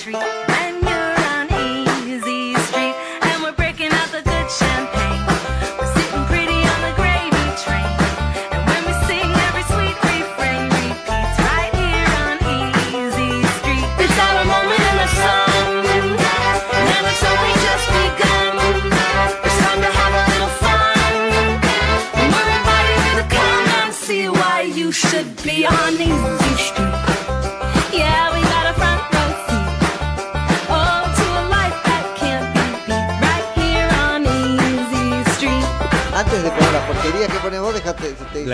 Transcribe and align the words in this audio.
street. 0.00 0.39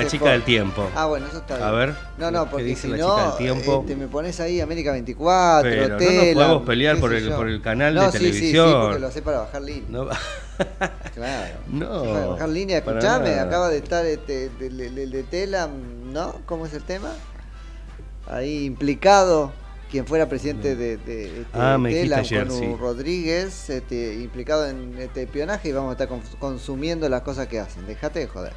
La 0.06 0.10
chica 0.10 0.30
del 0.30 0.42
tiempo. 0.42 0.88
Ah, 0.94 1.06
bueno, 1.06 1.26
eso 1.26 1.38
está 1.38 1.56
bien. 1.56 1.68
A 1.68 1.72
ver, 1.72 1.94
No, 2.18 2.30
no, 2.30 2.44
¿qué 2.44 2.50
porque 2.50 2.64
dice 2.64 2.82
si 2.82 2.88
la 2.88 2.96
no, 2.96 3.10
chica 3.16 3.28
del 3.28 3.36
tiempo? 3.36 3.82
eh, 3.82 3.88
te 3.88 3.96
me 3.96 4.06
pones 4.08 4.40
ahí 4.40 4.60
América 4.60 4.92
24, 4.92 5.68
Pero 5.70 5.82
no 5.82 5.88
nos 5.90 5.98
Tela, 5.98 6.34
podemos 6.34 6.62
pelear 6.66 6.98
por 6.98 7.12
el- 7.14 7.32
por 7.32 7.48
el 7.48 7.60
canal 7.62 7.94
No, 7.94 8.10
de 8.10 8.12
sí, 8.12 8.18
sí, 8.18 8.24
Sí, 8.24 8.30
televisión. 8.32 8.80
porque 8.82 8.98
lo 9.00 9.06
hace 9.08 9.22
para 9.22 9.38
bajar 9.40 9.62
línea. 9.62 9.84
No, 9.88 10.08
Claro. 11.14 11.54
No, 11.70 12.02
Para 12.04 12.26
bajar 12.26 12.48
línea, 12.48 12.78
escuchame, 12.78 13.38
acaba 13.38 13.68
de 13.68 13.78
estar 13.78 14.04
este, 14.06 14.50
el, 14.60 14.80
el 14.80 15.10
de 15.10 15.22
Tela, 15.24 15.68
¿no? 16.12 16.34
¿Cómo 16.46 16.66
es 16.66 16.72
el 16.74 16.82
tema? 16.82 17.12
Ahí 18.28 18.64
implicado 18.64 19.52
quien 19.90 20.04
fuera 20.04 20.28
presidente 20.28 20.74
de, 20.74 20.96
de 20.96 21.26
este, 21.42 21.46
Ah, 21.52 21.78
me 21.78 21.92
Tela, 21.92 22.18
ayer, 22.18 22.50
sí. 22.50 22.74
Rodríguez, 22.78 23.70
este, 23.70 24.14
implicado 24.14 24.66
en 24.68 24.98
este 24.98 25.22
espionaje 25.22 25.68
y 25.68 25.72
vamos 25.72 25.90
a 25.90 25.92
estar 25.92 26.08
cons- 26.08 26.36
consumiendo 26.40 27.08
las 27.08 27.22
cosas 27.22 27.46
que 27.46 27.60
hacen. 27.60 27.86
Dejate 27.86 28.18
de 28.20 28.26
joder. 28.26 28.52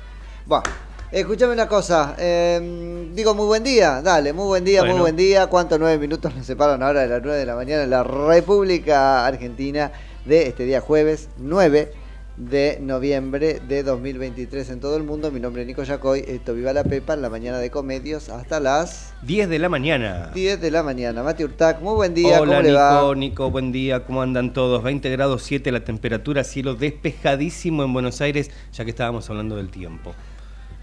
Bueno, 0.47 0.63
escuchame 1.12 1.53
una 1.53 1.68
cosa. 1.68 2.16
eh, 2.18 3.09
digo 3.14 3.34
muy 3.34 3.46
buen 3.46 3.64
día, 3.64 4.02
dale, 4.02 4.34
muy 4.34 4.46
buen 4.46 4.64
día, 4.64 4.84
muy 4.84 5.00
buen 5.00 5.16
día. 5.16 5.47
¿Cuántos 5.47 5.80
nueve 5.80 5.97
minutos 5.97 6.36
nos 6.36 6.46
separan 6.46 6.84
ahora 6.84 7.02
de 7.02 7.08
las 7.08 7.22
nueve 7.22 7.40
de 7.40 7.46
la 7.46 7.56
mañana 7.56 7.84
en 7.84 7.90
la 7.90 8.03
República 8.03 9.25
Argentina 9.25 9.92
de 10.25 10.47
este 10.47 10.66
día 10.66 10.81
jueves 10.81 11.30
9 11.38 11.92
de 12.38 12.78
noviembre 12.81 13.59
de 13.68 13.84
2023 13.84 14.70
en 14.70 14.80
todo 14.80 14.96
el 14.96 15.03
mundo? 15.03 15.31
Mi 15.31 15.40
nombre 15.40 15.64
es 15.64 15.68
Nico 15.68 15.84
Yacoy, 15.84 16.24
esto 16.28 16.53
Viva 16.53 16.72
la 16.72 16.84
Pepa 16.84 17.16
en 17.16 17.22
la 17.22 17.30
mañana 17.30 17.58
de 17.58 17.72
comedios 17.72 18.30
hasta 18.30 18.59
las 18.59 19.14
10 19.24 19.50
de 19.50 19.59
la 19.59 19.70
mañana. 19.70 20.31
10 20.34 20.62
de 20.62 20.72
la 20.72 20.84
mañana. 20.84 21.24
Mati 21.24 21.44
Urtac, 21.44 21.81
muy 21.81 21.96
buen 21.96 22.14
día, 22.14 22.40
Hola 22.41 22.58
¿cómo 22.58 22.62
le 22.62 22.70
Nico, 22.70 22.80
va? 22.80 23.16
Nico, 23.16 23.52
buen 23.52 23.72
día, 23.72 24.06
¿cómo 24.06 24.22
andan 24.22 24.53
todos? 24.53 24.84
20 24.84 25.09
grados 25.09 25.44
7 25.44 25.72
la 25.72 25.84
temperatura, 25.84 26.44
cielo 26.44 26.76
despejadísimo 26.76 27.84
en 27.84 27.94
Buenos 27.94 28.22
Aires, 28.22 28.52
ya 28.72 28.84
que 28.86 28.91
estábamos 28.91 29.30
hablando 29.30 29.56
del 29.56 29.70
tiempo. 29.70 30.14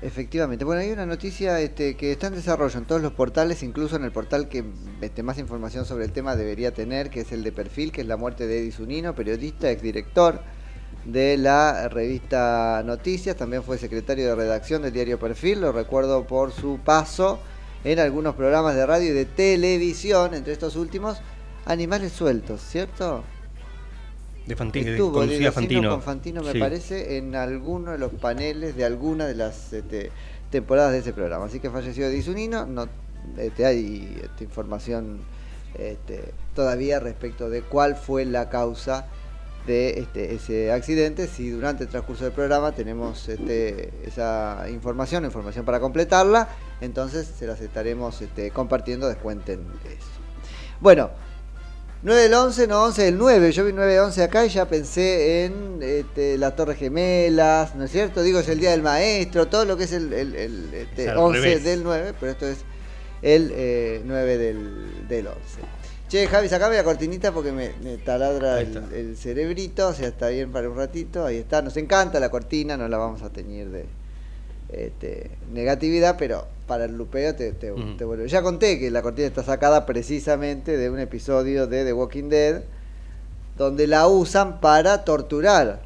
Efectivamente. 0.06 0.64
Bueno, 0.64 0.82
hay 0.82 0.92
una 0.92 1.04
noticia 1.04 1.58
este, 1.58 1.96
que 1.96 2.12
está 2.12 2.28
en 2.28 2.36
desarrollo 2.36 2.78
en 2.78 2.84
todos 2.84 3.02
los 3.02 3.12
portales, 3.12 3.64
incluso 3.64 3.96
en 3.96 4.04
el 4.04 4.12
portal 4.12 4.48
que 4.48 4.64
este, 5.00 5.24
más 5.24 5.36
información 5.36 5.84
sobre 5.84 6.04
el 6.04 6.12
tema 6.12 6.36
debería 6.36 6.72
tener, 6.72 7.10
que 7.10 7.22
es 7.22 7.32
el 7.32 7.42
de 7.42 7.50
Perfil, 7.50 7.90
que 7.90 8.02
es 8.02 8.06
la 8.06 8.16
muerte 8.16 8.46
de 8.46 8.60
Eddie 8.60 8.70
Zunino, 8.70 9.16
periodista, 9.16 9.68
exdirector 9.68 10.42
de 11.06 11.36
la 11.36 11.88
revista 11.88 12.84
Noticias, 12.86 13.34
también 13.34 13.64
fue 13.64 13.78
secretario 13.78 14.28
de 14.28 14.36
redacción 14.36 14.82
del 14.82 14.92
diario 14.92 15.18
Perfil, 15.18 15.62
lo 15.62 15.72
recuerdo 15.72 16.24
por 16.24 16.52
su 16.52 16.78
paso 16.84 17.40
en 17.82 17.98
algunos 17.98 18.36
programas 18.36 18.76
de 18.76 18.86
radio 18.86 19.10
y 19.10 19.14
de 19.14 19.24
televisión, 19.24 20.34
entre 20.34 20.52
estos 20.52 20.76
últimos, 20.76 21.18
Animales 21.64 22.12
Sueltos, 22.12 22.60
¿cierto? 22.60 23.24
De 24.46 24.54
Fantino, 24.56 24.90
Estuvo 24.90 25.12
con 25.12 25.20
de 25.28 25.34
Lucía 25.34 25.48
Docino 25.50 25.60
Fantino. 25.60 25.90
con 25.90 26.02
Fantino, 26.02 26.42
me 26.42 26.52
Sí. 26.52 26.58
parece, 26.60 27.16
en 27.18 27.34
alguno 27.34 27.92
de 27.92 27.98
los 27.98 28.12
paneles 28.12 28.76
de 28.76 28.84
alguna 28.84 29.26
de 29.26 29.34
las 29.34 29.72
este, 29.72 30.10
temporadas 30.50 30.92
de 30.92 30.98
ese 30.98 31.12
programa. 31.12 31.46
Así 31.46 31.58
que 31.60 31.68
falleció 31.70 32.08
Disunino, 32.08 32.64
no 32.66 32.86
este, 33.38 33.66
hay 33.66 34.20
este, 34.22 34.44
información 34.44 35.18
este, 35.76 36.32
todavía 36.54 37.00
respecto 37.00 37.50
de 37.50 37.62
cuál 37.62 37.96
fue 37.96 38.24
la 38.24 38.48
causa 38.48 39.06
de 39.66 39.98
este, 39.98 40.34
ese 40.34 40.70
accidente. 40.70 41.26
Si 41.26 41.50
durante 41.50 41.82
el 41.82 41.90
transcurso 41.90 42.22
del 42.22 42.32
programa 42.32 42.70
tenemos 42.70 43.28
este, 43.28 43.90
esa 44.06 44.64
información, 44.70 45.24
información 45.24 45.64
para 45.64 45.80
completarla, 45.80 46.48
entonces 46.80 47.26
se 47.36 47.48
las 47.48 47.60
estaremos 47.60 48.22
este, 48.22 48.52
compartiendo, 48.52 49.08
descuenten 49.08 49.58
eso. 49.86 50.06
Bueno, 50.80 51.10
9 52.06 52.22
del 52.22 52.34
11, 52.34 52.66
no 52.68 52.84
11 52.84 53.02
del 53.02 53.18
9. 53.18 53.50
Yo 53.50 53.64
vi 53.64 53.72
9 53.72 53.92
del 53.94 54.00
11 54.04 54.22
acá 54.22 54.46
y 54.46 54.48
ya 54.48 54.66
pensé 54.68 55.44
en 55.44 55.80
este, 55.82 56.38
las 56.38 56.54
Torres 56.54 56.78
Gemelas, 56.78 57.74
¿no 57.74 57.82
es 57.84 57.90
cierto? 57.90 58.22
Digo, 58.22 58.38
es 58.38 58.48
el 58.48 58.60
Día 58.60 58.70
del 58.70 58.82
Maestro, 58.82 59.48
todo 59.48 59.64
lo 59.64 59.76
que 59.76 59.84
es 59.84 59.92
el, 59.92 60.12
el- 60.12 60.36
el, 60.36 60.72
este, 60.72 61.02
Es 61.04 61.08
al 61.10 61.18
11 61.18 61.40
revés. 61.40 61.64
del 61.64 61.82
9, 61.82 62.14
pero 62.20 62.30
esto 62.30 62.46
es 62.46 62.58
el 63.22 63.50
eh, 63.56 64.02
9 64.04 64.38
del, 64.38 65.08
del 65.08 65.26
11. 65.26 65.40
Che, 66.08 66.28
Javi, 66.28 66.48
sacame 66.48 66.76
la 66.76 66.84
cortinita 66.84 67.32
porque 67.32 67.50
me, 67.50 67.72
me 67.82 67.96
taladra 67.96 68.60
el, 68.60 68.76
el 68.94 69.16
cerebrito, 69.16 69.88
o 69.88 69.92
sea, 69.92 70.06
está 70.06 70.28
bien 70.28 70.52
para 70.52 70.70
un 70.70 70.76
ratito, 70.76 71.26
ahí 71.26 71.38
está. 71.38 71.60
Nos 71.60 71.76
encanta 71.76 72.20
la 72.20 72.30
cortina, 72.30 72.76
no 72.76 72.86
la 72.86 72.98
vamos 72.98 73.22
a 73.22 73.30
teñir 73.30 73.68
de 73.70 73.84
este, 74.70 75.30
negatividad, 75.52 76.16
pero 76.18 76.46
para 76.66 76.86
el 76.86 76.96
lupeo 76.96 77.34
te, 77.34 77.52
te, 77.52 77.70
vuelve. 77.70 78.28
Ya 78.28 78.42
conté 78.42 78.78
que 78.80 78.90
la 78.90 79.02
cortina 79.02 79.28
está 79.28 79.42
sacada 79.44 79.86
precisamente 79.86 80.76
de 80.76 80.90
un 80.90 80.98
episodio 80.98 81.66
de 81.66 81.84
The 81.84 81.92
Walking 81.92 82.28
Dead, 82.28 82.62
donde 83.56 83.86
la 83.86 84.06
usan 84.08 84.60
para 84.60 85.04
torturar 85.04 85.80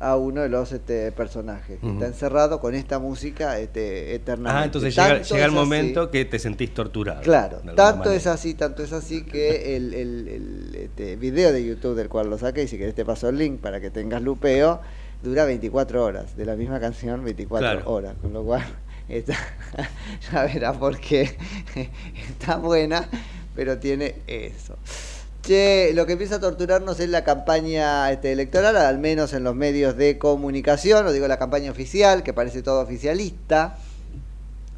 a 0.00 0.16
uno 0.16 0.40
de 0.40 0.48
los 0.48 0.72
este, 0.72 1.12
personajes 1.12 1.78
que 1.78 1.86
Ujú. 1.86 1.94
está 1.94 2.06
encerrado 2.08 2.58
con 2.58 2.74
esta 2.74 2.98
música 2.98 3.60
este, 3.60 4.16
eternamente. 4.16 4.60
Ah, 4.62 4.64
entonces 4.64 4.96
llega, 4.96 5.22
llega 5.22 5.44
el 5.44 5.50
así- 5.50 5.54
momento 5.54 6.10
que 6.10 6.24
te 6.24 6.40
sentís 6.40 6.74
torturado. 6.74 7.20
Claro, 7.22 7.58
tanto 7.76 7.98
manera. 7.98 8.14
es 8.16 8.26
así, 8.26 8.54
tanto 8.54 8.82
es 8.82 8.92
así 8.92 9.22
que 9.22 9.76
el, 9.76 9.94
el- 9.94 10.26
el, 10.28 10.74
este, 10.74 11.14
video 11.14 11.52
de 11.52 11.64
YouTube 11.64 11.94
del 11.94 12.08
cual 12.08 12.30
lo 12.30 12.36
saqué, 12.38 12.64
y 12.64 12.68
si 12.68 12.78
querés 12.78 12.96
te 12.96 13.04
paso 13.04 13.28
el 13.28 13.38
link 13.38 13.60
para 13.60 13.80
que 13.80 13.90
tengas 13.90 14.20
lupeo, 14.22 14.80
dura 15.22 15.44
24 15.44 16.04
horas, 16.04 16.36
de 16.36 16.44
la 16.44 16.56
misma 16.56 16.80
canción 16.80 17.24
24 17.24 17.58
Claro. 17.80 17.90
horas, 17.90 18.14
con 18.20 18.32
lo 18.32 18.42
cual 18.42 18.62
está, 19.08 19.36
ya 20.32 20.44
verás 20.44 20.76
por 20.76 20.98
qué 20.98 21.36
está 22.28 22.56
buena, 22.56 23.08
pero 23.54 23.78
tiene 23.78 24.16
eso. 24.26 24.76
Che, 25.42 25.90
lo 25.94 26.06
que 26.06 26.12
empieza 26.12 26.36
a 26.36 26.40
torturarnos 26.40 27.00
es 27.00 27.08
la 27.08 27.24
campaña 27.24 28.10
este, 28.12 28.30
electoral, 28.30 28.76
al 28.76 28.98
menos 28.98 29.32
en 29.32 29.42
los 29.42 29.56
medios 29.56 29.96
de 29.96 30.16
comunicación, 30.16 31.04
o 31.06 31.12
digo 31.12 31.26
la 31.26 31.38
campaña 31.38 31.70
oficial, 31.72 32.22
que 32.22 32.32
parece 32.32 32.62
todo 32.62 32.80
oficialista, 32.80 33.76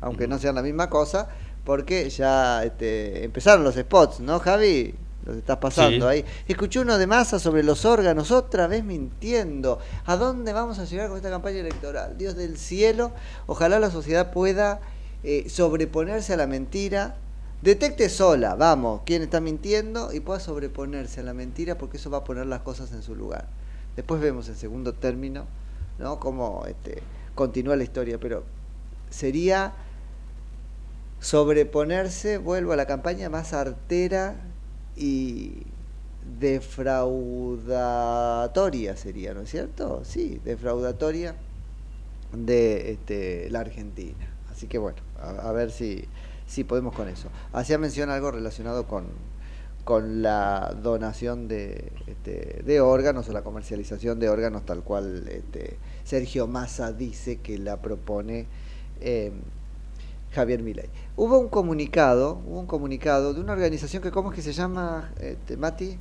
aunque 0.00 0.26
no 0.26 0.38
sean 0.38 0.54
la 0.54 0.62
misma 0.62 0.88
cosa, 0.88 1.28
porque 1.64 2.08
ya 2.08 2.64
este, 2.64 3.24
empezaron 3.24 3.62
los 3.62 3.74
spots, 3.74 4.20
¿no, 4.20 4.38
Javi? 4.38 4.94
Los 5.24 5.36
estás 5.36 5.56
pasando 5.56 6.10
Sí. 6.10 6.16
ahí. 6.18 6.24
Escuché 6.46 6.80
uno 6.80 6.98
de 6.98 7.06
masa 7.06 7.38
sobre 7.38 7.62
los 7.62 7.84
órganos, 7.84 8.30
otra 8.30 8.66
vez 8.66 8.84
mintiendo. 8.84 9.78
¿A 10.04 10.16
dónde 10.16 10.52
vamos 10.52 10.78
a 10.78 10.84
llegar 10.84 11.08
con 11.08 11.16
esta 11.16 11.30
campaña 11.30 11.60
electoral? 11.60 12.18
Dios 12.18 12.36
del 12.36 12.58
cielo, 12.58 13.10
ojalá 13.46 13.78
la 13.78 13.90
sociedad 13.90 14.32
pueda 14.32 14.80
eh, 15.22 15.48
sobreponerse 15.48 16.34
a 16.34 16.36
la 16.36 16.46
mentira. 16.46 17.16
Detecte 17.62 18.10
sola, 18.10 18.54
vamos, 18.56 19.00
quién 19.06 19.22
está 19.22 19.40
mintiendo 19.40 20.12
y 20.12 20.20
pueda 20.20 20.38
sobreponerse 20.38 21.20
a 21.20 21.22
la 21.22 21.32
mentira 21.32 21.78
porque 21.78 21.96
eso 21.96 22.10
va 22.10 22.18
a 22.18 22.24
poner 22.24 22.44
las 22.44 22.60
cosas 22.60 22.92
en 22.92 23.02
su 23.02 23.14
lugar. 23.14 23.46
Después 23.96 24.20
vemos 24.20 24.48
en 24.48 24.56
segundo 24.56 24.92
término, 24.92 25.46
¿no? 25.98 26.20
Cómo 26.20 26.64
este, 26.66 27.02
continúa 27.34 27.76
la 27.76 27.84
historia, 27.84 28.18
pero 28.20 28.44
sería 29.08 29.72
sobreponerse, 31.20 32.36
vuelvo 32.36 32.72
a 32.72 32.76
la 32.76 32.86
campaña 32.86 33.30
más 33.30 33.54
artera 33.54 34.34
y 34.96 35.64
defraudatoria 36.38 38.96
sería, 38.96 39.34
¿no 39.34 39.42
es 39.42 39.50
cierto? 39.50 40.02
Sí, 40.04 40.40
defraudatoria 40.44 41.34
de 42.32 42.92
este, 42.92 43.50
la 43.50 43.60
Argentina. 43.60 44.26
Así 44.50 44.66
que 44.66 44.78
bueno, 44.78 44.98
a, 45.20 45.52
ver 45.52 45.70
si, 45.70 46.06
si 46.46 46.64
podemos 46.64 46.94
con 46.94 47.08
eso. 47.08 47.28
Hacía 47.52 47.78
mención 47.78 48.10
algo 48.10 48.30
relacionado 48.30 48.86
con, 48.86 49.06
con 49.84 50.22
la 50.22 50.74
donación 50.82 51.48
de, 51.48 51.92
este, 52.06 52.62
de 52.64 52.80
órganos 52.80 53.28
o 53.28 53.32
la 53.32 53.42
comercialización 53.42 54.18
de 54.18 54.28
órganos 54.28 54.64
tal 54.64 54.82
cual 54.82 55.28
este, 55.28 55.76
Sergio 56.04 56.46
Massa 56.46 56.92
dice 56.92 57.40
que 57.40 57.58
la 57.58 57.82
propone 57.82 58.46
eh, 59.00 59.32
Javier 60.34 60.62
Milei. 60.62 60.88
Hubo 61.16 61.38
un 61.38 61.48
comunicado, 61.48 62.40
hubo 62.46 62.60
un 62.60 62.66
comunicado 62.66 63.32
de 63.34 63.40
una 63.40 63.52
organización 63.52 64.02
que 64.02 64.10
cómo 64.10 64.30
es 64.30 64.36
que 64.36 64.42
se 64.42 64.52
llama, 64.52 65.12
este, 65.20 65.56
Mati? 65.56 65.96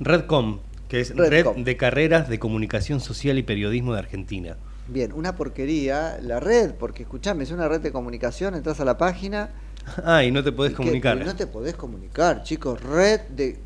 Redcom, 0.00 0.58
que 0.88 1.00
es 1.00 1.14
Redcom. 1.14 1.56
Red 1.56 1.64
de 1.64 1.76
Carreras 1.76 2.28
de 2.28 2.38
Comunicación 2.38 3.00
Social 3.00 3.38
y 3.38 3.42
Periodismo 3.42 3.92
de 3.92 3.98
Argentina. 4.00 4.56
Bien, 4.88 5.12
una 5.12 5.36
porquería 5.36 6.18
la 6.22 6.40
red, 6.40 6.72
porque 6.74 7.02
escuchame, 7.02 7.44
es 7.44 7.50
una 7.50 7.68
red 7.68 7.80
de 7.80 7.92
comunicación, 7.92 8.54
entras 8.54 8.80
a 8.80 8.84
la 8.86 8.96
página 8.96 9.50
Ah, 10.04 10.24
y 10.24 10.30
no 10.30 10.42
te 10.42 10.50
podés 10.52 10.72
y 10.72 10.74
que- 10.74 10.76
comunicar. 10.78 11.18
y 11.20 11.24
no 11.24 11.36
te 11.36 11.46
podés 11.46 11.74
comunicar, 11.74 12.42
chicos, 12.42 12.82
red 12.82 13.20
de 13.28 13.58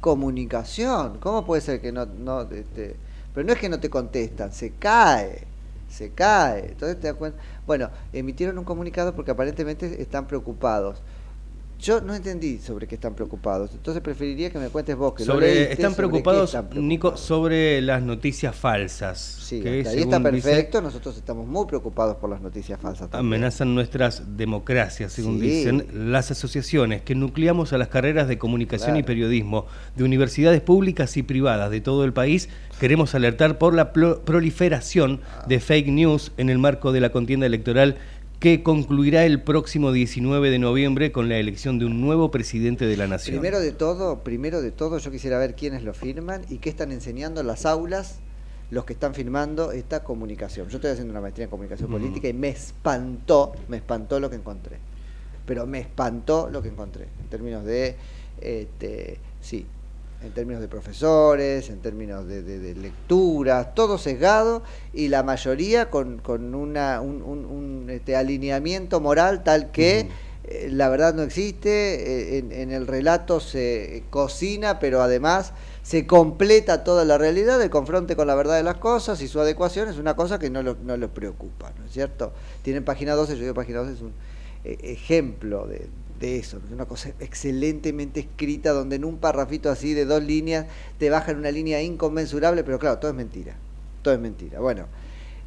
comunicación. 0.00 1.18
¿Cómo 1.20 1.44
puede 1.44 1.62
ser 1.62 1.80
que 1.80 1.90
no, 1.92 2.06
no 2.06 2.42
este, 2.42 2.96
pero 3.34 3.46
no 3.46 3.52
es 3.52 3.58
que 3.58 3.68
no 3.68 3.80
te 3.80 3.88
contestan, 3.90 4.52
se 4.52 4.72
cae, 4.72 5.46
se 5.88 6.12
cae. 6.12 6.68
Entonces 6.70 7.00
te 7.00 7.08
das 7.08 7.16
cuenta. 7.16 7.40
Bueno, 7.66 7.90
emitieron 8.12 8.58
un 8.58 8.64
comunicado 8.64 9.14
porque 9.14 9.30
aparentemente 9.32 10.00
están 10.02 10.26
preocupados. 10.26 11.02
Yo 11.80 12.00
no 12.00 12.12
entendí 12.14 12.58
sobre 12.58 12.88
qué 12.88 12.96
están 12.96 13.14
preocupados, 13.14 13.70
entonces 13.72 14.02
preferiría 14.02 14.50
que 14.50 14.58
me 14.58 14.68
cuentes 14.68 14.96
vos 14.96 15.14
que 15.14 15.24
lo 15.24 15.34
Sobre- 15.34 15.54
leíste, 15.54 15.72
están 15.74 15.92
sobre 15.92 15.96
preocupados, 16.08 16.48
están 16.50 16.62
preocupados. 16.68 16.88
Nico, 16.88 17.16
sobre 17.16 17.80
las 17.82 18.02
noticias 18.02 18.56
falsas. 18.56 19.18
Sí, 19.18 19.60
que 19.60 19.68
ahí 19.68 19.78
está 19.80 19.92
dice, 20.18 20.20
perfecto, 20.20 20.82
nosotros 20.82 21.16
estamos 21.16 21.46
muy 21.46 21.66
preocupados 21.66 22.16
por 22.16 22.30
las 22.30 22.40
noticias 22.40 22.80
falsas. 22.80 23.08
también. 23.10 23.34
amenazan 23.34 23.76
nuestras 23.76 24.36
democracias, 24.36 25.12
según 25.12 25.38
Sí. 25.38 25.46
dicen 25.46 25.86
las 26.12 26.32
asociaciones 26.32 27.02
que 27.02 27.14
nucleamos 27.14 27.72
a 27.72 27.78
las 27.78 27.86
carreras 27.88 28.26
de 28.26 28.38
comunicación 28.38 28.96
y 28.96 29.04
periodismo 29.04 29.66
de 29.94 30.02
universidades 30.02 30.60
públicas 30.60 31.16
y 31.16 31.22
privadas 31.22 31.70
de 31.70 31.80
todo 31.80 32.04
el 32.04 32.12
país. 32.12 32.48
Queremos 32.80 33.14
alertar 33.14 33.58
por 33.58 33.74
la 33.74 33.92
proliferación 33.92 35.20
de 35.46 35.60
fake 35.60 35.88
news 35.88 36.32
en 36.38 36.50
el 36.50 36.58
marco 36.58 36.90
de 36.92 37.00
la 37.00 37.10
contienda 37.10 37.46
electoral 37.46 37.96
que 38.40 38.62
concluirá 38.62 39.24
el 39.24 39.42
próximo 39.42 39.90
19 39.90 40.50
de 40.50 40.58
noviembre 40.58 41.10
con 41.10 41.28
la 41.28 41.38
elección 41.38 41.78
de 41.78 41.86
un 41.86 42.00
nuevo 42.00 42.30
presidente 42.30 42.86
de 42.86 42.96
la 42.96 43.08
nación. 43.08 43.40
Primero 43.40 43.58
de 43.58 43.72
todo, 43.72 44.20
primero 44.22 44.62
de 44.62 44.70
todo, 44.70 44.98
yo 44.98 45.10
quisiera 45.10 45.38
ver 45.38 45.56
quiénes 45.56 45.82
lo 45.82 45.92
firman 45.92 46.42
y 46.48 46.58
qué 46.58 46.70
están 46.70 46.92
enseñando 46.92 47.40
en 47.40 47.48
las 47.48 47.66
aulas 47.66 48.20
los 48.70 48.84
que 48.84 48.92
están 48.92 49.14
firmando 49.14 49.72
esta 49.72 50.04
comunicación. 50.04 50.68
Yo 50.68 50.76
estoy 50.76 50.92
haciendo 50.92 51.12
una 51.12 51.20
maestría 51.20 51.44
en 51.44 51.50
comunicación 51.50 51.90
política 51.90 52.28
y 52.28 52.32
me 52.32 52.50
espantó, 52.50 53.52
me 53.66 53.78
espantó 53.78 54.20
lo 54.20 54.30
que 54.30 54.36
encontré. 54.36 54.78
Pero 55.46 55.66
me 55.66 55.80
espantó 55.80 56.48
lo 56.50 56.62
que 56.62 56.68
encontré 56.68 57.08
en 57.20 57.28
términos 57.28 57.64
de, 57.64 57.96
este, 58.40 59.18
sí, 59.40 59.66
en 60.22 60.32
términos 60.32 60.60
de 60.60 60.68
profesores, 60.68 61.70
en 61.70 61.80
términos 61.80 62.26
de, 62.26 62.42
de- 62.42 62.58
de 62.58 62.74
lecturas, 62.74 63.74
todo 63.74 63.98
sesgado 63.98 64.62
y 64.92 65.08
la 65.08 65.22
mayoría 65.22 65.90
con, 65.90 66.18
con 66.18 66.54
una, 66.54 67.00
un, 67.00 67.22
un- 67.22 67.44
un, 67.46 67.90
este, 67.90 68.16
alineamiento 68.16 69.00
moral 69.00 69.44
tal 69.44 69.70
que 69.70 70.08
eh, 70.44 70.68
la 70.72 70.88
verdad 70.88 71.14
no 71.14 71.22
existe, 71.22 71.68
eh, 71.70 72.38
en, 72.38 72.50
en 72.52 72.72
el 72.72 72.86
relato 72.88 73.38
se 73.38 74.02
cocina, 74.10 74.80
pero 74.80 75.02
además 75.02 75.52
se 75.82 76.06
completa 76.06 76.82
toda 76.84 77.04
la 77.04 77.16
realidad, 77.16 77.62
el 77.62 77.70
confronte 77.70 78.16
con 78.16 78.26
la 78.26 78.34
verdad 78.34 78.56
de 78.56 78.62
las 78.64 78.76
cosas 78.76 79.20
y 79.22 79.28
su 79.28 79.40
adecuación 79.40 79.88
es 79.88 79.98
una 79.98 80.16
cosa 80.16 80.38
que 80.40 80.50
no 80.50 80.62
lo, 80.62 80.74
no 80.82 81.08
preocupa, 81.08 81.72
¿no 81.78 81.86
es 81.86 81.92
cierto? 81.92 82.32
Tienen 82.62 82.84
página 82.84 83.14
12, 83.14 83.34
yo 83.36 83.42
digo 83.42 83.54
página 83.54 83.78
12 83.80 83.92
es 83.92 84.00
un 84.00 84.12
eh, 84.64 84.76
ejemplo 84.82 85.66
de, 85.66 85.86
de 86.18 86.38
eso, 86.38 86.60
una 86.72 86.86
cosa 86.86 87.10
excelentemente 87.20 88.20
escrita 88.20 88.72
donde 88.72 88.96
en 88.96 89.04
un 89.04 89.18
parrafito 89.18 89.70
así 89.70 89.94
de 89.94 90.04
dos 90.04 90.22
líneas 90.22 90.66
te 90.98 91.10
bajan 91.10 91.36
una 91.36 91.50
línea 91.50 91.80
inconmensurable, 91.82 92.64
pero 92.64 92.78
claro, 92.78 92.98
todo 92.98 93.10
es 93.10 93.16
mentira, 93.16 93.56
todo 94.02 94.14
es 94.14 94.20
mentira. 94.20 94.60
Bueno, 94.60 94.86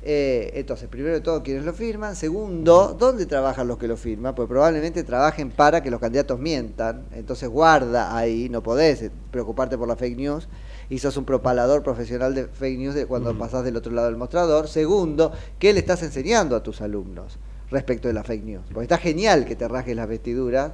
eh, 0.03 0.51
entonces, 0.55 0.87
primero 0.89 1.13
de 1.13 1.21
todo, 1.21 1.43
¿quiénes 1.43 1.63
lo 1.63 1.73
firman? 1.73 2.15
Segundo, 2.15 2.95
¿dónde 2.97 3.25
trabajan 3.25 3.67
los 3.67 3.77
que 3.77 3.87
lo 3.87 3.97
firman? 3.97 4.33
Pues 4.33 4.47
probablemente 4.47 5.03
trabajen 5.03 5.51
para 5.51 5.83
que 5.83 5.91
los 5.91 5.99
candidatos 5.99 6.39
mientan. 6.39 7.05
Entonces, 7.13 7.49
guarda 7.49 8.15
ahí, 8.15 8.49
no 8.49 8.63
podés 8.63 9.11
preocuparte 9.29 9.77
por 9.77 9.87
la 9.87 9.95
fake 9.95 10.17
news. 10.17 10.47
Y 10.89 10.99
sos 10.99 11.15
un 11.17 11.25
propalador 11.25 11.83
profesional 11.83 12.33
de 12.35 12.47
fake 12.47 12.79
news 12.79 12.95
de 12.95 13.05
cuando 13.05 13.37
pasás 13.37 13.63
del 13.63 13.77
otro 13.77 13.93
lado 13.93 14.07
del 14.07 14.17
mostrador. 14.17 14.67
Segundo, 14.67 15.31
¿qué 15.59 15.71
le 15.71 15.79
estás 15.79 16.03
enseñando 16.03 16.55
a 16.55 16.63
tus 16.63 16.81
alumnos 16.81 17.37
respecto 17.71 18.07
de 18.07 18.13
la 18.13 18.23
fake 18.23 18.43
news? 18.43 18.63
Porque 18.71 18.83
está 18.83 18.97
genial 18.97 19.45
que 19.45 19.55
te 19.55 19.67
rajes 19.67 19.95
las 19.95 20.07
vestiduras 20.07 20.73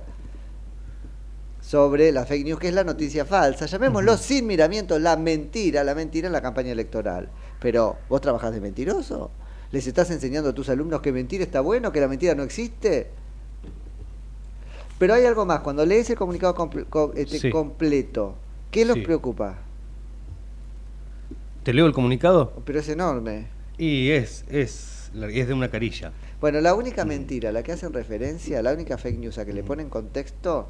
sobre 1.61 2.11
la 2.11 2.25
fake 2.25 2.45
news, 2.45 2.59
que 2.59 2.67
es 2.69 2.73
la 2.73 2.83
noticia 2.83 3.25
falsa. 3.25 3.65
Llamémoslo 3.65 4.17
sin 4.17 4.47
miramiento 4.47 4.97
la 4.99 5.15
mentira, 5.17 5.83
la 5.83 5.95
mentira 5.95 6.27
en 6.27 6.33
la 6.33 6.41
campaña 6.41 6.71
electoral. 6.71 7.29
Pero, 7.59 7.97
¿vos 8.09 8.21
trabajás 8.21 8.53
de 8.53 8.61
mentiroso? 8.61 9.31
¿Les 9.71 9.85
estás 9.85 10.09
enseñando 10.11 10.49
a 10.49 10.53
tus 10.53 10.69
alumnos 10.69 11.01
que 11.01 11.11
mentir 11.11 11.41
está 11.41 11.59
bueno, 11.61 11.91
que 11.91 11.99
la 11.99 12.07
mentira 12.07 12.35
no 12.35 12.43
existe? 12.43 13.07
Pero 14.97 15.13
hay 15.13 15.25
algo 15.25 15.45
más, 15.45 15.59
cuando 15.59 15.85
lees 15.85 16.09
el 16.09 16.15
comunicado 16.15 16.55
comple- 16.55 16.85
co- 16.89 17.11
este, 17.15 17.37
Sí. 17.39 17.49
completo, 17.51 18.35
¿qué 18.71 18.85
los 18.85 18.95
Sí. 18.95 19.01
preocupa? 19.03 19.57
¿Te 21.63 21.73
leo 21.73 21.85
el 21.85 21.93
comunicado? 21.93 22.53
Pero 22.65 22.79
es 22.79 22.87
enorme. 22.89 23.47
Y 23.77 24.09
es, 24.11 24.45
es, 24.49 25.11
es 25.13 25.47
de 25.47 25.53
una 25.53 25.69
carilla. 25.69 26.13
Bueno, 26.39 26.61
la 26.61 26.75
única 26.75 27.03
mentira, 27.03 27.51
la 27.51 27.63
que 27.63 27.71
hacen 27.71 27.93
referencia, 27.93 28.61
la 28.61 28.73
única 28.73 28.97
fake 28.97 29.17
news 29.17 29.37
a 29.39 29.45
que 29.45 29.53
le 29.53 29.63
ponen 29.63 29.89
contexto, 29.89 30.67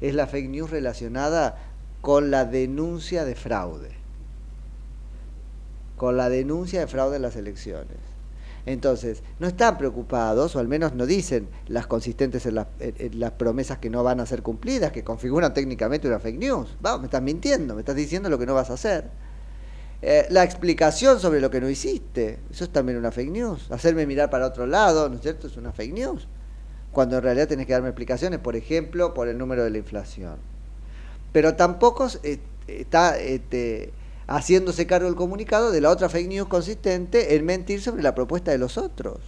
es 0.00 0.14
la 0.14 0.28
fake 0.28 0.48
news 0.48 0.70
relacionada 0.70 1.58
con 2.00 2.30
la 2.30 2.44
denuncia 2.44 3.24
de 3.24 3.34
fraude. 3.34 3.90
Con 5.96 6.16
la 6.16 6.28
denuncia 6.28 6.78
de 6.80 6.86
fraude 6.86 7.16
en 7.16 7.22
las 7.22 7.34
elecciones. 7.34 7.96
Entonces, 8.64 9.22
no 9.40 9.48
están 9.48 9.76
preocupados, 9.76 10.54
o 10.54 10.60
al 10.60 10.68
menos 10.68 10.94
no 10.94 11.06
dicen 11.06 11.48
las 11.66 11.88
consistentes 11.88 12.46
en 12.46 12.54
las, 12.54 12.68
en 12.78 13.18
las 13.18 13.32
promesas 13.32 13.78
que 13.78 13.90
no 13.90 14.04
van 14.04 14.20
a 14.20 14.26
ser 14.26 14.42
cumplidas, 14.42 14.92
que 14.92 15.02
configuran 15.02 15.52
técnicamente 15.52 16.06
una 16.06 16.20
fake 16.20 16.38
news. 16.38 16.76
Vamos, 16.80 17.00
me 17.00 17.06
estás 17.06 17.22
mintiendo, 17.22 17.74
me 17.74 17.80
estás 17.80 17.96
diciendo 17.96 18.28
lo 18.28 18.38
que 18.38 18.46
no 18.46 18.54
vas 18.54 18.70
a 18.70 18.74
hacer. 18.74 19.10
Eh, 20.00 20.26
la 20.30 20.44
explicación 20.44 21.18
sobre 21.18 21.40
lo 21.40 21.50
que 21.50 21.60
no 21.60 21.68
hiciste, 21.68 22.38
eso 22.50 22.64
es 22.64 22.70
también 22.70 22.98
una 22.98 23.10
fake 23.10 23.30
news. 23.30 23.70
Hacerme 23.70 24.06
mirar 24.06 24.30
para 24.30 24.46
otro 24.46 24.66
lado, 24.66 25.08
¿no 25.08 25.16
es 25.16 25.22
cierto? 25.22 25.48
Es 25.48 25.56
una 25.56 25.72
fake 25.72 25.92
news. 25.92 26.28
Cuando 26.92 27.16
en 27.16 27.22
realidad 27.22 27.48
tenés 27.48 27.66
que 27.66 27.72
darme 27.72 27.88
explicaciones, 27.88 28.38
por 28.38 28.54
ejemplo, 28.54 29.12
por 29.12 29.28
el 29.28 29.36
número 29.36 29.64
de 29.64 29.70
la 29.70 29.78
inflación. 29.78 30.36
Pero 31.32 31.56
tampoco 31.56 32.08
eh, 32.22 32.38
está 32.68 33.18
este, 33.18 33.92
haciéndose 34.28 34.86
cargo 34.86 35.06
del 35.06 35.16
comunicado 35.16 35.72
de 35.72 35.80
la 35.80 35.90
otra 35.90 36.08
fake 36.08 36.28
news 36.28 36.48
consistente 36.48 37.34
en 37.34 37.44
mentir 37.44 37.82
sobre 37.82 38.02
la 38.02 38.14
propuesta 38.14 38.52
de 38.52 38.58
los 38.58 38.78
otros. 38.78 39.18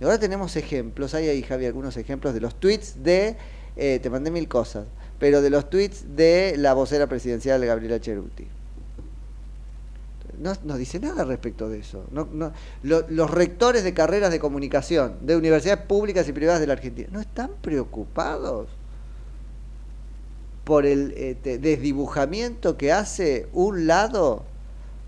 Y 0.00 0.04
ahora 0.04 0.18
tenemos 0.18 0.56
ejemplos, 0.56 1.14
hay 1.14 1.28
ahí 1.28 1.42
Javi 1.42 1.66
algunos 1.66 1.98
ejemplos 1.98 2.32
de 2.32 2.40
los 2.40 2.54
tweets 2.54 3.02
de, 3.02 3.36
eh, 3.76 4.00
te 4.02 4.08
mandé 4.08 4.30
mil 4.30 4.48
cosas, 4.48 4.86
pero 5.18 5.42
de 5.42 5.50
los 5.50 5.68
tweets 5.68 6.16
de 6.16 6.54
la 6.56 6.72
vocera 6.72 7.06
presidencial 7.06 7.62
Gabriela 7.66 8.00
Cheruti. 8.00 8.48
No, 10.40 10.52
no 10.64 10.76
dice 10.76 10.98
nada 10.98 11.24
respecto 11.24 11.68
de 11.68 11.78
eso. 11.80 12.04
No, 12.10 12.26
no, 12.32 12.52
lo- 12.82 13.04
los 13.08 13.30
rectores 13.30 13.84
de 13.84 13.92
carreras 13.94 14.30
de 14.30 14.40
comunicación 14.40 15.16
de 15.20 15.36
universidades 15.36 15.84
públicas 15.84 16.26
y 16.28 16.32
privadas 16.32 16.60
de 16.60 16.66
la 16.66 16.72
Argentina 16.74 17.08
no 17.12 17.20
están 17.20 17.50
preocupados 17.60 18.68
por 20.64 20.86
el 20.86 21.12
este, 21.16 21.58
desdibujamiento 21.58 22.76
que 22.76 22.92
hace 22.92 23.48
un 23.52 23.86
lado 23.86 24.44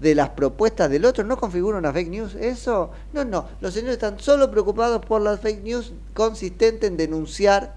de 0.01 0.15
las 0.17 0.31
propuestas 0.31 0.91
del 0.91 1.05
otro, 1.05 1.23
no 1.25 1.37
configura 1.37 1.79
una 1.79 1.93
fake 1.93 2.09
news 2.11 2.35
eso. 2.35 2.91
No, 3.12 3.25
no, 3.25 3.47
los 3.61 3.73
señores 3.73 3.95
están 3.95 4.19
solo 4.19 4.51
preocupados 4.51 5.05
por 5.07 5.21
las 5.23 5.41
fake 5.41 5.62
news 5.62 5.93
consistente 6.15 6.89
en 6.89 6.97
denunciar 6.97 7.75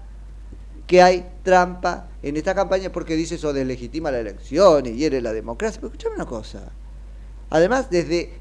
que 0.88 1.02
hay 1.02 1.26
trampa 1.44 2.08
en 2.22 2.36
esta 2.36 2.54
campaña 2.54 2.90
porque 2.90 3.14
dice 3.14 3.36
eso 3.36 3.52
deslegitima 3.52 4.10
la 4.10 4.18
elección 4.20 4.86
y 4.86 4.92
hiere 4.94 5.20
la 5.20 5.32
democracia. 5.32 5.80
Pero 5.80 5.92
escuchame 5.92 6.16
una 6.16 6.26
cosa. 6.26 6.72
Además, 7.50 7.90
desde 7.90 8.32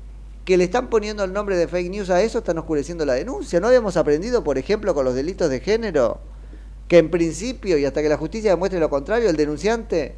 que 0.46 0.58
le 0.58 0.64
están 0.66 0.90
poniendo 0.90 1.24
el 1.24 1.34
nombre 1.34 1.58
de 1.58 1.68
fake 1.68 1.90
news 1.90 2.10
a 2.10 2.22
eso, 2.22 2.40
están 2.40 2.58
oscureciendo 2.58 3.06
la 3.06 3.14
denuncia. 3.14 3.60
¿No 3.60 3.68
habíamos 3.68 3.98
aprendido, 3.98 4.44
por 4.44 4.58
ejemplo, 4.58 4.94
con 4.94 5.06
los 5.06 5.16
delitos 5.16 5.50
de 5.50 5.60
género? 5.60 6.20
Que 6.88 7.00
en 7.00 7.10
principio, 7.10 7.78
y 7.78 7.86
hasta 7.86 8.02
que 8.02 8.10
la 8.10 8.18
justicia 8.18 8.52
demuestre 8.52 8.80
lo 8.80 8.90
contrario, 8.90 9.30
el 9.30 9.38
denunciante 9.38 10.16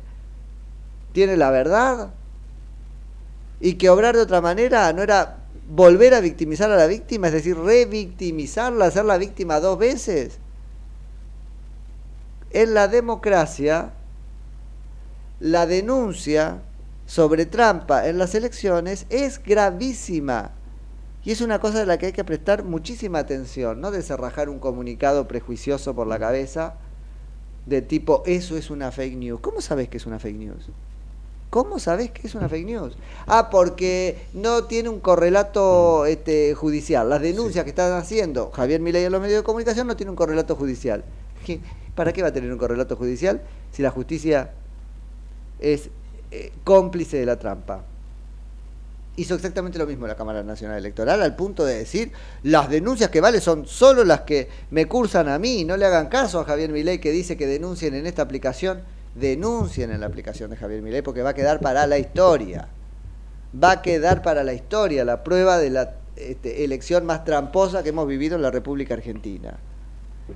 tiene 1.14 1.38
la 1.38 1.50
verdad. 1.50 2.12
Y 3.60 3.76
que 3.76 3.90
obrar 3.90 4.16
de 4.16 4.22
otra 4.22 4.42
manera 4.42 4.92
no 4.94 5.02
era 5.02 5.38
volver 5.70 6.14
a 6.14 6.20
victimizar 6.20 6.72
a 6.72 6.76
la 6.76 6.88
víctima, 6.88 7.28
es 7.28 7.34
decir, 7.34 7.58
revictimizarla, 7.58 8.86
hacerla 8.86 9.18
víctima 9.18 9.60
dos 9.60 9.80
veces. 9.80 10.40
En 12.52 12.74
la 12.74 12.88
democracia, 12.88 13.92
la 15.40 15.66
denuncia 15.66 16.62
sobre 17.08 17.48
trampa 17.48 18.08
en 18.08 18.20
las 18.20 18.36
elecciones 18.36 19.08
es 19.10 19.42
gravísima. 19.42 20.52
Y 21.26 21.32
es 21.32 21.42
una 21.42 21.60
cosa 21.60 21.80
de 21.80 21.86
la 21.88 21.98
que 21.98 22.06
hay 22.08 22.12
que 22.14 22.24
prestar 22.24 22.64
muchísima 22.64 23.18
atención, 23.20 23.82
no 23.82 23.90
deserrajar 23.92 24.48
un 24.50 24.60
comunicado 24.60 25.28
prejuicioso 25.28 25.96
por 25.96 26.06
la 26.06 26.20
cabeza 26.20 26.76
de 27.66 27.82
tipo, 27.82 28.24
eso 28.26 28.56
es 28.56 28.70
una 28.70 28.92
fake 28.92 29.16
news. 29.18 29.40
¿Cómo 29.42 29.60
sabes 29.62 29.90
que 29.90 29.98
es 29.98 30.06
una 30.06 30.20
fake 30.20 30.38
news? 30.38 30.70
¿Cómo 31.50 31.80
sabes 31.80 32.12
que 32.12 32.28
es 32.28 32.36
una 32.36 32.48
fake 32.50 32.66
news? 32.66 32.98
Ah, 33.26 33.50
porque 33.50 34.18
no 34.34 34.66
tiene 34.66 34.90
un 34.90 35.00
correlato 35.00 36.06
este, 36.06 36.54
judicial. 36.56 37.10
Las 37.10 37.22
denuncias 37.22 37.64
que 37.64 37.70
están 37.72 37.94
haciendo 37.94 38.52
Javier 38.52 38.80
Milei 38.82 39.06
en 39.06 39.12
los 39.12 39.22
medios 39.22 39.40
de 39.40 39.44
comunicación 39.44 39.88
no 39.88 39.96
tiene 39.96 40.10
un 40.12 40.16
correlato 40.18 40.56
judicial. 40.56 41.04
¿Qué- 41.46 41.60
¿Para 41.96 42.14
qué 42.14 42.22
va 42.22 42.28
a 42.30 42.34
tener 42.34 42.52
un 42.52 42.58
correlato 42.60 42.96
judicial 42.96 43.42
si 43.72 43.82
la 43.82 43.92
justicia 43.92 44.52
es 45.60 45.90
eh, 46.32 46.52
cómplice 46.64 47.18
de 47.18 47.26
la 47.26 47.38
trampa? 47.38 47.84
Hizo 49.16 49.34
exactamente 49.34 49.80
lo 49.80 49.88
mismo 49.88 50.06
la 50.06 50.16
Cámara 50.16 50.44
Nacional 50.44 50.78
Electoral 50.78 51.22
al 51.24 51.36
punto 51.36 51.66
de 51.66 51.76
decir 51.76 52.12
las 52.44 52.70
denuncias 52.70 53.10
que 53.10 53.20
vale 53.20 53.42
son 53.42 53.66
solo 53.66 54.04
las 54.04 54.22
que 54.22 54.48
me 54.70 54.86
cursan 54.86 55.28
a 55.28 55.40
mí, 55.40 55.66
no 55.66 55.76
le 55.76 55.86
hagan 55.86 56.08
caso 56.08 56.40
a 56.40 56.46
Javier 56.46 56.72
Milei 56.72 57.00
que 57.00 57.12
dice 57.12 57.36
que 57.36 57.48
denuncien 57.48 57.96
en 57.96 58.06
esta 58.06 58.22
aplicación, 58.22 58.84
denuncien 59.16 59.92
en 59.92 60.02
la 60.02 60.08
aplicación 60.08 60.52
de 60.52 60.58
Javier 60.58 60.84
Milei 60.84 61.02
porque 61.02 61.24
va 61.24 61.32
a 61.32 61.34
quedar 61.34 61.60
para 61.60 61.88
la 61.88 61.98
historia. 61.98 62.68
Va 63.64 63.72
a 63.72 63.82
quedar 63.82 64.22
para 64.22 64.44
la 64.44 64.54
historia 64.54 65.04
la 65.04 65.24
prueba 65.24 65.58
de 65.58 65.70
la 65.72 65.96
este, 66.16 66.64
elección 66.64 67.06
más 67.06 67.24
tramposa 67.24 67.84
que 67.84 67.90
hemos 67.90 68.08
vivido 68.08 68.36
en 68.36 68.42
la 68.42 68.52
República 68.52 68.94
Argentina. 68.94 69.58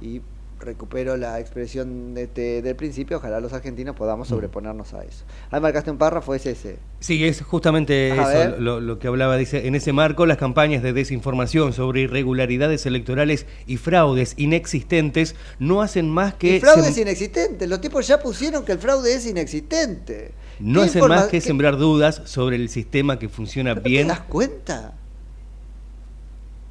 Y 0.01 0.21
recupero 0.62 1.18
la 1.18 1.39
expresión 1.39 2.13
este, 2.18 2.62
del 2.62 2.75
principio, 2.75 3.18
ojalá 3.18 3.39
los 3.39 3.51
argentinos 3.53 3.96
podamos 3.96 4.27
sobreponernos 4.27 4.94
a 4.94 5.03
eso. 5.03 5.25
Ah, 5.50 5.60
marcaste 5.60 5.91
un 5.91 5.98
párrafo, 5.98 6.34
es 6.36 6.46
ese. 6.46 6.77
Sí, 7.00 7.25
es 7.25 7.41
justamente 7.41 8.12
A 8.12 8.44
eso 8.46 8.58
lo, 8.60 8.80
lo 8.80 9.00
que 9.00 9.08
hablaba. 9.08 9.36
Dice, 9.38 9.68
en 9.68 9.75
ese 9.75 9.91
marco, 9.91 10.25
las 10.25 10.38
campañas 10.38 10.84
de 10.84 10.94
desinformación 10.94 11.74
sobre 11.74 12.01
irregularidades 12.01 12.86
electorales 12.86 13.46
y 13.68 13.77
fraudes 13.77 14.36
inexistentes 14.38 15.36
no 15.60 15.82
hacen 15.82 16.10
más 16.10 16.36
que... 16.36 16.56
el 16.56 16.62
fraude 16.62 16.84
sem- 16.84 16.91
es 16.91 16.98
inexistente. 17.00 17.68
Los 17.68 17.82
tipos 17.82 18.08
ya 18.08 18.20
pusieron 18.22 18.63
que 18.63 18.72
el 18.74 18.80
fraude 18.80 19.13
es 19.15 19.25
inexistente. 19.25 20.32
no 20.60 20.82
¿Qué 20.82 20.86
hacen 20.88 21.08
más 21.08 21.25
que 21.25 21.41
sembrar 21.41 21.77
dudas 21.77 22.22
sobre 22.25 22.56
el 22.56 22.70
sistema 22.70 23.18
que 23.18 23.27
funciona 23.30 23.74
¿No 23.75 23.82
te 23.82 23.89
bien 23.89 24.08
das 24.08 24.22
cuenta? 24.22 24.94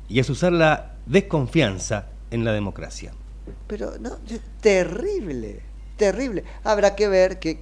y 0.09 0.19
es 0.19 0.29
usar 0.31 0.53
la 0.53 0.97
desconfianza 1.07 2.07
en 2.31 2.45
la 2.45 2.53
democracia. 2.53 3.13
Pero 3.67 3.93
no, 4.01 4.11
es 4.29 4.41
terrible, 4.61 5.61
terrible. 5.97 6.45
Habrá 6.65 6.95
que 6.95 7.09
ver 7.09 7.39
qué 7.39 7.61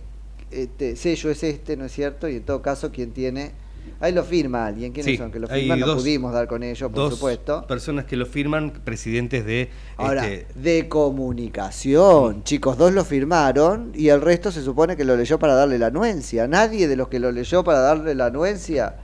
este, 0.51 0.97
sello 0.97 1.31
es 1.31 1.43
este, 1.43 1.77
¿no 1.77 1.85
es 1.85 1.93
cierto? 1.93 2.29
Y 2.29 2.37
en 2.37 2.43
todo 2.43 2.63
caso, 2.63 2.91
quién 2.93 3.13
tiene... 3.13 3.53
Ahí 4.01 4.13
lo 4.13 4.23
firma 4.23 4.67
alguien. 4.67 4.93
¿Quiénes 4.93 5.13
Sí, 5.13 5.17
son? 5.17 5.33
Que 5.33 5.39
lo 5.41 5.49
firman, 5.49 5.81
no 5.81 5.97
pudimos 5.97 6.33
dar 6.33 6.47
con 6.47 6.63
ellos, 6.63 6.91
por 6.91 6.95
Dos 6.95 7.15
supuesto. 7.15 7.67
personas 7.67 8.05
que 8.05 8.17
lo 8.17 8.27
firman, 8.27 8.71
presidentes 8.71 9.47
de... 9.47 9.71
Ahora, 9.97 10.29
este, 10.29 10.61
de 10.61 10.89
comunicación, 10.89 12.45
chicos, 12.45 12.77
dos 12.77 12.93
lo 12.93 13.05
firmaron 13.05 13.93
y 13.95 14.09
el 14.09 14.21
resto 14.21 14.53
se 14.53 14.63
supone 14.63 14.95
que 14.97 15.05
lo 15.05 15.17
leyó 15.17 15.39
para 15.39 15.55
darle 15.55 15.79
la 15.79 15.87
anuencia. 15.87 16.47
Nadie 16.47 16.87
de 16.87 16.97
los 16.97 17.09
que 17.09 17.19
lo 17.19 17.33
leyó 17.33 17.65
para 17.65 17.81
darle 17.81 18.15
la 18.15 18.27
anuencia 18.27 18.97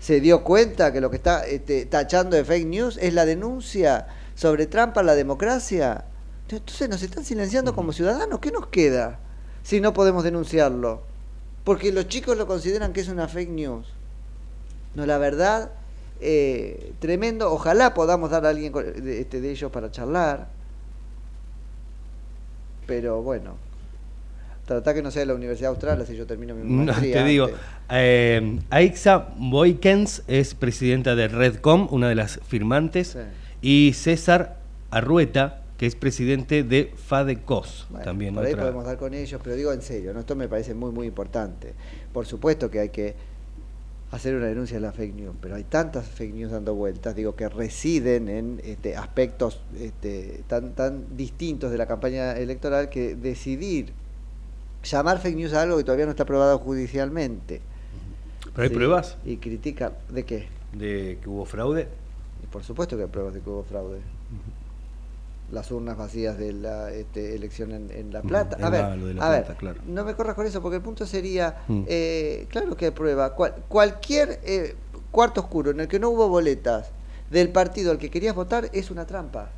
se 0.00 0.20
dio 0.20 0.42
cuenta 0.42 0.92
que 0.92 1.00
lo 1.00 1.10
que 1.10 1.16
está 1.16 1.46
este, 1.46 1.86
tachando 1.86 2.36
de 2.36 2.44
fake 2.44 2.66
news 2.66 2.98
es 3.00 3.14
la 3.14 3.24
denuncia 3.24 4.06
sobre 4.40 4.66
trampa 4.66 5.00
a 5.00 5.02
la 5.02 5.14
democracia. 5.14 6.06
Entonces 6.48 6.88
nos 6.88 7.02
están 7.02 7.24
silenciando 7.24 7.74
como 7.74 7.92
ciudadanos. 7.92 8.40
¿Qué 8.40 8.50
nos 8.50 8.68
queda 8.68 9.18
si 9.62 9.82
no 9.82 9.92
podemos 9.92 10.24
denunciarlo? 10.24 11.02
Porque 11.62 11.92
los 11.92 12.08
chicos 12.08 12.38
lo 12.38 12.46
consideran 12.46 12.94
que 12.94 13.02
es 13.02 13.08
una 13.08 13.28
fake 13.28 13.50
news. 13.50 13.86
No, 14.94 15.04
la 15.04 15.18
verdad, 15.18 15.72
eh, 16.22 16.94
tremendo. 17.00 17.52
Ojalá 17.52 17.92
podamos 17.92 18.30
dar 18.30 18.46
a 18.46 18.48
alguien 18.48 18.72
de, 18.72 19.20
este, 19.20 19.42
de 19.42 19.50
ellos 19.50 19.70
para 19.70 19.90
charlar. 19.90 20.48
Pero 22.86 23.20
bueno, 23.20 23.56
trata 24.64 24.94
que 24.94 25.02
no 25.02 25.10
sea 25.10 25.20
de 25.20 25.26
la 25.26 25.34
Universidad 25.34 25.68
Austral, 25.68 26.00
así 26.00 26.16
yo 26.16 26.26
termino 26.26 26.54
mi 26.54 26.62
No, 26.64 26.84
maestría 26.84 27.18
te 27.18 27.24
digo, 27.24 27.50
eh, 27.90 28.58
Aixa 28.70 29.28
Boykens 29.36 30.22
es 30.28 30.54
presidenta 30.54 31.14
de 31.14 31.28
Redcom, 31.28 31.88
una 31.90 32.08
de 32.08 32.14
las 32.14 32.40
firmantes, 32.48 33.08
Sí. 33.08 33.18
Y 33.62 33.92
César 33.94 34.56
Arrueta, 34.90 35.62
que 35.78 35.86
es 35.86 35.94
presidente 35.94 36.62
de 36.62 36.92
FADECOS, 37.06 37.86
Bueno, 37.90 38.04
también. 38.04 38.34
por 38.34 38.44
ahí 38.44 38.54
podemos 38.54 38.84
dar 38.84 38.98
con 38.98 39.14
ellos, 39.14 39.40
pero 39.42 39.56
digo 39.56 39.72
en 39.72 39.82
serio, 39.82 40.12
¿no? 40.12 40.20
esto 40.20 40.36
me 40.36 40.48
parece 40.48 40.74
muy, 40.74 40.90
muy 40.92 41.06
importante. 41.06 41.72
Por 42.12 42.26
supuesto 42.26 42.70
que 42.70 42.80
hay 42.80 42.88
que 42.90 43.14
hacer 44.12 44.34
una 44.34 44.46
denuncia 44.46 44.76
de 44.76 44.80
la 44.82 44.92
fake 44.92 45.14
news, 45.14 45.36
pero 45.40 45.54
hay 45.54 45.64
tantas 45.64 46.06
fake 46.06 46.34
news 46.34 46.50
dando 46.50 46.74
vueltas, 46.74 47.14
digo, 47.14 47.34
que 47.36 47.48
residen 47.48 48.28
en 48.28 48.60
este, 48.64 48.96
aspectos 48.96 49.60
este, 49.78 50.42
tan, 50.48 50.72
tan 50.72 51.16
distintos 51.16 51.70
de 51.70 51.78
la 51.78 51.86
campaña 51.86 52.32
electoral 52.36 52.88
que 52.90 53.14
decidir 53.14 53.92
llamar 54.82 55.20
fake 55.20 55.36
news 55.36 55.52
a 55.54 55.62
algo 55.62 55.76
que 55.76 55.84
todavía 55.84 56.06
no 56.06 56.10
está 56.10 56.24
aprobado 56.24 56.58
judicialmente. 56.58 57.60
¿Pero 58.54 58.62
hay 58.64 58.68
Sí, 58.68 58.74
pruebas 58.74 59.16
Y 59.24 59.36
criticar, 59.36 59.96
¿de 60.08 60.24
qué? 60.24 60.48
de 60.72 61.18
que 61.22 61.28
hubo 61.28 61.44
fraude? 61.46 61.88
Y 62.42 62.46
por 62.46 62.62
supuesto 62.64 62.96
que 62.96 63.02
hay 63.04 63.08
pruebas 63.08 63.34
de 63.34 63.40
que 63.40 63.50
hubo 63.50 63.62
fraude. 63.64 64.00
Las 65.52 65.70
urnas 65.72 65.96
vacías 65.96 66.38
de 66.38 66.52
la 66.52 66.92
este, 66.92 67.34
elección 67.34 67.72
en, 67.72 67.90
en 67.90 68.12
La 68.12 68.22
Plata. 68.22 68.56
en 68.56 68.64
A 68.64 68.70
ver, 68.70 68.80
la- 68.82 68.96
lo 68.96 69.06
de 69.06 69.14
La 69.14 69.26
a 69.26 69.30
ver, 69.30 69.44
Plata, 69.44 69.58
claro. 69.58 69.80
no 69.84 70.04
me 70.04 70.14
corras 70.14 70.36
con 70.36 70.46
eso 70.46 70.62
porque 70.62 70.76
el 70.76 70.82
punto 70.82 71.04
sería, 71.06 71.56
Mm. 71.66 71.82
eh, 71.88 72.46
claro 72.50 72.76
que 72.76 72.86
hay 72.86 72.90
prueba. 72.92 73.34
Cual- 73.34 73.54
cualquier 73.68 74.38
eh, 74.44 74.76
cuarto 75.10 75.40
oscuro 75.40 75.72
en 75.72 75.80
el 75.80 75.88
que 75.88 75.98
no 75.98 76.10
hubo 76.10 76.28
boletas 76.28 76.90
del 77.30 77.48
partido 77.50 77.90
al 77.90 77.98
que 77.98 78.10
querías 78.10 78.34
votar 78.34 78.70
es 78.72 78.90
una 78.92 79.06
trampa. 79.06 79.50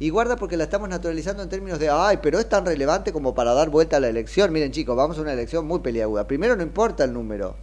Y 0.00 0.08
guarda 0.10 0.36
porque 0.36 0.56
la 0.56 0.64
estamos 0.64 0.88
naturalizando 0.88 1.42
en 1.42 1.48
términos 1.50 1.78
de, 1.78 1.88
ay, 1.90 2.18
pero 2.22 2.40
es 2.40 2.48
tan 2.48 2.64
relevante 2.66 3.12
como 3.12 3.34
para 3.34 3.52
dar 3.52 3.68
vuelta 3.70 3.98
a 3.98 4.00
la 4.00 4.08
elección. 4.08 4.50
Miren 4.52 4.72
chicos, 4.72 4.96
vamos 4.96 5.18
a 5.18 5.20
una 5.20 5.34
elección 5.34 5.66
muy 5.66 5.80
peliaguda. 5.80 6.26
Primero 6.26 6.56
no 6.56 6.62
importa 6.64 7.04
el 7.04 7.12
número. 7.12 7.54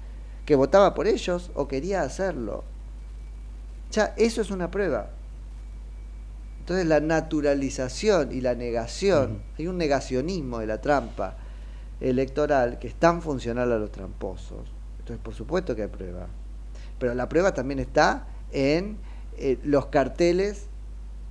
que 0.45 0.55
votaba 0.55 0.93
por 0.93 1.07
ellos 1.07 1.51
o 1.53 1.67
quería 1.67 2.01
hacerlo. 2.01 2.63
Ya, 3.91 4.13
eso 4.17 4.41
es 4.41 4.51
una 4.51 4.71
prueba. 4.71 5.09
Entonces 6.59 6.87
la 6.87 6.99
naturalización 6.99 8.31
y 8.31 8.41
la 8.41 8.55
negación, 8.55 9.43
hay 9.57 9.67
un 9.67 9.77
negacionismo 9.77 10.59
de 10.59 10.67
la 10.67 10.81
trampa 10.81 11.37
electoral 12.01 12.79
que 12.79 12.87
es 12.87 12.95
tan 12.95 13.21
funcional 13.21 13.71
a 13.71 13.77
los 13.77 13.91
tramposos. 13.91 14.67
Entonces, 14.99 15.23
por 15.23 15.35
supuesto 15.35 15.75
que 15.75 15.83
hay 15.83 15.87
prueba. 15.87 16.27
Pero 16.99 17.13
la 17.13 17.29
prueba 17.29 17.53
también 17.53 17.79
está 17.79 18.27
en 18.51 18.97
eh, 19.37 19.57
los 19.63 19.87
carteles 19.87 20.67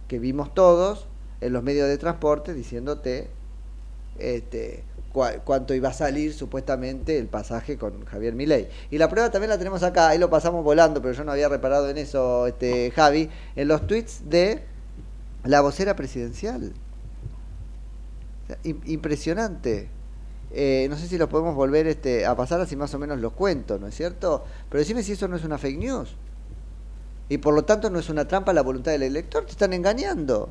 que 0.08 0.18
vimos 0.18 0.52
todos 0.54 1.08
en 1.40 1.52
los 1.52 1.62
medios 1.62 1.88
de 1.88 1.98
transporte 1.98 2.54
diciéndote 2.54 3.28
este, 4.18 4.84
cuánto 5.44 5.74
iba 5.74 5.90
a 5.90 5.92
salir 5.92 6.34
supuestamente 6.34 7.18
el 7.18 7.26
pasaje 7.26 7.78
con 7.78 8.04
Javier 8.04 8.34
Milei. 8.34 8.68
Y 8.90 8.98
la 8.98 9.08
prueba 9.08 9.30
también 9.30 9.50
la 9.50 9.58
tenemos 9.58 9.82
acá, 9.82 10.08
ahí 10.08 10.18
lo 10.18 10.28
pasamos 10.30 10.64
volando, 10.64 11.00
pero 11.00 11.14
yo 11.14 11.24
no 11.24 11.32
había 11.32 11.48
reparado 11.48 11.88
en 11.88 11.98
eso, 11.98 12.46
este, 12.46 12.90
Javi, 12.90 13.30
en 13.56 13.68
los 13.68 13.86
tweets 13.86 14.28
de 14.28 14.62
la 15.44 15.60
vocera 15.60 15.94
presidencial. 15.94 16.72
Impresionante. 18.62 19.88
Eh, 20.56 20.86
no 20.88 20.96
sé 20.96 21.08
si 21.08 21.18
los 21.18 21.28
podemos 21.28 21.54
volver 21.56 21.86
este, 21.88 22.24
a 22.24 22.36
pasar 22.36 22.60
así 22.60 22.76
más 22.76 22.94
o 22.94 22.98
menos 22.98 23.18
los 23.18 23.32
cuento, 23.32 23.78
¿no 23.78 23.88
es 23.88 23.94
cierto? 23.96 24.44
Pero 24.68 24.78
decime 24.78 25.02
si 25.02 25.12
eso 25.12 25.26
no 25.26 25.34
es 25.36 25.44
una 25.44 25.58
fake 25.58 25.78
news. 25.78 26.14
Y 27.28 27.38
por 27.38 27.54
lo 27.54 27.64
tanto 27.64 27.90
no 27.90 27.98
es 27.98 28.08
una 28.08 28.28
trampa 28.28 28.52
la 28.52 28.62
voluntad 28.62 28.92
del 28.92 29.02
elector, 29.02 29.44
te 29.44 29.52
están 29.52 29.72
engañando. 29.72 30.50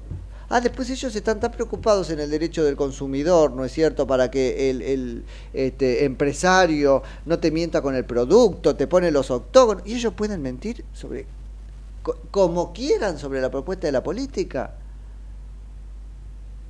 Ah, 0.50 0.60
después 0.60 0.89
ellos 0.89 1.15
están 1.15 1.39
tan 1.39 1.51
preocupados 1.51 2.10
en 2.10 2.19
el 2.19 2.29
derecho 2.29 2.63
del 2.63 2.75
consumidor, 2.75 3.51
¿no 3.51 3.63
es 3.63 3.72
cierto? 3.72 4.05
Para 4.05 4.29
que 4.29 4.69
el, 4.69 5.24
este, 5.53 6.03
empresario 6.03 7.01
no 7.25 7.39
te 7.39 7.50
mienta 7.50 7.81
con 7.81 7.95
el 7.95 8.05
producto, 8.05 8.75
te 8.75 8.86
pone 8.88 9.10
los 9.10 9.31
octógonos. 9.31 9.83
Y 9.86 9.95
ellos 9.95 10.13
pueden 10.13 10.41
mentir 10.41 10.83
sobre 10.93 11.25
co- 12.03 12.17
como 12.29 12.74
quieran 12.74 13.17
sobre 13.17 13.39
la 13.41 13.50
propuesta 13.50 13.88
de 13.88 13.93
la 13.93 14.03
política. 14.03 14.74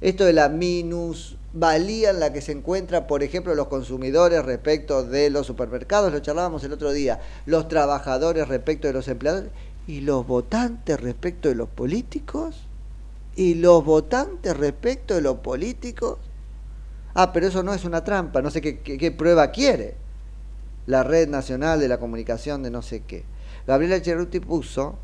Esto 0.03 0.25
de 0.25 0.33
la 0.33 0.50
minusvalía 0.50 2.10
en 2.10 2.19
la 2.19 2.33
que 2.33 2.41
se 2.41 2.51
encuentran, 2.51 3.07
por 3.07 3.24
ejemplo, 3.24 3.55
los 3.55 3.69
consumidores 3.69 4.43
respecto 4.43 5.01
de 5.05 5.29
los 5.29 5.48
supermercados, 5.48 6.12
lo 6.12 6.19
charlábamos 6.19 6.62
el 6.65 6.74
otro 6.74 6.91
día, 6.91 7.22
los 7.45 7.69
trabajadores 7.69 8.50
respecto 8.50 8.88
de 8.88 8.93
los 8.93 9.07
empleadores 9.07 9.50
y 9.88 10.01
los 10.01 10.27
votantes 10.27 11.00
respecto 11.00 11.48
de 11.48 11.55
los 11.55 11.69
políticos 11.69 12.67
y 13.38 13.53
los 13.55 13.86
votantes 13.86 14.57
respecto 14.57 15.15
de 15.15 15.22
los 15.22 15.38
políticos. 15.38 16.17
Ah, 17.13 17.31
pero 17.31 17.48
eso 17.48 17.63
no 17.63 17.74
es 17.74 17.86
una 17.86 18.03
trampa, 18.03 18.41
no 18.41 18.51
sé 18.51 18.60
qué, 18.60 18.79
qué- 18.79 18.98
qué 18.98 19.12
prueba 19.12 19.51
quiere. 19.51 19.95
La 20.86 21.03
red 21.03 21.29
nacional 21.29 21.79
de 21.79 21.88
la 21.88 21.98
comunicación 21.98 22.62
de 22.62 22.72
no 22.72 22.81
sé 22.81 23.03
qué. 23.07 23.24
Gabriela 23.65 24.00
Cerruti 24.00 24.39
puso 24.39 25.00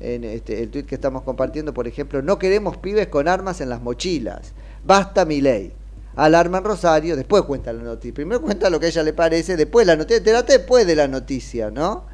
en 0.00 0.24
este, 0.24 0.62
el 0.62 0.70
tweet 0.70 0.84
que 0.84 0.96
estamos 0.96 1.22
compartiendo, 1.22 1.72
por 1.72 1.86
ejemplo, 1.86 2.22
no 2.22 2.38
queremos 2.38 2.76
pibes 2.76 3.06
con 3.06 3.28
armas 3.28 3.60
en 3.60 3.68
las 3.68 3.80
mochilas. 3.80 4.52
Basta 4.84 5.24
mi 5.24 5.40
ley. 5.40 5.72
Alarma 6.16 6.58
en 6.58 6.64
Rosario, 6.64 7.16
después 7.16 7.42
cuenta 7.44 7.72
la 7.72 7.82
noticia. 7.82 8.12
Primero 8.12 8.42
cuenta 8.42 8.68
lo 8.68 8.80
que 8.80 8.86
a 8.86 8.88
ella 8.88 9.02
le 9.02 9.12
parece, 9.12 9.56
después 9.56 9.86
la 9.86 9.96
noticia. 9.96 10.22
Te 10.22 10.58
después 10.58 10.86
de 10.86 10.96
la 10.96 11.08
noticia, 11.08 11.70
¿no? 11.70 12.04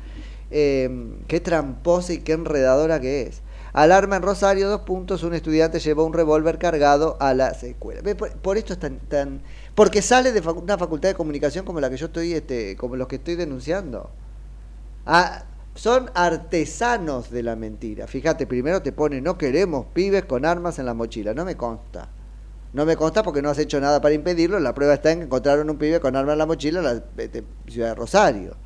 Eh, 0.50 1.16
qué 1.26 1.40
tramposa 1.40 2.12
y 2.12 2.18
qué 2.18 2.32
enredadora 2.32 3.00
que 3.00 3.22
es. 3.22 3.42
Alarma 3.72 4.16
en 4.16 4.22
Rosario, 4.22 4.68
dos 4.68 4.82
puntos, 4.82 5.22
un 5.22 5.34
estudiante 5.34 5.78
llevó 5.78 6.04
un 6.04 6.12
revólver 6.12 6.58
cargado 6.58 7.16
a 7.20 7.34
la 7.34 7.48
escuela. 7.48 8.02
Por, 8.14 8.30
por 8.36 8.56
esto 8.56 8.72
es 8.74 8.78
tan. 8.78 9.40
Porque 9.74 10.02
sale 10.02 10.32
de 10.32 10.40
una 10.40 10.78
facultad 10.78 11.08
de 11.08 11.14
comunicación 11.14 11.64
como 11.64 11.80
la 11.80 11.90
que 11.90 11.96
yo 11.96 12.06
estoy, 12.06 12.34
este, 12.34 12.76
como 12.76 12.96
los 12.96 13.08
que 13.08 13.16
estoy 13.16 13.34
denunciando. 13.34 14.10
Ah, 15.06 15.44
son 15.78 16.10
artesanos 16.14 17.30
de 17.30 17.44
la 17.44 17.54
mentira. 17.54 18.08
Fíjate, 18.08 18.48
primero 18.48 18.82
te 18.82 18.90
pone, 18.90 19.20
no 19.20 19.38
queremos 19.38 19.86
pibes 19.94 20.24
con 20.24 20.44
armas 20.44 20.80
en 20.80 20.86
la 20.86 20.92
mochila. 20.92 21.34
No 21.34 21.44
me 21.44 21.56
consta. 21.56 22.08
No 22.72 22.84
me 22.84 22.96
consta 22.96 23.22
porque 23.22 23.42
no 23.42 23.48
has 23.48 23.60
hecho 23.60 23.80
nada 23.80 24.00
para 24.00 24.12
impedirlo. 24.12 24.58
La 24.58 24.74
prueba 24.74 24.94
está 24.94 25.12
en 25.12 25.20
que 25.20 25.24
encontraron 25.26 25.70
un 25.70 25.78
pibe 25.78 26.00
con 26.00 26.16
armas 26.16 26.32
en 26.32 26.38
la 26.38 26.46
mochila 26.46 26.80
en 26.80 26.84
la 26.84 27.04
este, 27.22 27.44
ciudad 27.68 27.90
de 27.90 27.94
Rosario. 27.94 28.56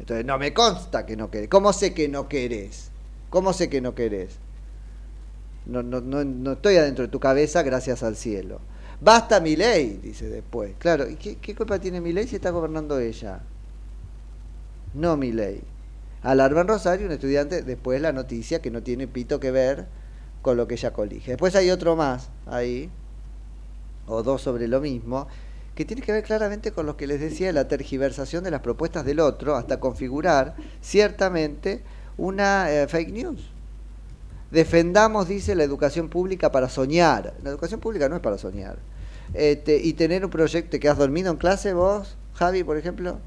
Entonces, 0.00 0.26
no 0.26 0.36
me 0.36 0.52
consta 0.52 1.06
que 1.06 1.16
no 1.16 1.30
querés. 1.30 1.48
¿Cómo 1.48 1.72
sé 1.72 1.94
que 1.94 2.08
no 2.08 2.28
querés? 2.28 2.90
¿Cómo 3.30 3.52
sé 3.52 3.70
que 3.70 3.80
no 3.80 3.94
querés? 3.94 4.38
No, 5.66 5.84
no, 5.84 6.00
no, 6.00 6.24
no 6.24 6.52
estoy 6.52 6.76
adentro 6.76 7.04
de 7.04 7.10
tu 7.12 7.20
cabeza, 7.20 7.62
gracias 7.62 8.02
al 8.02 8.16
cielo. 8.16 8.60
Basta 9.00 9.38
mi 9.38 9.54
ley, 9.54 10.00
dice 10.02 10.28
después. 10.28 10.72
Claro, 10.80 11.08
¿y 11.08 11.14
qué 11.14 11.54
culpa 11.54 11.78
tiene 11.78 12.00
mi 12.00 12.12
ley 12.12 12.26
si 12.26 12.34
está 12.34 12.50
gobernando 12.50 12.98
ella? 12.98 13.42
No 14.92 15.16
mi 15.16 15.30
ley. 15.30 15.62
Alarma 16.26 16.62
en 16.62 16.68
Rosario, 16.68 17.06
un 17.06 17.12
estudiante, 17.12 17.62
después 17.62 18.00
la 18.00 18.12
noticia 18.12 18.60
que 18.60 18.72
no 18.72 18.82
tiene 18.82 19.06
pito 19.06 19.38
que 19.38 19.52
ver 19.52 19.86
con 20.42 20.56
lo 20.56 20.66
que 20.66 20.74
ella 20.74 20.92
colige. 20.92 21.30
Después 21.30 21.54
hay 21.54 21.70
otro 21.70 21.94
más 21.94 22.30
ahí, 22.46 22.90
o 24.08 24.24
dos 24.24 24.42
sobre 24.42 24.66
lo 24.66 24.80
mismo, 24.80 25.28
que 25.76 25.84
tiene 25.84 26.02
que 26.02 26.10
ver 26.10 26.24
claramente 26.24 26.72
con 26.72 26.84
lo 26.84 26.96
que 26.96 27.06
les 27.06 27.20
decía 27.20 27.46
de 27.46 27.52
la 27.52 27.68
tergiversación 27.68 28.42
de 28.42 28.50
las 28.50 28.60
propuestas 28.60 29.04
del 29.04 29.20
otro, 29.20 29.54
hasta 29.54 29.78
configurar 29.78 30.56
ciertamente 30.80 31.82
una 32.16 32.72
eh, 32.72 32.88
fake 32.88 33.12
news. 33.12 33.52
Defendamos, 34.50 35.28
dice, 35.28 35.54
la 35.54 35.62
educación 35.62 36.08
pública 36.08 36.50
para 36.50 36.68
soñar. 36.68 37.34
La 37.44 37.50
educación 37.50 37.78
pública 37.78 38.08
no 38.08 38.16
es 38.16 38.22
para 38.22 38.36
soñar. 38.36 38.78
Este, 39.32 39.76
y 39.78 39.92
tener 39.92 40.24
un 40.24 40.30
proyecto 40.32 40.80
que 40.80 40.88
has 40.88 40.98
dormido 40.98 41.30
en 41.30 41.36
clase 41.36 41.72
vos, 41.72 42.16
Javi, 42.34 42.64
por 42.64 42.78
ejemplo. 42.78 43.20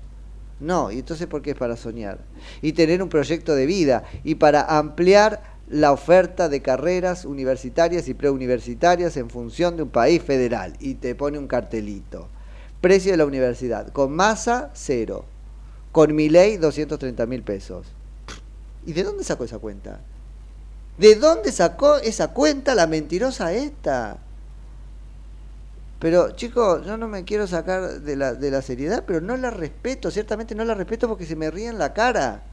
No, 0.60 0.92
y 0.92 1.00
entonces 1.00 1.28
¿por 1.28 1.42
qué 1.42 1.52
es 1.52 1.56
para 1.56 1.78
soñar? 1.78 2.20
Y 2.62 2.74
tener 2.74 3.02
un 3.02 3.10
proyecto 3.10 3.56
de 3.56 3.66
vida 3.66 4.04
y 4.24 4.36
para 4.36 4.62
ampliar 4.78 5.42
la 5.70 5.92
oferta 5.92 6.50
de 6.50 6.62
carreras 6.62 7.26
universitarias 7.26 8.08
y 8.08 8.14
preuniversitarias 8.14 9.16
en 9.18 9.30
función 9.30 9.78
de 9.78 9.84
un 9.84 9.90
país 9.90 10.22
federal. 10.22 10.74
Y 10.80 10.96
te 10.96 11.16
pone 11.16 11.38
un 11.38 11.48
cartelito. 11.48 12.28
Precio 12.82 13.12
de 13.12 13.18
la 13.18 13.26
universidad. 13.26 13.92
Con 13.92 14.12
masa, 14.12 14.72
cero. 14.74 15.26
Con 15.92 16.16
mi 16.16 16.30
ley, 16.30 16.58
230 16.58 17.26
mil 17.26 17.44
pesos. 17.44 17.88
¿Y 18.86 18.94
de 18.94 19.04
dónde 19.04 19.24
sacó 19.24 19.44
esa 19.44 19.60
cuenta? 19.60 20.00
¿De 20.98 21.16
dónde 21.16 21.52
sacó 21.52 21.98
esa 21.98 22.30
cuenta 22.34 22.76
la 22.76 22.88
mentirosa 22.88 23.54
esta? 23.54 24.18
Pero, 26.00 26.32
chicos, 26.32 26.86
yo 26.86 26.96
no 26.96 27.08
me 27.10 27.26
quiero 27.26 27.46
sacar 27.46 28.02
de 28.02 28.16
la, 28.16 28.34
de 28.34 28.52
la 28.52 28.62
seriedad, 28.62 29.04
pero 29.06 29.20
no 29.20 29.36
la 29.36 29.50
respeto, 29.52 30.10
ciertamente 30.10 30.56
no 30.56 30.64
la 30.64 30.74
respeto 30.74 31.10
porque 31.10 31.26
se 31.26 31.36
me 31.36 31.52
ríe 31.52 31.68
en 31.68 31.78
la 31.78 31.94
cara. 31.94 32.44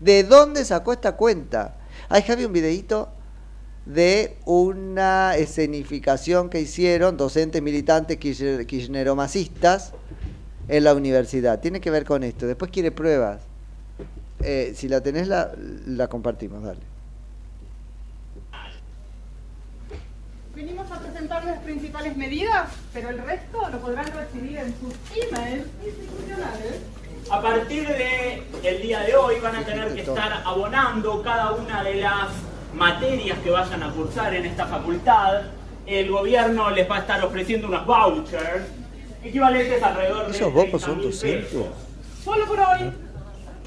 ¿De 0.00 0.24
dónde 0.24 0.64
sacó 0.64 0.94
esta 0.94 1.16
cuenta? 1.16 1.76
Ahí 2.08 2.22
Javi 2.22 2.46
un 2.46 2.52
videíto 2.52 3.10
de 3.84 4.38
una 4.46 5.36
escenificación 5.36 6.48
que 6.48 6.60
hicieron 6.60 7.16
docentes 7.16 7.62
militantes 7.62 8.18
kirchner- 8.18 8.64
kirchneromacistas 8.66 9.92
en 10.68 10.84
la 10.84 10.94
universidad. 10.94 11.60
Tiene 11.60 11.80
que 11.80 11.90
ver 11.90 12.04
con 12.04 12.22
esto. 12.24 12.46
Después 12.46 12.70
quiere 12.70 12.90
pruebas. 12.92 13.42
Eh, 14.42 14.72
si 14.74 14.88
la 14.88 15.02
tenés, 15.02 15.28
la, 15.28 15.52
la 15.86 16.08
compartimos, 16.08 16.62
dale. 16.62 16.80
Venimos 20.56 20.90
a 20.90 20.98
presentar 20.98 21.44
las 21.44 21.58
principales 21.58 22.16
medidas, 22.16 22.70
pero 22.94 23.10
el 23.10 23.18
resto 23.18 23.68
lo 23.68 23.78
podrán 23.78 24.06
recibir 24.06 24.56
en 24.56 24.74
sus 24.80 24.94
emails 25.14 25.66
institucionales. 25.84 26.80
A 27.30 27.42
partir 27.42 27.86
de 27.86 28.42
el 28.62 28.80
día 28.80 29.00
de 29.00 29.16
hoy 29.16 29.38
van 29.40 29.56
a 29.56 29.64
tener 29.66 29.94
que 29.94 30.00
estar 30.00 30.32
abonando 30.46 31.22
cada 31.22 31.52
una 31.52 31.84
de 31.84 31.96
las 31.96 32.28
materias 32.74 33.38
que 33.40 33.50
vayan 33.50 33.82
a 33.82 33.90
cursar 33.90 34.34
en 34.34 34.46
esta 34.46 34.64
facultad. 34.64 35.42
El 35.84 36.10
gobierno 36.10 36.70
les 36.70 36.90
va 36.90 36.96
a 36.96 37.00
estar 37.00 37.22
ofreciendo 37.22 37.68
unos 37.68 37.84
vouchers 37.84 38.64
equivalentes 39.22 39.82
alrededor 39.82 40.26
de 40.28 40.36
¿Esos 40.38 40.52
bobos 40.54 40.82
30.000 40.82 40.86
son 40.86 41.02
docentes? 41.02 41.44
pesos. 41.50 41.66
Solo 42.24 42.46
por 42.46 42.60
hoy, 42.60 42.92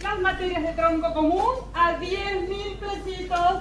las 0.01 0.19
materias 0.21 0.63
de 0.63 0.73
tronco 0.73 1.13
común 1.13 1.53
a 1.75 1.99
10 1.99 2.49
mil 2.49 2.79
pesitos, 2.79 3.57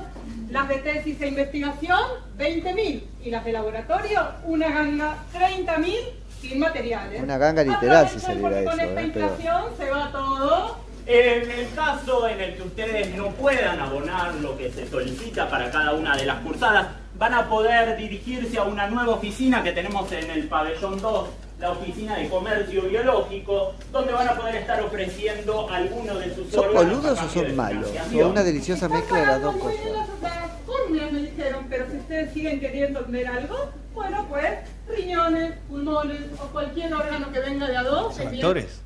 las 0.50 0.68
de 0.68 0.76
tesis 0.76 1.20
e 1.20 1.28
investigación 1.28 2.00
20 2.36 2.72
mil 2.74 3.08
y 3.22 3.30
las 3.30 3.44
de 3.44 3.52
laboratorio 3.52 4.22
una 4.44 4.68
ganga 4.70 5.16
30 5.32 5.78
mil 5.78 5.98
sin 6.40 6.58
materiales. 6.60 7.22
Una 7.22 7.36
ganga 7.38 7.62
literal 7.64 8.08
si 8.08 8.16
Aprovechen 8.18 8.20
saliera 8.20 8.48
porque 8.48 8.64
con 8.64 8.80
eso, 8.80 8.88
esta 8.88 9.00
¿eh? 9.02 9.10
Pero- 9.12 9.26
inflación 9.26 9.62
se 9.76 9.90
va 9.90 10.12
todo. 10.12 10.88
En 11.10 11.50
el 11.50 11.70
caso 11.74 12.28
en 12.28 12.38
el 12.38 12.54
que 12.56 12.62
ustedes 12.62 13.14
no 13.16 13.30
puedan 13.30 13.80
abonar 13.80 14.34
lo 14.34 14.58
que 14.58 14.70
se 14.70 14.86
solicita 14.86 15.48
para 15.48 15.70
cada 15.70 15.94
una 15.94 16.14
de 16.14 16.26
las 16.26 16.36
cursadas, 16.40 16.86
van 17.16 17.32
a 17.32 17.48
poder 17.48 17.96
dirigirse 17.96 18.58
a 18.58 18.64
una 18.64 18.86
nueva 18.88 19.14
oficina 19.14 19.62
que 19.62 19.72
tenemos 19.72 20.12
en 20.12 20.30
el 20.30 20.46
pabellón 20.48 21.00
2, 21.00 21.28
la 21.60 21.72
oficina 21.72 22.16
de 22.16 22.28
comercio 22.28 22.82
biológico, 22.82 23.74
donde 23.92 24.12
van 24.12 24.28
a 24.28 24.34
poder 24.36 24.56
estar 24.56 24.80
ofreciendo 24.82 25.68
algunos 25.70 26.20
de 26.20 26.34
sus 26.34 26.50
¿Son 26.50 26.72
boludos 26.72 27.18
o 27.20 27.28
son 27.28 27.56
malos? 27.56 27.90
O 28.14 28.28
una 28.28 28.44
deliciosa 28.44 28.88
mezcla 28.88 29.18
de 29.20 29.26
las 29.26 29.42
dos 29.42 29.56
cosas. 29.56 29.80
Las 30.22 31.12
me 31.12 31.20
dijeron, 31.20 31.66
pero 31.68 31.86
si 31.90 31.96
ustedes 31.98 32.32
siguen 32.32 32.60
queriendo 32.60 33.04
ver 33.08 33.26
algo, 33.26 33.70
bueno 33.94 34.26
pues 34.28 34.58
riñones, 34.88 35.54
pulmones 35.68 36.22
o 36.42 36.46
cualquier 36.48 36.92
órgano 36.94 37.30
que 37.32 37.40
venga 37.40 37.68
de 37.68 37.76
a 37.76 37.82
dos. 37.82 38.14
¿Son 38.16 38.28
actores? 38.28 38.80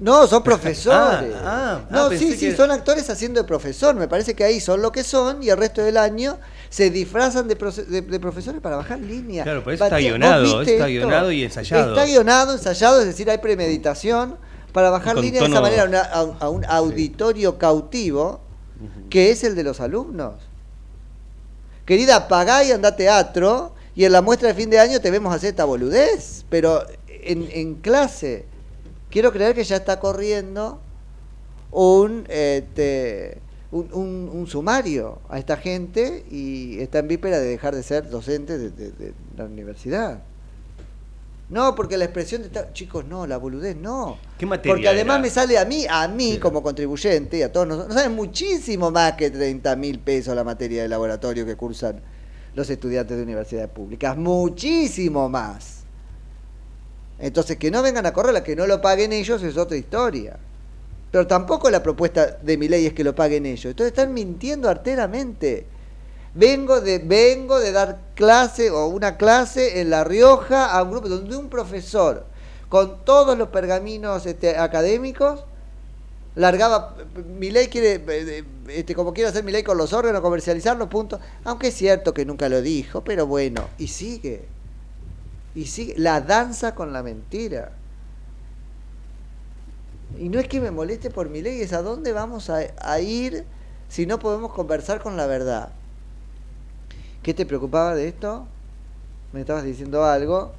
No, 0.00 0.26
son 0.26 0.42
profesores. 0.42 1.34
Ah, 1.36 1.44
ah, 1.44 1.80
no, 1.90 2.04
ah, 2.06 2.10
sí, 2.10 2.32
sí, 2.32 2.50
que- 2.50 2.56
son 2.56 2.70
actores 2.70 3.08
haciendo 3.10 3.40
de 3.40 3.46
profesor. 3.46 3.94
Me 3.94 4.08
parece 4.08 4.34
que 4.34 4.42
ahí 4.42 4.58
son 4.58 4.82
lo 4.82 4.90
que 4.90 5.04
son 5.04 5.42
y 5.42 5.50
el 5.50 5.56
resto 5.56 5.82
del 5.82 5.98
año 5.98 6.38
se 6.68 6.90
disfrazan 6.90 7.48
de, 7.48 7.56
proce- 7.58 7.84
de- 7.86 8.02
de 8.02 8.20
profesores 8.20 8.60
para 8.60 8.76
bajar 8.76 8.98
línea. 9.00 9.44
Claro, 9.44 9.62
pero 9.64 9.74
eso 9.74 9.84
está 9.84 9.96
Batia- 9.96 10.10
¿vos 10.10 10.18
guionado, 10.18 10.44
está 10.62 10.86
guionado 10.88 11.32
y 11.32 11.42
ensayado. 11.44 11.90
Está 11.94 12.04
guionado, 12.06 12.52
ensayado, 12.54 13.00
es 13.00 13.06
decir, 13.06 13.30
hay 13.30 13.38
premeditación 13.38 14.36
para 14.72 14.90
bajar 14.90 15.14
con 15.14 15.22
líneas 15.24 15.44
de 15.44 15.50
esa 15.50 15.60
manera 15.62 15.82
a, 15.82 15.86
una- 15.86 16.00
a- 16.40 16.44
a 16.46 16.50
un 16.50 16.64
auditorio 16.66 17.58
cautivo 17.58 18.40
que 19.08 19.30
es 19.30 19.42
el 19.44 19.54
de 19.54 19.62
los 19.64 19.80
alumnos. 19.80 20.34
Querida, 21.86 22.28
pagá 22.28 22.64
y 22.64 22.72
anda 22.72 22.90
a 22.90 22.96
teatro 22.96 23.72
y 23.94 24.04
en 24.04 24.12
la 24.12 24.20
muestra 24.22 24.48
de 24.48 24.54
fin 24.54 24.68
de 24.68 24.78
año 24.80 25.00
te 25.00 25.10
vemos 25.10 25.34
hacer 25.34 25.50
esta 25.50 25.64
boludez, 25.64 26.44
pero 26.50 26.82
en, 27.08 27.48
en 27.52 27.76
clase 27.76 28.44
quiero 29.08 29.32
creer 29.32 29.54
que 29.54 29.64
ya 29.64 29.76
está 29.76 29.98
corriendo 30.00 30.80
un, 31.70 32.24
este, 32.28 33.38
un, 33.72 33.88
un- 33.92 34.30
un 34.32 34.46
sumario 34.46 35.18
a 35.28 35.38
esta 35.38 35.56
gente 35.56 36.24
y 36.30 36.78
está 36.80 37.00
en 37.00 37.08
víspera 37.08 37.38
de 37.38 37.46
dejar 37.48 37.74
de 37.74 37.82
ser 37.82 38.08
docente 38.10 38.58
de, 38.58 38.70
de- 38.70 38.90
de 38.92 39.14
la 39.36 39.44
universidad. 39.44 40.22
No, 41.48 41.76
porque 41.76 41.96
la 41.96 42.04
expresión 42.06 42.42
de 42.42 42.50
chicos, 42.72 43.04
no, 43.04 43.24
la 43.24 43.36
boludez 43.36 43.76
no. 43.76 44.18
¿Qué 44.36 44.46
materia 44.46 44.72
Porque 44.74 44.88
además 44.88 45.16
era? 45.16 45.22
me 45.22 45.30
sale 45.30 45.58
a 45.58 45.64
mí, 45.64 45.86
a 45.88 46.08
mí 46.08 46.38
como 46.38 46.60
contribuyente 46.60 47.38
y 47.38 47.42
a 47.42 47.52
todos 47.52 47.68
nosotros, 47.68 47.94
nos 47.94 48.02
sale 48.02 48.12
muchísimo 48.14 48.90
más 48.90 49.12
que 49.12 49.30
30 49.30 49.76
mil 49.76 50.00
pesos 50.00 50.34
la 50.34 50.42
materia 50.42 50.82
de 50.82 50.88
laboratorio 50.88 51.46
que 51.46 51.54
cursan 51.54 52.00
los 52.56 52.68
estudiantes 52.68 53.16
de 53.16 53.22
universidades 53.22 53.70
públicas. 53.70 54.16
Muchísimo 54.16 55.28
más. 55.28 55.84
Entonces, 57.18 57.56
que 57.58 57.70
no 57.70 57.80
vengan 57.82 58.06
a 58.06 58.12
correrla, 58.12 58.42
que 58.42 58.56
no 58.56 58.66
lo 58.66 58.80
paguen 58.80 59.12
ellos 59.12 59.42
es 59.42 59.56
otra 59.56 59.76
historia. 59.76 60.38
Pero 61.16 61.26
tampoco 61.26 61.70
la 61.70 61.82
propuesta 61.82 62.36
de 62.42 62.58
mi 62.58 62.68
ley 62.68 62.84
es 62.84 62.92
que 62.92 63.02
lo 63.02 63.14
paguen 63.14 63.46
ellos. 63.46 63.64
Entonces 63.64 63.92
están 63.92 64.12
mintiendo 64.12 64.68
arteramente. 64.68 65.66
Vengo 66.34 66.82
de, 66.82 66.98
vengo 66.98 67.58
de 67.58 67.72
dar 67.72 68.00
clase 68.14 68.70
o 68.70 68.88
una 68.88 69.16
clase 69.16 69.80
en 69.80 69.88
La 69.88 70.04
Rioja 70.04 70.66
a 70.66 70.82
un 70.82 70.90
grupo 70.90 71.08
donde 71.08 71.34
un 71.34 71.48
profesor 71.48 72.26
con 72.68 73.02
todos 73.06 73.38
los 73.38 73.48
pergaminos 73.48 74.26
este, 74.26 74.58
académicos 74.58 75.46
largaba 76.34 76.94
mi 77.38 77.50
ley 77.50 77.68
quiere 77.68 78.04
eh, 78.06 78.44
este, 78.68 78.94
como 78.94 79.14
quiere 79.14 79.30
hacer 79.30 79.42
mi 79.42 79.52
ley 79.52 79.62
con 79.62 79.78
los 79.78 79.94
órganos 79.94 80.20
comercializarlos 80.20 80.88
punto 80.88 81.18
aunque 81.44 81.68
es 81.68 81.74
cierto 81.74 82.12
que 82.12 82.26
nunca 82.26 82.50
lo 82.50 82.60
dijo 82.60 83.02
pero 83.02 83.26
bueno 83.26 83.70
y 83.78 83.88
sigue 83.88 84.44
y 85.54 85.64
sigue 85.64 85.94
la 85.96 86.20
danza 86.20 86.74
con 86.74 86.92
la 86.92 87.02
mentira 87.02 87.72
y 90.18 90.28
no 90.28 90.38
es 90.38 90.48
que 90.48 90.60
me 90.60 90.70
moleste 90.70 91.10
por 91.10 91.28
mi 91.30 91.42
ley 91.42 91.60
es 91.60 91.72
a 91.72 91.82
dónde 91.82 92.12
vamos 92.12 92.50
a, 92.50 92.60
a 92.80 93.00
ir 93.00 93.44
si 93.88 94.06
no 94.06 94.18
podemos 94.18 94.52
conversar 94.52 95.00
con 95.00 95.16
la 95.16 95.26
verdad 95.26 95.70
¿qué 97.22 97.34
te 97.34 97.46
preocupaba 97.46 97.94
de 97.94 98.08
esto? 98.08 98.46
me 99.32 99.40
estabas 99.40 99.64
diciendo 99.64 100.04
algo 100.04 100.52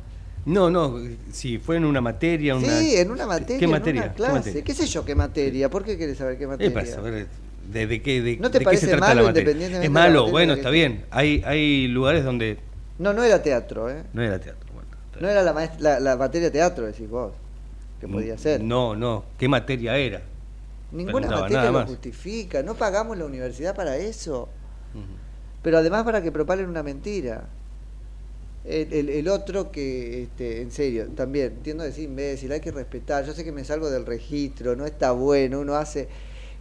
No, 0.46 0.70
no, 0.70 1.00
si 1.32 1.58
fue 1.58 1.76
en 1.78 1.86
una 1.86 2.00
materia, 2.02 2.56
una... 2.56 2.67
Sí, 2.67 2.96
en 2.96 3.12
una 3.12 3.26
materia, 3.26 3.60
¿Qué 3.60 3.65
en 3.65 3.72
materia? 3.72 4.02
una 4.04 4.12
¿Qué 4.12 4.15
clase. 4.15 4.34
materia? 4.34 4.63
¿Qué 4.63 4.74
sé 4.74 4.86
yo 4.88 5.04
qué 5.04 5.15
materia? 5.15 5.70
¿Por 5.70 5.84
qué 5.84 5.98
querés 5.98 6.17
saber 6.17 6.38
qué 6.38 6.48
materia? 6.48 6.74
para 6.74 6.86
saber 6.86 7.28
de, 7.72 7.88
de 7.88 8.02
qué, 8.02 8.22
de, 8.22 8.38
¿No 8.38 8.50
te 8.50 8.60
de 8.60 8.60
qué 8.60 8.65
parece 8.65 8.86
se 8.86 8.91
trata 8.91 9.08
malo 9.08 9.22
la 9.24 9.28
materia. 9.28 9.52
independientemente 9.52 9.86
Es 9.88 9.91
malo, 9.91 10.30
bueno, 10.30 10.54
está 10.54 10.70
bien. 10.70 11.06
Hay, 11.12 11.43
hay 11.46 11.88
lugares 11.88 12.24
donde 12.24 12.60
No, 12.98 13.13
no 13.13 13.24
era 13.24 13.41
teatro, 13.43 13.89
¿eh? 13.89 14.04
no 14.13 14.22
era 14.24 14.39
teatro. 14.39 14.70
Bueno, 14.74 14.89
No 15.20 15.28
era 15.30 15.43
la, 15.43 15.72
la, 15.80 16.00
la 16.00 16.15
materia 16.17 16.52
teatro, 16.52 16.86
decís 16.86 17.10
vos. 17.10 17.34
Que 17.99 18.07
podía 18.07 18.38
ser. 18.38 18.62
No, 18.62 18.95
no. 18.95 19.25
¿Qué 19.38 19.47
materia 19.47 19.97
era? 19.97 20.21
Ninguna 20.91 21.27
preguntaba, 21.27 21.41
materia 21.41 21.71
lo 21.71 21.86
justifica. 21.88 22.63
No 22.63 22.75
pagamos 22.75 23.17
la 23.17 23.25
universidad 23.25 23.75
para 23.75 23.97
eso. 23.97 24.49
Pero 25.62 25.79
además 25.79 26.03
para 26.03 26.21
que 26.21 26.31
propalen 26.31 26.69
una 26.69 26.83
mentira. 26.83 27.45
El, 28.63 28.91
el- 28.93 29.10
el 29.10 29.27
otro 29.29 29.71
que, 29.71 30.23
este, 30.23 30.62
en 30.62 30.71
serio, 30.71 31.07
también, 31.15 31.53
entiendo 31.57 31.83
decir 31.83 32.03
imbécil, 32.05 32.51
hay 32.51 32.60
que 32.60 32.71
respetar. 32.71 33.25
Yo 33.25 33.33
sé 33.33 33.43
que 33.43 33.51
me 33.51 33.63
salgo 33.63 33.89
del 33.89 34.05
registro, 34.05 34.75
no 34.75 34.86
está 34.86 35.12
bueno, 35.12 35.62
uno 35.62 35.75
hace. 35.75 36.07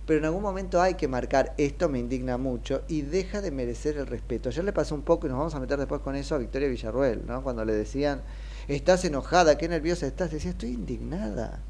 Pero 0.06 0.20
en 0.20 0.24
algún 0.26 0.42
momento 0.42 0.80
hay 0.80 0.94
que 0.94 1.08
marcar, 1.08 1.52
esto 1.58 1.88
me 1.88 1.98
indigna 1.98 2.38
mucho, 2.38 2.82
y 2.86 3.02
deja 3.02 3.40
de 3.42 3.50
merecer 3.50 3.96
el 3.96 4.06
respeto. 4.06 4.48
Ayer 4.50 4.62
le 4.64 4.72
pasó 4.72 4.94
un 4.94 5.02
poco, 5.02 5.26
y 5.26 5.30
nos 5.30 5.38
vamos 5.38 5.54
a 5.56 5.60
meter 5.60 5.78
después 5.78 6.00
con 6.00 6.14
eso, 6.14 6.36
a 6.36 6.38
Victoria 6.38 6.68
Villarruel, 6.68 7.22
¿no? 7.26 7.42
Cuando 7.42 7.64
le 7.64 7.72
decían, 7.72 8.22
estás 8.68 9.04
enojada, 9.04 9.58
qué 9.58 9.68
nerviosa 9.68 10.06
estás, 10.06 10.30
decía, 10.30 10.50
estoy 10.50 10.70
indignada. 10.70 11.60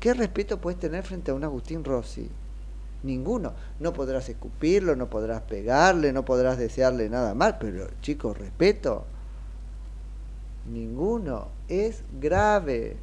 ¿Qué 0.00 0.14
respeto 0.14 0.60
puedes 0.60 0.78
tener 0.78 1.04
frente 1.04 1.30
a 1.30 1.34
un 1.34 1.44
Agustín 1.44 1.84
Rossi? 1.84 2.28
Ninguno. 3.02 3.54
No 3.80 3.92
podrás 3.92 4.28
escupirlo, 4.28 4.96
no 4.96 5.08
podrás 5.08 5.42
pegarle, 5.42 6.12
no 6.12 6.24
podrás 6.24 6.58
desearle 6.58 7.08
nada 7.08 7.34
mal, 7.34 7.56
pero 7.58 7.88
chicos, 8.00 8.36
respeto. 8.36 9.04
Ninguno. 10.70 11.48
Es 11.68 12.02
grave. 12.20 12.96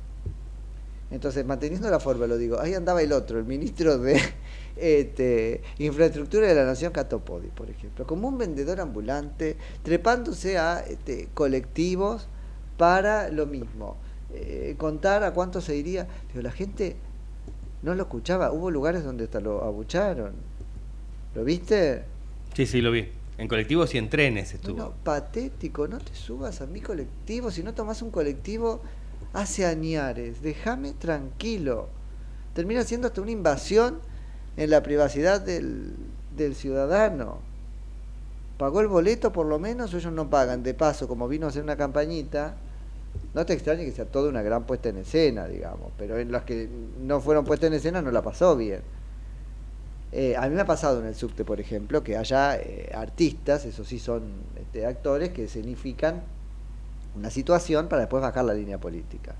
Entonces, 1.09 1.45
manteniendo 1.45 1.89
la 1.89 1.99
forma, 1.99 2.25
lo 2.25 2.37
digo, 2.37 2.59
ahí 2.59 2.73
andaba 2.73 3.01
el 3.01 3.13
otro, 3.13 3.37
el 3.37 3.45
ministro 3.45 3.99
de 3.99 4.19
este, 4.75 5.61
Infraestructura 5.77 6.47
de 6.47 6.55
la 6.55 6.65
Nación, 6.65 6.91
Catopodi, 6.91 7.49
por 7.49 7.69
ejemplo, 7.69 8.07
como 8.07 8.27
un 8.27 8.37
vendedor 8.37 8.81
ambulante, 8.81 9.57
trepándose 9.83 10.57
a 10.57 10.79
este, 10.79 11.29
colectivos 11.33 12.27
para 12.77 13.29
lo 13.29 13.45
mismo. 13.45 13.97
Eh, 14.33 14.75
contar 14.77 15.23
a 15.23 15.33
cuánto 15.33 15.61
se 15.61 15.75
iría. 15.75 16.07
Digo, 16.29 16.41
la 16.41 16.51
gente 16.51 16.95
no 17.81 17.93
lo 17.95 18.03
escuchaba. 18.03 18.51
Hubo 18.51 18.71
lugares 18.71 19.03
donde 19.03 19.25
hasta 19.25 19.39
lo 19.39 19.63
abucharon. 19.63 20.33
¿Lo 21.35 21.43
viste? 21.43 22.03
Sí, 22.53 22.65
sí, 22.65 22.81
lo 22.81 22.91
vi. 22.91 23.09
En 23.37 23.47
colectivos 23.47 23.93
y 23.95 23.97
en 23.97 24.09
trenes 24.09 24.53
estuvo. 24.53 24.93
Patético, 25.03 25.87
no 25.87 25.97
te 25.97 26.13
subas 26.13 26.61
a 26.61 26.67
mi 26.67 26.81
colectivo, 26.81 27.49
si 27.49 27.63
no 27.63 27.73
tomas 27.73 28.01
un 28.03 28.11
colectivo 28.11 28.81
hace 29.33 29.65
añares, 29.65 30.43
déjame 30.43 30.91
tranquilo. 30.93 31.89
Termina 32.53 32.83
siendo 32.83 33.07
hasta 33.07 33.21
una 33.21 33.31
invasión 33.31 33.99
en 34.55 34.69
la 34.69 34.83
privacidad 34.83 35.41
del, 35.41 35.95
del 36.37 36.53
ciudadano. 36.53 37.39
¿Pagó 38.63 38.79
el 38.79 38.87
boleto 38.87 39.33
por 39.33 39.45
lo 39.45 39.59
menos 39.59 39.93
ellos 39.93 40.13
no 40.13 40.29
pagan? 40.29 40.63
De 40.63 40.73
paso, 40.73 41.05
como 41.05 41.27
vino 41.27 41.47
a 41.47 41.49
hacer 41.49 41.63
una 41.63 41.75
campañita, 41.75 42.55
no 43.33 43.45
te 43.45 43.51
extrañe 43.51 43.83
que 43.83 43.91
sea 43.91 44.05
toda 44.05 44.29
una 44.29 44.41
gran 44.41 44.63
puesta 44.63 44.87
en 44.87 44.99
escena, 44.99 45.49
digamos, 45.49 45.91
pero 45.97 46.17
en 46.17 46.31
las 46.31 46.43
que 46.43 46.69
no 47.01 47.19
fueron 47.19 47.43
puestas 47.43 47.67
en 47.67 47.73
escena 47.73 48.01
no 48.01 48.09
la 48.09 48.21
pasó 48.21 48.55
bien. 48.55 48.79
Eh, 50.13 50.37
a 50.37 50.47
mí 50.47 50.55
me 50.55 50.61
ha 50.61 50.65
pasado 50.65 51.01
en 51.01 51.07
el 51.07 51.13
subte, 51.13 51.43
por 51.43 51.59
ejemplo, 51.59 52.05
que 52.05 52.15
haya 52.15 52.55
eh, 52.55 52.89
artistas, 52.95 53.65
eso 53.65 53.83
sí 53.83 53.99
son 53.99 54.31
este, 54.55 54.85
actores, 54.85 55.31
que 55.31 55.49
significan 55.49 56.23
una 57.17 57.29
situación 57.29 57.89
para 57.89 58.03
después 58.03 58.23
bajar 58.23 58.45
la 58.45 58.53
línea 58.53 58.77
política. 58.77 59.35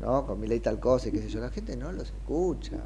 ¿No? 0.00 0.24
Con 0.24 0.40
mi 0.40 0.46
ley 0.46 0.60
tal 0.60 0.80
cosa 0.80 1.10
y 1.10 1.12
qué 1.12 1.20
sé 1.20 1.28
yo. 1.28 1.40
La 1.40 1.50
gente 1.50 1.76
no 1.76 1.92
los 1.92 2.06
escucha. 2.08 2.78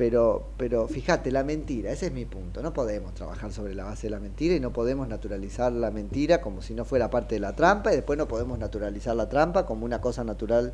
Pero, 0.00 0.46
pero 0.56 0.88
fíjate, 0.88 1.30
la 1.30 1.44
mentira, 1.44 1.92
ese 1.92 2.06
es 2.06 2.12
mi 2.12 2.24
punto. 2.24 2.62
No 2.62 2.72
podemos 2.72 3.12
trabajar 3.12 3.52
sobre 3.52 3.74
la 3.74 3.84
base 3.84 4.06
de 4.06 4.12
la 4.12 4.18
mentira 4.18 4.54
y 4.54 4.58
no 4.58 4.72
podemos 4.72 5.06
naturalizar 5.06 5.70
la 5.72 5.90
mentira 5.90 6.40
como 6.40 6.62
si 6.62 6.72
no 6.72 6.86
fuera 6.86 7.10
parte 7.10 7.34
de 7.34 7.40
la 7.42 7.54
trampa 7.54 7.92
y 7.92 7.96
después 7.96 8.16
no 8.18 8.26
podemos 8.26 8.58
naturalizar 8.58 9.14
la 9.14 9.28
trampa 9.28 9.66
como 9.66 9.84
una 9.84 10.00
cosa 10.00 10.24
natural, 10.24 10.72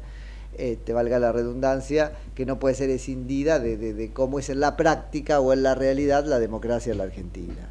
eh, 0.57 0.79
te 0.85 0.93
valga 0.93 1.19
la 1.19 1.33
redundancia, 1.33 2.13
que 2.37 2.47
no 2.47 2.61
puede 2.61 2.77
ser 2.77 2.89
escindida 2.89 3.59
de, 3.59 3.77
de, 3.77 4.13
cómo 4.13 4.39
es 4.39 4.49
en 4.49 4.61
la 4.61 4.77
práctica 4.77 5.41
o 5.41 5.53
en 5.53 5.65
la 5.65 5.75
realidad 5.75 6.25
la 6.25 6.39
democracia 6.39 6.93
en 6.93 6.99
la 6.99 7.05
Argentina. 7.05 7.69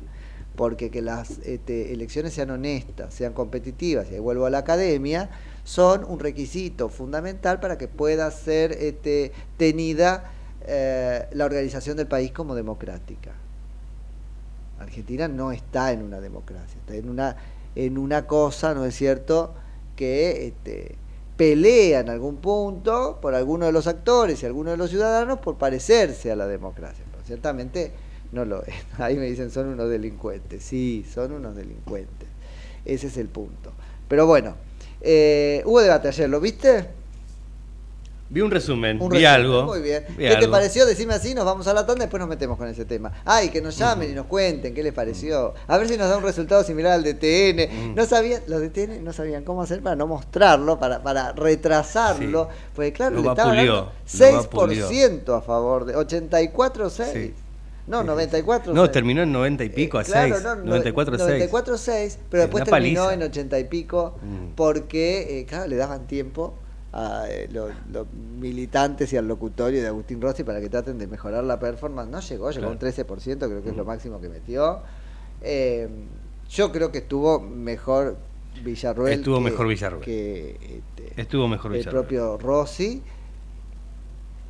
Porque 0.58 0.92
que 0.92 1.02
las 1.02 1.40
este, 1.46 1.94
elecciones 1.94 2.34
sean 2.34 2.50
honestas, 2.50 3.14
sean 3.14 3.32
competitivas, 3.32 4.12
y 4.12 4.16
ahí 4.16 4.20
vuelvo 4.20 4.46
a 4.46 4.50
la 4.50 4.58
academia, 4.58 5.30
son 5.64 6.04
un 6.04 6.20
requisito 6.20 6.90
fundamental 6.90 7.62
para 7.62 7.78
que 7.78 7.88
pueda 7.88 8.30
ser 8.30 8.74
este, 8.74 9.32
tenida 9.56 10.34
eh, 10.68 11.28
la 11.32 11.46
organización 11.46 11.98
del 11.98 12.08
país 12.08 12.32
como 12.32 12.56
democrática. 12.56 13.32
Argentina 14.80 15.28
no 15.28 15.52
está 15.52 15.92
en 15.92 16.02
una 16.02 16.20
democracia, 16.20 16.78
está 16.80 16.96
en 16.96 17.10
una, 17.10 17.36
en 17.76 17.98
una 17.98 18.28
cosa, 18.28 18.74
¿no 18.74 18.86
es 18.86 18.96
cierto?, 18.96 19.54
que 19.96 20.48
este, 20.48 20.96
pelea 21.38 22.00
en 22.02 22.10
algún 22.10 22.38
punto 22.38 23.20
por 23.22 23.36
alguno 23.36 23.66
de 23.66 23.72
los 23.72 23.88
actores 23.88 24.42
y 24.42 24.46
algunos 24.46 24.74
de 24.74 24.78
los 24.78 24.90
ciudadanos 24.90 25.40
por 25.40 25.58
parecerse 25.58 26.32
a 26.32 26.36
la 26.36 26.48
democracia. 26.48 27.06
Pero 27.12 27.24
ciertamente 27.26 27.92
no 28.32 28.46
lo 28.46 28.64
es. 28.64 28.76
Ahí 29.00 29.16
me 29.16 29.26
dicen 29.26 29.52
son 29.52 29.68
unos 29.68 29.90
delincuentes. 29.90 30.64
Sí, 30.64 31.06
son 31.12 31.32
unos 31.32 31.56
delincuentes. 31.56 32.28
Ese 32.84 33.08
es 33.08 33.18
el 33.18 33.28
punto. 33.28 33.72
Pero 34.08 34.28
bueno, 34.28 34.56
eh, 35.02 35.64
hubo 35.66 35.82
debate 35.82 36.08
ayer, 36.08 36.30
¿lo 36.30 36.40
viste? 36.40 36.88
Vi 38.28 38.42
un 38.42 38.50
resumen, 38.50 39.00
Un 39.00 39.10
vi 39.10 39.18
resumen, 39.20 39.28
algo. 39.28 39.64
Muy 39.66 39.82
bien. 39.82 40.04
vi 40.10 40.16
¿Qué 40.24 40.30
te 40.30 40.36
algo. 40.38 40.52
pareció? 40.52 40.86
Decime 40.88 41.14
así, 41.14 41.36
nos 41.36 41.46
vamos 41.46 41.68
a 41.68 41.74
la 41.74 41.86
tanda 41.86 42.04
y 42.04 42.06
después 42.06 42.20
nos 42.20 42.28
metemos 42.28 42.58
con 42.58 42.68
ese 42.68 42.84
tema. 42.84 43.12
Ay, 43.24 43.50
que 43.50 43.62
nos 43.62 43.78
llamen 43.78 44.10
y 44.10 44.14
nos 44.16 44.26
cuenten 44.26 44.74
qué 44.74 44.82
les 44.82 44.94
pareció. 44.94 45.54
A 45.68 45.78
ver 45.78 45.88
si 45.88 45.96
nos 45.96 46.10
da 46.10 46.18
un 46.18 46.24
resultado 46.24 46.64
similar 46.64 46.94
al 46.94 47.04
de 47.04 47.14
TN. 47.14 47.94
No 47.96 48.04
sabían, 48.06 48.42
los 48.48 48.62
de 48.62 48.70
TN 48.70 49.04
no 49.04 49.14
sabían 49.14 49.44
cómo 49.44 49.62
hacer 49.62 49.82
para 49.82 49.96
no 49.96 50.08
mostrarlo, 50.08 50.80
para, 50.80 51.04
para 51.04 51.34
retrasarlo. 51.34 52.50
Porque 52.76 52.94
claro, 52.94 53.16
Lo 53.18 53.22
le 53.22 53.30
estaban 53.30 53.56
dando 53.58 53.72
lo 53.74 53.86
vapuleó. 53.86 54.92
6% 55.30 55.38
a 55.38 55.42
favor 55.42 55.86
de 55.86 55.96
84-6. 55.96 57.32
No, 57.88 58.02
94 58.04 58.74
No, 58.74 58.90
terminó 58.90 59.22
en 59.22 59.32
90 59.32 59.64
y 59.66 59.70
pico 59.70 60.00
a 60.00 60.04
6. 60.04 60.12
Claro, 60.14 60.40
no, 60.42 60.56
no, 60.64 60.70
94 60.72 61.16
a 61.16 61.18
6. 61.20 61.52
94-6, 61.52 62.18
pero 62.32 62.42
después 62.44 62.64
terminó 62.64 63.02
paliza. 63.04 63.14
en 63.14 63.22
80 63.22 63.60
y 63.60 63.64
pico 63.66 64.16
Mm. 64.24 64.56
porque, 64.56 65.40
eh, 65.42 65.46
claro, 65.46 65.68
le 65.68 65.76
daban 65.76 66.08
tiempo 66.08 66.56
a, 66.98 67.26
eh, 67.30 67.50
lo- 67.52 67.68
los 67.92 68.08
militantes 68.40 69.12
y 69.12 69.18
al 69.18 69.28
locutorio 69.28 69.82
de 69.82 69.88
Agustín 69.88 70.22
Rossi 70.22 70.44
para 70.46 70.62
que 70.62 70.70
traten 70.70 70.98
de 70.98 71.08
mejorar 71.08 71.44
la 71.44 71.60
performance. 71.60 72.10
No 72.10 72.22
llegó, 72.22 72.50
llegó 72.52 72.68
a 72.68 72.72
un 72.72 72.80
13%, 72.80 73.48
creo 73.50 73.62
que 73.62 73.70
es 73.70 73.76
lo 73.76 73.84
máximo 73.84 74.22
que 74.22 74.30
metió. 74.30 74.80
Eh, 75.42 75.90
yo 76.50 76.72
creo 76.72 76.92
que 76.94 77.00
estuvo 77.00 77.40
mejor 77.42 78.16
Villarruel. 78.64 79.20
Estuvo 79.20 79.38
que- 79.40 79.44
mejor 79.44 79.68
Villarruel. 79.68 80.04
que, 80.06 80.52
este, 80.96 81.22
Estuvo 81.22 81.48
mejor 81.50 81.76
el 81.76 81.84
propio 81.92 82.38
Rossi. 82.38 83.04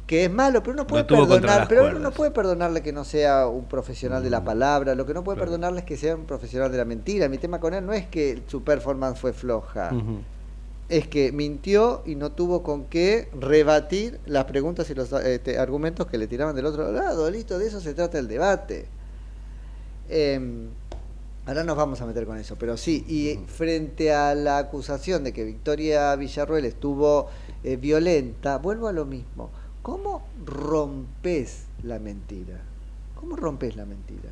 Que 0.05 0.25
es 0.25 0.31
malo, 0.31 0.61
pero 0.61 0.73
uno 0.73 0.85
puede 0.85 1.03
perdonar, 1.39 1.67
pero 1.67 1.81
uno 1.87 1.97
no 1.97 2.11
puede 2.11 2.29
perdonarle 2.29 2.83
que 2.83 2.93
no 2.93 3.03
sea 3.03 3.47
un 3.47 3.65
profesional 3.65 4.21
de 4.21 4.29
la 4.29 4.41
Mm. 4.41 4.45
palabra, 4.45 4.93
lo 4.93 5.03
que 5.07 5.15
no 5.15 5.23
puede 5.23 5.39
perdonarle 5.39 5.79
es 5.79 5.85
que 5.87 5.97
sea 5.97 6.15
un 6.15 6.25
profesional 6.25 6.71
de 6.71 6.77
la 6.77 6.85
mentira. 6.85 7.27
Mi 7.27 7.39
tema 7.39 7.59
con 7.59 7.73
él 7.73 7.83
no 7.83 7.91
es 7.91 8.05
que 8.05 8.43
su 8.45 8.63
performance 8.63 9.17
fue 9.19 9.33
floja. 9.33 9.89
Es 10.87 11.07
que 11.07 11.31
mintió 11.31 12.03
y 12.05 12.15
no 12.15 12.31
tuvo 12.31 12.61
con 12.61 12.85
qué 12.85 13.29
rebatir 13.33 14.19
las 14.25 14.45
preguntas 14.45 14.89
y 14.89 14.93
los 14.93 15.11
este, 15.13 15.57
argumentos 15.57 16.07
que 16.07 16.17
le 16.17 16.27
tiraban 16.27 16.55
del 16.55 16.65
otro 16.67 16.91
lado. 16.91 17.29
Listo, 17.31 17.57
de 17.57 17.67
eso 17.67 17.81
se 17.81 17.93
trata 17.93 18.19
el 18.19 18.27
debate. 18.27 18.85
Em, 20.09 20.67
ahora 21.47 21.63
nos 21.63 21.75
vamos 21.75 22.01
a 22.01 22.05
meter 22.05 22.25
con 22.25 22.37
eso, 22.37 22.55
pero 22.57 22.77
sí, 22.77 23.03
y 23.07 23.39
frente 23.47 24.13
a 24.13 24.35
la 24.35 24.59
acusación 24.59 25.23
de 25.23 25.33
que 25.33 25.43
Victoria 25.43 26.15
Villarruel 26.15 26.65
estuvo 26.65 27.27
eh, 27.63 27.77
violenta, 27.77 28.59
vuelvo 28.59 28.87
a 28.87 28.93
lo 28.93 29.05
mismo. 29.05 29.49
¿Cómo 29.81 30.27
rompes 30.45 31.63
la 31.83 31.97
mentira? 31.97 32.61
¿Cómo 33.15 33.35
rompes 33.35 33.75
la 33.75 33.85
mentira? 33.85 34.29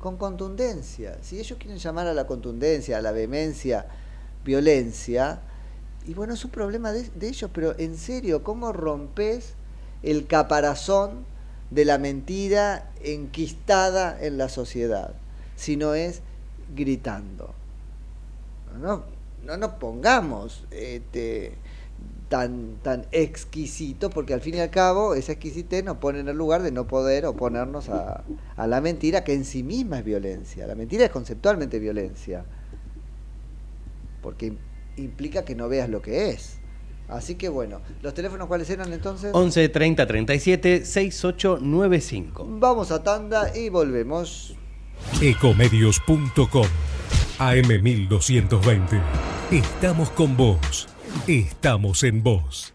Con 0.00 0.18
contundencia. 0.18 1.16
Si 1.22 1.38
ellos 1.38 1.58
quieren 1.58 1.78
llamar 1.78 2.06
a 2.06 2.14
la 2.14 2.26
contundencia, 2.26 2.98
a 2.98 3.02
la 3.02 3.12
vehemencia, 3.12 3.86
violencia, 4.46 5.40
y 6.06 6.14
bueno, 6.14 6.34
es 6.34 6.44
un 6.44 6.52
problema 6.52 6.92
de, 6.92 7.10
ellos, 7.20 7.50
pero 7.52 7.76
en 7.78 7.98
serio, 7.98 8.44
¿cómo 8.44 8.72
rompes 8.72 9.54
el 10.02 10.26
caparazón 10.26 11.26
de 11.70 11.84
la 11.84 11.98
mentira 11.98 12.90
enquistada 13.02 14.16
en 14.20 14.38
la 14.38 14.48
sociedad? 14.48 15.14
Si 15.56 15.76
no 15.76 15.94
es 15.94 16.22
gritando. 16.76 17.52
No, 18.80 19.02
no 19.44 19.56
nos 19.56 19.72
pongamos 19.72 20.64
este, 20.70 21.54
tan, 22.28 22.76
tan 22.84 23.06
exquisito, 23.10 24.08
porque 24.08 24.32
al 24.32 24.40
fin 24.40 24.54
y 24.54 24.60
al 24.60 24.70
cabo 24.70 25.14
esa 25.14 25.32
exquisitez 25.32 25.82
nos 25.82 25.96
pone 25.96 26.20
en 26.20 26.28
el 26.28 26.36
lugar 26.36 26.62
de 26.62 26.70
no 26.70 26.86
poder 26.86 27.26
oponernos 27.26 27.88
a 27.88 28.22
la 28.56 28.80
mentira, 28.80 29.24
que 29.24 29.34
en 29.34 29.44
sí 29.44 29.64
misma 29.64 29.98
es 29.98 30.04
violencia. 30.04 30.68
La 30.68 30.76
mentira 30.76 31.04
es 31.04 31.10
conceptualmente 31.10 31.80
violencia, 31.80 32.44
porque 34.26 34.56
implica 34.96 35.44
que 35.44 35.54
no 35.54 35.68
veas 35.68 35.88
lo 35.88 36.02
que 36.02 36.30
es. 36.30 36.58
Así 37.06 37.36
que 37.36 37.48
bueno, 37.48 37.80
¿los 38.02 38.12
teléfonos 38.12 38.48
cuáles 38.48 38.68
eran 38.70 38.92
entonces? 38.92 39.30
11 39.32 39.68
30 39.68 40.04
37 40.04 40.84
6895. 40.84 42.44
Vamos 42.58 42.90
a 42.90 43.04
tanda 43.04 43.56
y 43.56 43.68
volvemos. 43.68 44.56
Ecomedios.com 45.22 46.66
AM1220. 47.38 49.00
Estamos 49.52 50.10
con 50.10 50.36
vos. 50.36 50.88
Estamos 51.28 52.02
en 52.02 52.24
vos. 52.24 52.74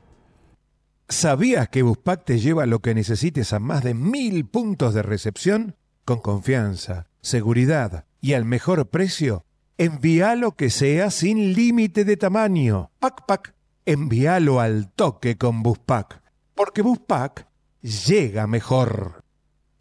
¿Sabías 1.09 1.67
que 1.67 1.81
Buspack 1.81 2.23
te 2.23 2.39
lleva 2.39 2.65
lo 2.65 2.79
que 2.79 2.95
necesites 2.95 3.51
a 3.51 3.59
más 3.59 3.83
de 3.83 3.93
mil 3.93 4.45
puntos 4.45 4.93
de 4.93 5.03
recepción? 5.03 5.75
Con 6.05 6.19
confianza, 6.19 7.07
seguridad 7.19 8.05
y 8.21 8.35
al 8.35 8.45
mejor 8.45 8.89
precio. 8.89 9.43
Envíalo 9.81 10.51
que 10.51 10.69
sea 10.69 11.09
sin 11.09 11.55
límite 11.55 12.05
de 12.05 12.15
tamaño. 12.15 12.91
Pac 12.99 13.25
Pac, 13.25 13.55
envíalo 13.83 14.59
al 14.59 14.91
toque 14.91 15.39
con 15.39 15.63
Buspack. 15.63 16.21
Porque 16.53 16.83
Buspack 16.83 17.47
llega 17.81 18.45
mejor. 18.45 19.23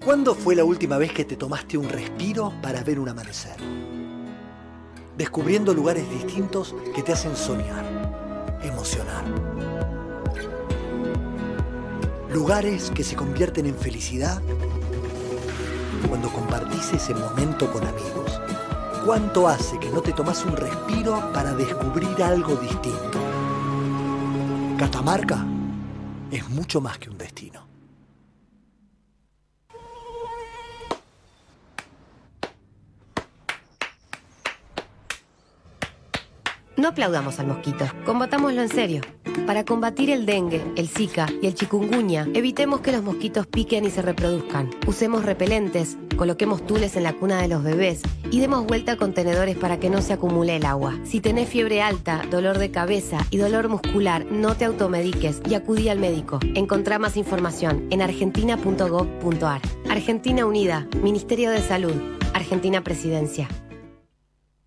¿Cuándo 0.03 0.35
fue 0.35 0.57
la 0.57 0.65
última 0.65 0.97
vez 0.97 1.13
que 1.13 1.27
te 1.27 1.37
tomaste 1.37 1.77
un 1.77 1.91
respiro 1.91 2.51
para 2.63 2.83
ver 2.83 2.99
un 2.99 3.11
amanecer? 3.11 3.57
Descubriendo 5.19 5.75
lugares 5.75 6.09
distintos 6.09 6.75
que 6.95 7.03
te 7.03 7.13
hacen 7.13 7.37
soñar, 7.37 7.85
emocionar. 8.63 9.25
Lugares 12.33 12.91
que 12.91 13.05
se 13.05 13.17
convierten 13.17 13.67
en 13.67 13.77
felicidad 13.77 14.41
cuando 16.09 16.31
compartís 16.31 16.91
ese 16.95 17.13
momento 17.13 17.71
con 17.71 17.87
amigos. 17.87 18.41
¿Cuánto 19.05 19.49
hace 19.49 19.79
que 19.79 19.89
no 19.89 20.03
te 20.03 20.13
tomas 20.13 20.45
un 20.45 20.55
respiro 20.55 21.33
para 21.33 21.55
descubrir 21.55 22.23
algo 22.23 22.55
distinto? 22.57 23.19
Catamarca 24.79 25.45
es 26.31 26.47
mucho 26.51 26.83
más 26.83 26.99
que 26.99 27.09
un 27.09 27.17
destino. 27.17 27.67
No 36.77 36.89
aplaudamos 36.89 37.39
al 37.39 37.47
mosquito, 37.47 37.87
combatámoslo 38.05 38.63
en 38.63 38.69
serio. 38.69 39.03
Para 39.47 39.65
combatir 39.65 40.11
el 40.11 40.25
dengue, 40.25 40.63
el 40.77 40.89
zika 40.89 41.27
y 41.43 41.47
el 41.47 41.55
chikungunya, 41.55 42.27
evitemos 42.35 42.81
que 42.81 42.93
los 42.93 43.03
mosquitos 43.03 43.47
piquen 43.47 43.85
y 43.85 43.91
se 43.91 44.01
reproduzcan. 44.01 44.71
Usemos 44.87 45.25
repelentes, 45.25 45.99
coloquemos 46.21 46.67
tules 46.67 46.97
en 46.97 47.05
la 47.05 47.15
cuna 47.15 47.41
de 47.41 47.49
los 47.49 47.63
bebés 47.63 48.03
y 48.31 48.41
demos 48.41 48.67
vuelta 48.67 48.93
a 48.93 48.97
contenedores 48.97 49.57
para 49.57 49.81
que 49.81 49.89
no 49.89 50.03
se 50.03 50.13
acumule 50.13 50.57
el 50.57 50.67
agua. 50.67 50.99
Si 51.03 51.23
tenés 51.23 51.49
fiebre 51.49 51.81
alta, 51.81 52.27
dolor 52.31 52.59
de 52.59 52.71
cabeza 52.71 53.27
y 53.31 53.39
dolor 53.39 53.71
muscular, 53.71 54.27
no 54.27 54.55
te 54.55 54.67
automediques 54.67 55.41
y 55.49 55.55
acudí 55.55 55.89
al 55.89 55.99
médico. 55.99 56.39
Encontrá 56.55 56.99
más 56.99 57.17
información 57.17 57.87
en 57.89 58.03
argentina.gov.ar. 58.03 59.63
Argentina 59.89 60.45
Unida, 60.45 60.87
Ministerio 61.03 61.51
de 61.53 61.63
Salud, 61.63 61.95
Argentina 62.35 62.85
Presidencia. 62.85 63.49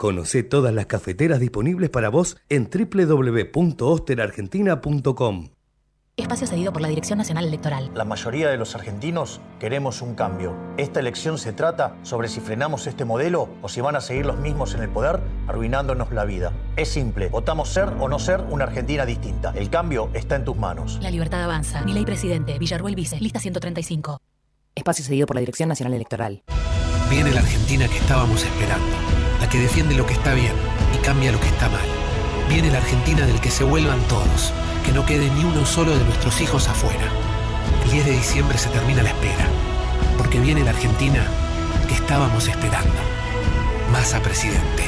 Conoce 0.00 0.42
todas 0.42 0.72
las 0.72 0.86
cafeteras 0.86 1.38
disponibles 1.40 1.90
para 1.90 2.08
vos 2.08 2.38
en 2.48 2.70
www.osterargentina.com. 2.70 5.48
Espacio 6.16 6.46
cedido 6.46 6.72
por 6.72 6.80
la 6.80 6.88
Dirección 6.88 7.18
Nacional 7.18 7.44
Electoral. 7.44 7.90
La 7.94 8.06
mayoría 8.06 8.48
de 8.48 8.56
los 8.56 8.74
argentinos 8.74 9.42
queremos 9.58 10.00
un 10.00 10.14
cambio. 10.14 10.56
Esta 10.78 11.00
elección 11.00 11.36
se 11.36 11.52
trata 11.52 11.98
sobre 12.00 12.28
si 12.28 12.40
frenamos 12.40 12.86
este 12.86 13.04
modelo 13.04 13.50
o 13.60 13.68
si 13.68 13.82
van 13.82 13.94
a 13.94 14.00
seguir 14.00 14.24
los 14.24 14.38
mismos 14.38 14.74
en 14.74 14.80
el 14.80 14.88
poder 14.88 15.20
arruinándonos 15.46 16.10
la 16.12 16.24
vida. 16.24 16.54
Es 16.76 16.88
simple, 16.88 17.28
votamos 17.28 17.68
ser 17.68 17.90
o 18.00 18.08
no 18.08 18.18
ser 18.18 18.40
una 18.48 18.64
Argentina 18.64 19.04
distinta. 19.04 19.52
El 19.54 19.68
cambio 19.68 20.08
está 20.14 20.36
en 20.36 20.46
tus 20.46 20.56
manos. 20.56 20.98
La 21.02 21.10
libertad 21.10 21.44
avanza. 21.44 21.82
Mi 21.82 21.92
ley 21.92 22.06
presidente, 22.06 22.58
Villarruel 22.58 22.94
Vice, 22.94 23.20
lista 23.20 23.38
135. 23.38 24.18
Espacio 24.74 25.04
cedido 25.04 25.26
por 25.26 25.36
la 25.36 25.40
Dirección 25.40 25.68
Nacional 25.68 25.92
Electoral. 25.92 26.42
Viene 27.10 27.32
la 27.32 27.40
Argentina 27.40 27.88
que 27.88 27.98
estábamos 27.98 28.44
esperando, 28.44 28.96
la 29.40 29.48
que 29.48 29.58
defiende 29.58 29.94
lo 29.94 30.06
que 30.06 30.12
está 30.12 30.34
bien 30.34 30.54
y 30.94 30.98
cambia 30.98 31.32
lo 31.32 31.40
que 31.40 31.48
está 31.48 31.68
mal. 31.68 31.86
Viene 32.48 32.70
la 32.70 32.78
Argentina 32.78 33.26
del 33.26 33.40
que 33.40 33.50
se 33.50 33.64
vuelvan 33.64 34.00
todos, 34.08 34.52
que 34.84 34.92
no 34.92 35.06
quede 35.06 35.30
ni 35.30 35.44
uno 35.44 35.64
solo 35.64 35.96
de 35.96 36.04
nuestros 36.04 36.40
hijos 36.40 36.68
afuera. 36.68 37.10
El 37.84 37.90
10 37.90 38.06
de 38.06 38.12
diciembre 38.12 38.58
se 38.58 38.68
termina 38.70 39.02
la 39.02 39.10
espera, 39.10 39.46
porque 40.18 40.40
viene 40.40 40.64
la 40.64 40.70
Argentina 40.70 41.26
que 41.88 41.94
estábamos 41.94 42.48
esperando. 42.48 42.94
Massa 43.90 44.20
presidente. 44.20 44.84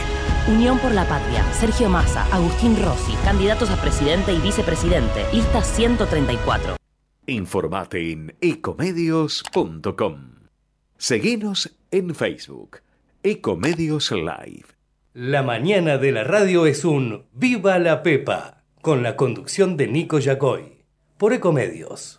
Unión 0.48 0.78
por 0.80 0.92
la 0.92 1.06
Patria, 1.08 1.44
Sergio 1.52 1.88
Massa, 1.88 2.24
Agustín 2.32 2.76
Rossi, 2.82 3.14
candidatos 3.24 3.70
a 3.70 3.80
presidente 3.80 4.32
y 4.32 4.38
vicepresidente, 4.38 5.24
lista 5.32 5.62
134. 5.62 6.76
Informate 7.26 8.12
en 8.12 8.34
ecomedios.com. 8.40 10.32
Seguinos 10.98 11.76
en 11.92 12.14
Facebook. 12.14 12.78
Ecomedios 13.24 14.10
Live. 14.10 14.64
La 15.14 15.44
mañana 15.44 15.96
de 15.96 16.10
la 16.10 16.24
radio 16.24 16.66
es 16.66 16.84
un 16.84 17.26
Viva 17.32 17.78
la 17.78 18.02
Pepa, 18.02 18.64
con 18.80 19.04
la 19.04 19.14
conducción 19.14 19.76
de 19.76 19.86
Nico 19.86 20.18
Yacoy, 20.18 20.82
por 21.18 21.32
Ecomedios. 21.32 22.18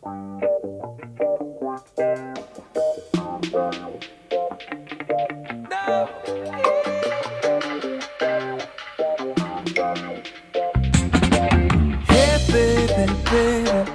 Hey, 12.08 12.38
baby, 12.48 13.12
baby, 13.30 13.92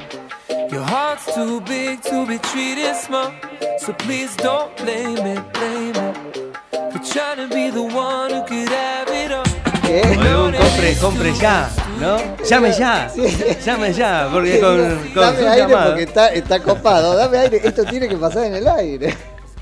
you're 0.71 1.16
too 1.35 1.61
big 1.62 2.03
to 2.03 2.27
be 2.27 2.38
treated 2.38 2.94
small. 2.94 3.33
So 3.79 3.94
please 3.94 4.37
don't 4.37 4.77
blame 4.77 5.25
it, 5.27 5.53
blame 5.55 5.88
it. 7.00 7.06
For 7.06 7.12
trying 7.12 7.48
to 7.48 7.54
be 7.54 7.70
the 7.70 7.82
one 7.82 8.30
who 8.30 8.42
could 8.44 8.68
have 8.68 9.08
it 9.11 9.32
all. 9.32 9.44
Boludo, 9.88 10.58
compre, 10.58 10.94
compre 11.00 11.32
ya, 11.40 11.70
¿no? 11.98 12.18
Llame 12.44 12.72
ya, 12.72 13.11
llame 13.64 13.92
ya, 13.94 14.28
porque 14.30 14.61
con, 14.61 14.76
con 15.14 15.22
Dame 15.22 15.38
su 15.38 15.48
aire 15.48 15.76
porque 15.87 16.02
está, 16.02 16.28
está 16.28 16.62
copado. 16.62 17.16
Dame 17.16 17.38
aire. 17.38 17.61
Esto 17.64 17.84
tiene 17.84 18.06
que 18.08 18.16
pasar 18.16 18.44
en 18.44 18.54
el 18.56 18.68
aire. 18.68 19.14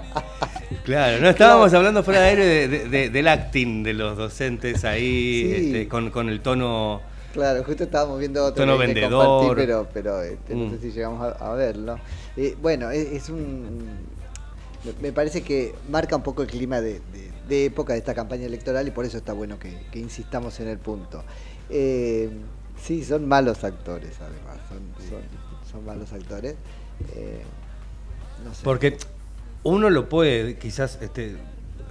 Claro, 0.84 1.18
no 1.20 1.28
estábamos 1.28 1.72
hablando 1.74 2.02
fuera 2.02 2.20
de 2.22 2.28
aire 2.28 2.44
de- 2.46 2.68
de- 2.68 2.88
de- 2.88 3.10
del 3.10 3.28
acting 3.28 3.82
de 3.82 3.92
los 3.92 4.16
docentes 4.16 4.84
ahí, 4.86 5.42
Sí. 5.44 5.66
este, 5.66 5.88
con, 5.88 6.10
con 6.10 6.30
el 6.30 6.40
tono. 6.40 7.02
Claro, 7.34 7.62
justo 7.64 7.84
estábamos 7.84 8.18
viendo 8.18 8.42
otro 8.44 8.64
Tono 8.64 8.78
que 8.78 8.86
vendedor. 8.86 9.54
pero, 9.56 9.86
pero 9.92 10.22
este, 10.22 10.54
no 10.54 10.66
Mm. 10.66 10.70
sé 10.70 10.78
si 10.80 10.90
llegamos 10.92 11.22
a, 11.38 11.50
a 11.50 11.54
verlo. 11.54 11.98
Eh, 12.38 12.56
bueno, 12.60 12.90
es, 12.90 13.06
es 13.12 13.28
un. 13.28 13.98
Me- 15.00 15.12
parece 15.12 15.42
que 15.42 15.74
marca 15.88 16.16
un 16.16 16.22
poco 16.22 16.42
el 16.42 16.48
clima 16.48 16.80
de, 16.80 17.00
época 17.48 17.92
de 17.94 17.98
esta 17.98 18.14
campaña 18.14 18.46
electoral 18.46 18.86
y 18.88 18.90
por 18.90 19.04
eso 19.04 19.18
está 19.18 19.32
bueno 19.32 19.58
que, 19.58 19.78
insistamos 19.94 20.60
en 20.60 20.68
el 20.68 20.78
punto. 20.78 21.24
Eh, 21.70 22.30
sí, 22.82 23.04
son 23.04 23.26
malos 23.26 23.64
actores, 23.64 24.16
además. 24.20 24.58
Son, 24.68 25.08
son, 25.08 25.20
son 25.70 25.84
malos 25.84 26.12
actores. 26.12 26.54
Eh. 27.14 27.42
Porque 28.62 28.96
uno 29.62 29.90
lo 29.90 30.08
puede 30.08 30.56
quizás 30.56 30.98
este, 31.00 31.36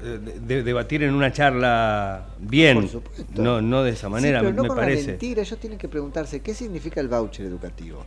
de- 0.08 0.64
debatir 0.64 1.04
en 1.04 1.14
una 1.14 1.32
charla 1.32 2.28
bien, 2.40 2.80
Por 2.82 2.90
supuesto. 2.90 3.42
no, 3.42 3.62
no 3.62 3.84
de 3.84 3.92
esa 3.92 4.10
manera, 4.10 4.40
Sí, 4.40 4.46
pero 4.46 4.56
no 4.56 4.64
me 4.64 4.68
con 4.70 4.78
la 4.78 4.86
mentira, 4.88 5.42
ellos 5.42 5.60
tienen 5.60 5.78
que 5.78 5.88
preguntarse 5.88 6.40
qué 6.42 6.54
significa 6.54 7.00
el 7.02 7.08
voucher 7.08 7.46
educativo. 7.46 8.04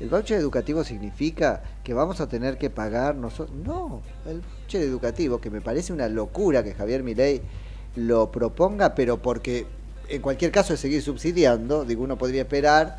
¿El 0.00 0.08
voucher 0.08 0.38
educativo 0.38 0.84
significa 0.84 1.62
que 1.82 1.92
vamos 1.94 2.20
a 2.20 2.28
tener 2.28 2.56
que 2.58 2.70
pagar 2.70 3.14
nosotros? 3.16 3.56
No, 3.64 4.00
el 4.26 4.40
voucher 4.40 4.82
educativo, 4.82 5.40
que 5.40 5.50
me 5.50 5.60
parece 5.60 5.92
una 5.92 6.08
locura 6.08 6.62
que 6.62 6.74
Javier 6.74 7.02
Milei 7.02 7.42
lo 7.96 8.30
proponga, 8.30 8.94
pero 8.94 9.18
porque 9.20 9.66
en 10.08 10.20
cualquier 10.22 10.50
caso 10.52 10.74
es 10.74 10.80
seguir 10.80 11.02
subsidiando, 11.02 11.84
digo, 11.84 12.02
uno 12.04 12.16
podría 12.18 12.42
esperar 12.42 12.98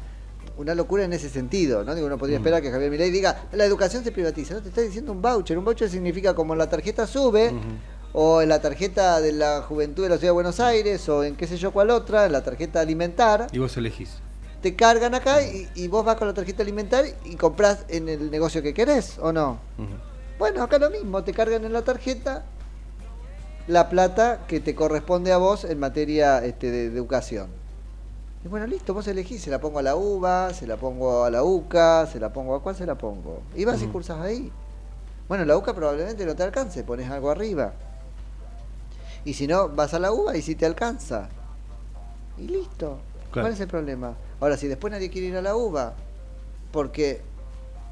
una 0.58 0.74
locura 0.74 1.04
en 1.04 1.12
ese 1.12 1.30
sentido, 1.30 1.84
¿no? 1.84 1.94
Digo, 1.96 2.08
uno 2.08 2.18
podría 2.18 2.38
esperar 2.38 2.62
que 2.62 2.72
Javier 2.72 2.90
Milei 2.90 3.12
diga, 3.12 3.44
la 3.52 3.66
educación 3.66 4.04
se 4.06 4.12
privatiza, 4.14 4.54
no 4.54 4.62
te 4.62 4.70
está 4.70 4.80
diciendo 4.82 5.12
un 5.12 5.22
voucher, 5.22 5.58
un 5.58 5.66
voucher 5.66 5.90
significa 5.90 6.34
como 6.34 6.56
la 6.56 6.70
tarjeta 6.70 7.06
sube, 7.06 7.52
o 8.18 8.42
en 8.42 8.48
la 8.48 8.62
tarjeta 8.62 9.20
de 9.20 9.34
la 9.34 9.62
juventud 9.62 10.04
de 10.04 10.10
la 10.10 10.16
ciudad 10.18 10.30
de 10.30 10.36
Buenos 10.36 10.62
Aires, 10.62 11.10
o 11.10 11.24
en 11.26 11.36
qué 11.36 11.48
sé 11.48 11.58
yo 11.58 11.72
cuál 11.74 11.90
otra, 11.90 12.26
en 12.26 12.32
la 12.32 12.42
tarjeta 12.44 12.80
alimentar, 12.80 13.48
Y 13.52 13.60
vos 13.60 13.76
elegís. 13.76 14.10
te 14.62 14.74
cargan 14.76 15.14
acá 15.16 15.42
y, 15.44 15.68
y 15.76 15.88
vos 15.90 16.06
vas 16.06 16.16
con 16.16 16.28
la 16.30 16.34
tarjeta 16.34 16.64
alimentar 16.64 17.04
y 17.26 17.36
compras 17.36 17.86
en 17.90 18.08
el 18.08 18.32
negocio 18.32 18.62
que 18.64 18.74
querés, 18.74 19.18
¿o 19.20 19.34
no? 19.34 19.60
Bueno, 20.40 20.64
acá 20.64 20.78
lo 20.80 20.90
mismo, 20.90 21.24
te 21.26 21.34
cargan 21.34 21.66
en 21.66 21.74
la 21.74 21.82
tarjeta 21.84 22.44
la 23.68 23.90
plata 23.90 24.42
que 24.48 24.60
te 24.60 24.76
corresponde 24.76 25.32
a 25.34 25.38
vos 25.38 25.66
en 25.66 25.80
materia 25.80 26.44
este, 26.46 26.72
de, 26.72 26.90
de 26.90 26.98
educación. 26.98 27.48
Y 28.44 28.48
bueno, 28.48 28.68
listo, 28.68 28.94
vos 28.94 29.08
elegís, 29.08 29.42
se 29.42 29.50
la 29.50 29.60
pongo 29.60 29.80
a 29.80 29.82
la 29.82 29.96
UBA, 29.96 30.54
se 30.54 30.68
la 30.68 30.78
pongo 30.78 31.24
a 31.26 31.32
la 31.32 31.44
UCA, 31.44 32.06
se 32.06 32.20
la 32.20 32.32
pongo 32.32 32.56
a 32.56 32.62
cuál 32.62 32.76
se 32.76 32.86
la 32.86 32.96
pongo. 32.96 33.42
Y 33.56 33.66
vas 33.66 33.82
y 33.82 33.88
cursas 33.88 34.22
ahí. 34.22 34.52
Bueno, 35.28 35.44
la 35.46 35.58
UCA 35.58 35.74
probablemente 35.74 36.26
no 36.26 36.36
te 36.36 36.44
alcance, 36.44 36.84
pones 36.84 37.10
algo 37.10 37.32
arriba. 37.32 37.74
Y 39.26 39.34
si 39.34 39.48
no, 39.48 39.70
vas 39.70 39.94
a 39.94 40.00
la 40.00 40.12
UBA 40.12 40.38
y 40.38 40.42
si 40.42 40.56
te 40.56 40.66
alcanza. 40.66 41.28
Y 42.38 42.48
listo. 42.48 43.00
Claro. 43.32 43.48
¿Cuál 43.48 43.54
es 43.54 43.60
el 43.60 43.68
problema? 43.68 44.16
Ahora, 44.40 44.56
si 44.56 44.68
después 44.68 44.92
nadie 44.92 45.10
quiere 45.10 45.28
ir 45.28 45.36
a 45.36 45.42
la 45.42 45.56
UBA, 45.56 45.96
porque 46.72 47.22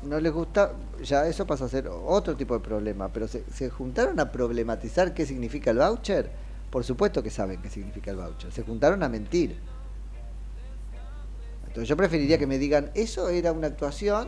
no 0.03 0.19
les 0.19 0.31
gusta, 0.31 0.73
ya 1.01 1.27
eso 1.27 1.47
pasa 1.47 1.65
a 1.65 1.69
ser 1.69 1.87
otro 1.87 2.35
tipo 2.35 2.53
de 2.53 2.59
problema, 2.59 3.09
pero 3.09 3.27
se, 3.27 3.43
se 3.51 3.69
juntaron 3.69 4.19
a 4.19 4.31
problematizar 4.31 5.13
qué 5.13 5.25
significa 5.25 5.71
el 5.71 5.77
voucher. 5.77 6.29
Por 6.69 6.83
supuesto 6.83 7.23
que 7.23 7.29
saben 7.29 7.61
qué 7.61 7.69
significa 7.69 8.11
el 8.11 8.17
voucher. 8.17 8.51
Se 8.51 8.63
juntaron 8.63 9.01
a 9.03 9.09
mentir. 9.09 9.57
Entonces 11.67 11.89
yo 11.89 11.97
preferiría 11.97 12.37
que 12.37 12.45
me 12.45 12.59
digan, 12.59 12.91
eso 12.93 13.29
era 13.29 13.51
una 13.51 13.67
actuación 13.67 14.27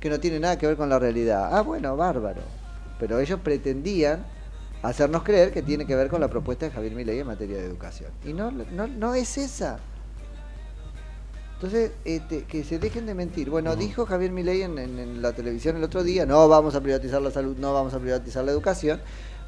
que 0.00 0.08
no 0.08 0.18
tiene 0.20 0.40
nada 0.40 0.58
que 0.58 0.66
ver 0.66 0.76
con 0.76 0.88
la 0.88 0.98
realidad. 0.98 1.54
Ah, 1.54 1.62
bueno, 1.62 1.96
bárbaro. 1.96 2.40
Pero 2.98 3.18
ellos 3.18 3.40
pretendían 3.40 4.24
hacernos 4.82 5.22
creer 5.22 5.52
que 5.52 5.62
tiene 5.62 5.86
que 5.86 5.94
ver 5.96 6.08
con 6.08 6.20
la 6.20 6.28
propuesta 6.28 6.66
de 6.66 6.72
Javier 6.72 6.92
Milei 6.94 7.18
en 7.20 7.26
materia 7.26 7.56
de 7.56 7.64
educación. 7.64 8.10
Y 8.24 8.32
no, 8.32 8.50
no, 8.50 8.86
no 8.86 9.14
es 9.14 9.36
esa. 9.38 9.78
Entonces, 11.54 11.92
este, 12.04 12.44
que 12.44 12.64
se 12.64 12.78
dejen 12.78 13.06
de 13.06 13.14
mentir. 13.14 13.48
Bueno, 13.48 13.76
dijo 13.76 14.04
Javier 14.04 14.30
Milei 14.30 14.62
en, 14.62 14.78
en- 14.78 14.98
en 14.98 15.22
la 15.22 15.32
televisión 15.32 15.76
el 15.76 15.84
otro 15.84 16.02
día, 16.04 16.26
no 16.26 16.46
vamos 16.48 16.74
a 16.74 16.80
privatizar 16.82 17.22
la 17.22 17.30
salud, 17.30 17.56
no 17.56 17.72
vamos 17.72 17.94
a 17.94 17.98
privatizar 17.98 18.44
la 18.44 18.52
educación. 18.52 19.00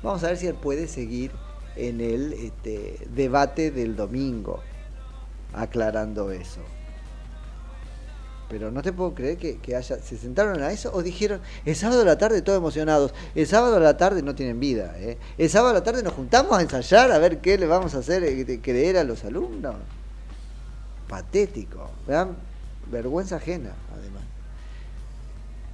Vamos 0.03 0.25
a 0.25 0.29
ver 0.29 0.37
si 0.39 0.47
él 0.47 0.55
puede 0.55 0.87
seguir 0.89 1.33
en 1.77 2.01
el 2.01 2.33
este, 2.33 2.97
debate 3.15 3.71
del 3.71 3.95
domingo, 3.95 4.61
aclarando 5.53 6.31
eso. 6.31 6.61
Pero 8.49 8.71
no 8.71 8.83
te 8.83 8.93
puedo 8.93 9.15
creer 9.15 9.37
que, 9.37 9.59
que 9.59 9.77
haya, 9.77 9.99
se 9.99 10.17
sentaron 10.17 10.63
a 10.63 10.73
eso 10.73 10.91
o 10.95 11.03
dijeron, 11.03 11.41
el 11.67 11.77
sábado 11.77 12.03
a 12.03 12.05
la 12.05 12.17
tarde 12.17 12.41
todos 12.41 12.59
emocionados, 12.59 13.13
el 13.35 13.47
sábado 13.47 13.77
a 13.77 13.81
la 13.81 13.97
tarde 13.97 14.23
no 14.23 14.35
tienen 14.35 14.59
vida, 14.59 14.95
¿eh? 14.99 15.19
el 15.37 15.51
sábado 15.51 15.73
a 15.73 15.75
la 15.75 15.85
tarde 15.85 16.03
nos 16.03 16.15
juntamos 16.15 16.57
a 16.57 16.63
ensayar 16.63 17.13
a 17.13 17.19
ver 17.19 17.39
qué 17.39 17.59
le 17.59 17.67
vamos 17.67 17.95
a 17.95 17.99
hacer 17.99 18.25
eh, 18.25 18.61
creer 18.63 18.97
a 18.97 19.05
los 19.05 19.25
alumnos. 19.25 19.77
Patético, 21.09 21.91
me 22.07 22.15
dan 22.15 22.37
vergüenza 22.91 23.37
ajena, 23.37 23.73
además. 23.95 24.23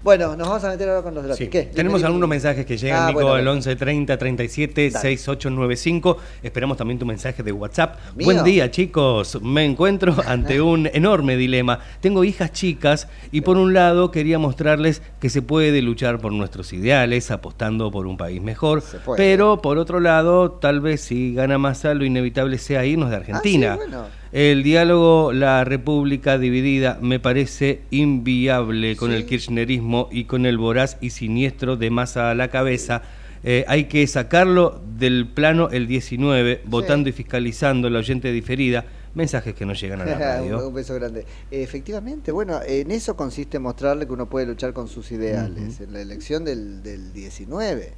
Bueno, 0.05 0.37
nos 0.37 0.47
vamos 0.47 0.63
a 0.65 0.69
meter 0.69 0.87
ahora 0.91 1.03
con 1.03 1.15
los 1.15 1.23
debates. 1.25 1.47
Sí. 1.47 1.51
¿Qué? 1.51 1.63
Tenemos 1.63 2.05
algunos 2.05 2.29
mensajes 2.29 2.67
que 2.67 2.77
llegan, 2.77 3.05
Ah, 3.05 3.07
Nico, 3.07 3.21
bueno, 3.21 3.31
al 3.33 3.37
bueno. 3.39 3.53
11 3.53 3.75
30 3.77 4.19
37 4.19 4.91
Dale. 4.91 5.03
6895. 5.17 6.19
Esperamos 6.43 6.77
también 6.77 6.99
tu 6.99 7.07
mensaje 7.07 7.43
de 7.43 7.51
WhatsApp. 7.53 7.97
¿Mío? 8.15 8.27
Buen 8.27 8.45
día, 8.45 8.71
chicos. 8.71 9.41
Me 9.43 9.65
encuentro 9.65 10.15
ante 10.27 10.61
un 10.61 10.91
enorme 10.93 11.39
dilema. 11.39 11.79
Tengo 12.03 12.23
hijas 12.23 12.53
chicas 12.53 13.09
y 13.33 13.41
por 13.41 13.57
un 13.57 13.73
lado 13.73 14.11
quería 14.11 14.39
mostrarles 14.39 15.01
que 15.21 15.31
se 15.31 15.41
puede 15.41 15.81
luchar 15.81 16.19
por 16.21 16.33
nuestros 16.33 16.75
ideales 16.75 17.31
apostando 17.31 17.91
por 17.91 18.07
un 18.07 18.19
país 18.19 18.43
mejor, 18.43 18.83
pero 19.17 19.63
por 19.63 19.79
otro 19.79 20.01
lado, 20.01 20.51
tal 20.51 20.81
vez 20.81 21.01
si 21.01 21.33
gana 21.33 21.57
Massa 21.57 21.95
lo 21.95 22.05
inevitable 22.05 22.59
sea 22.59 22.85
irnos 22.85 23.09
de 23.09 23.17
Argentina. 23.17 23.73
Ah, 23.73 23.79
sí, 23.83 23.89
bueno. 23.91 24.24
El 24.35 24.65
diálogo, 24.65 25.33
la 25.33 25.63
república 25.63 26.39
dividida, 26.39 26.99
me 27.01 27.21
parece 27.21 27.83
inviable 27.93 28.97
con 28.97 29.13
el 29.13 29.27
kirchnerismo 29.27 30.09
y 30.11 30.25
con 30.25 30.45
el 30.45 30.59
voraz 30.59 30.97
y 31.01 31.11
siniestro 31.11 31.77
de 31.77 31.91
masa 31.91 32.33
a 32.33 32.35
la 32.35 32.49
cabeza. 32.49 33.03
Eh, 33.45 33.65
hay 33.69 33.85
que 33.85 34.05
sacarlo 34.09 34.83
del 34.99 35.29
plano 35.29 35.69
el 35.71 35.87
19, 35.87 36.63
votando 36.65 37.09
y 37.09 37.13
fiscalizando 37.13 37.89
la 37.89 38.01
oyente 38.01 38.33
diferida. 38.33 38.85
Mensajes 39.15 39.55
que 39.55 39.67
no 39.67 39.73
llegan 39.73 40.01
a 40.01 40.05
la 40.05 40.13
un, 40.15 40.19
radio. 40.19 40.67
un 40.67 40.75
beso 40.75 40.97
grande. 40.97 41.25
Efectivamente, 41.53 42.33
bueno, 42.33 42.61
en 42.67 42.91
eso 42.91 43.15
consiste 43.15 43.61
mostrarle 43.61 44.05
que 44.05 44.15
uno 44.15 44.29
puede 44.29 44.47
luchar 44.47 44.73
con 44.73 44.89
sus 44.89 45.13
ideales, 45.13 45.79
en 45.79 45.93
la 45.93 46.01
elección 46.01 46.45
del, 46.45 46.83
del 46.83 47.13
19. 47.13 47.93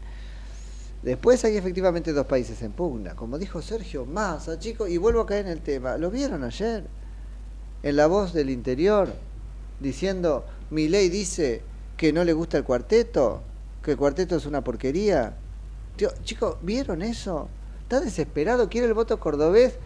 Después 1.02 1.44
hay 1.44 1.56
efectivamente 1.56 2.12
dos 2.12 2.26
países 2.26 2.61
en 2.62 2.72
pugna, 2.72 3.14
como 3.14 3.38
dijo 3.38 3.62
Sergio 3.62 4.04
Massa, 4.06 4.59
chicos, 4.59 4.88
y 4.90 4.96
vuelvo 4.98 5.20
a 5.20 5.26
caer 5.26 5.46
en 5.46 5.52
el 5.52 5.61
tema. 5.61 5.96
¿Lo 5.96 6.11
vieron 6.11 6.42
ayer? 6.42 6.85
En 7.82 7.96
la 7.96 8.06
voz 8.09 8.32
del 8.32 8.50
interior, 8.50 9.12
diciendo, 9.78 10.44
mi 10.70 10.88
ley 10.88 11.09
dice 11.09 11.62
que 11.96 12.12
no 12.12 12.24
le 12.24 12.32
gusta 12.32 12.59
el 12.59 12.64
cuarteto, 12.64 13.42
que 13.82 13.92
el 13.92 13.96
cuarteto 13.96 14.37
es 14.37 14.46
una 14.46 14.64
porquería. 14.64 15.37
Tío, 15.96 16.11
chicos, 16.24 16.56
¿vieron 16.62 17.02
eso? 17.02 17.48
Está 17.82 18.00
desesperado, 18.00 18.68
quiere 18.68 18.88
el 18.88 18.94
voto 18.94 19.20
cordobés. 19.20 19.78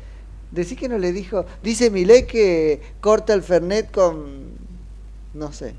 Decí 0.51 0.75
que 0.75 0.89
no 0.89 0.97
le 0.99 1.13
dijo. 1.13 1.45
Dice 1.63 1.91
Milei 1.91 2.27
que 2.27 2.81
corta 3.01 3.35
el 3.35 3.43
Fernet 3.43 3.91
con. 3.93 4.51
No 5.35 5.53
sé. 5.53 5.75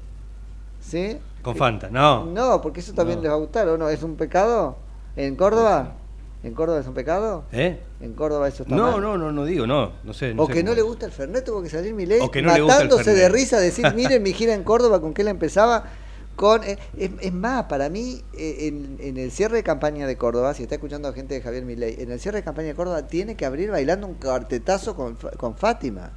¿Sí? 0.80 1.17
Con 1.41 1.56
Fanta, 1.58 1.89
no. 1.89 2.26
No, 2.26 2.62
porque 2.62 2.80
eso 2.80 2.94
también 2.94 3.17
No. 3.20 3.24
les 3.24 3.32
va 3.32 3.36
a 3.36 3.39
gustar, 3.39 3.67
¿o 3.67 3.78
no? 3.78 3.89
¿Es 3.89 4.02
un 4.04 4.15
pecado? 4.15 4.78
¿En 5.15 5.36
Córdoba? 5.36 5.96
¿En 6.44 6.54
Córdoba 6.54 6.79
es 6.79 6.88
un 6.88 6.94
pecado? 6.94 7.44
¿Eh? 7.52 7.79
En 8.00 8.13
Córdoba 8.13 8.48
eso 8.48 8.63
está 8.63 8.75
No, 8.75 8.94
mal. 8.94 9.02
no, 9.02 9.17
no, 9.17 9.31
no 9.31 9.46
digo, 9.46 9.67
no. 9.67 9.92
No 10.04 10.13
sé. 10.13 10.33
o 10.38 10.48
sé 10.48 10.54
que 10.54 10.63
no 10.63 10.73
le 10.73 10.81
gusta 10.81 11.06
el 11.06 11.12
Fernet, 11.12 11.46
tuvo 11.46 11.62
que 11.62 11.69
salir 11.69 11.94
O 12.21 12.31
que 12.31 12.42
no 12.42 12.52
le 12.54 12.62
gusta 12.62 12.81
el 12.81 12.88
matándose 12.88 13.13
de 13.13 13.29
risa, 13.29 13.60
decir, 13.60 13.86
miren 13.96 14.23
mi 14.23 14.33
gira 14.33 14.54
en 14.54 14.63
Córdoba, 14.63 15.00
con 15.02 15.13
qué 15.13 15.23
la 15.23 15.29
empezaba. 15.31 15.83
Con, 16.36 16.63
eh, 16.63 16.79
es, 16.98 17.12
es 17.19 17.33
más, 17.33 17.65
para 17.65 17.90
mí, 17.90 18.23
eh, 18.33 18.67
en, 18.67 18.98
en 19.00 19.17
el 19.17 19.31
cierre 19.31 19.58
de 19.58 19.63
campaña 19.63 20.08
de 20.08 20.17
Córdoba, 20.17 20.54
si 20.56 20.63
está 20.63 20.75
escuchando 20.75 21.08
a 21.10 21.13
gente 21.13 21.36
de 21.36 21.42
Javier 21.42 21.65
Milei, 21.65 22.02
en 22.02 22.10
el 22.12 22.19
cierre 22.19 22.38
de 22.38 22.44
campaña 22.44 22.69
de 22.69 22.75
Córdoba 22.75 23.06
tiene 23.06 23.36
que 23.36 23.46
abrir 23.46 23.69
bailando 23.69 24.08
un 24.08 24.15
cuartetazo 24.15 24.96
con, 24.96 25.17
con 25.38 25.56
Fátima. 25.56 26.12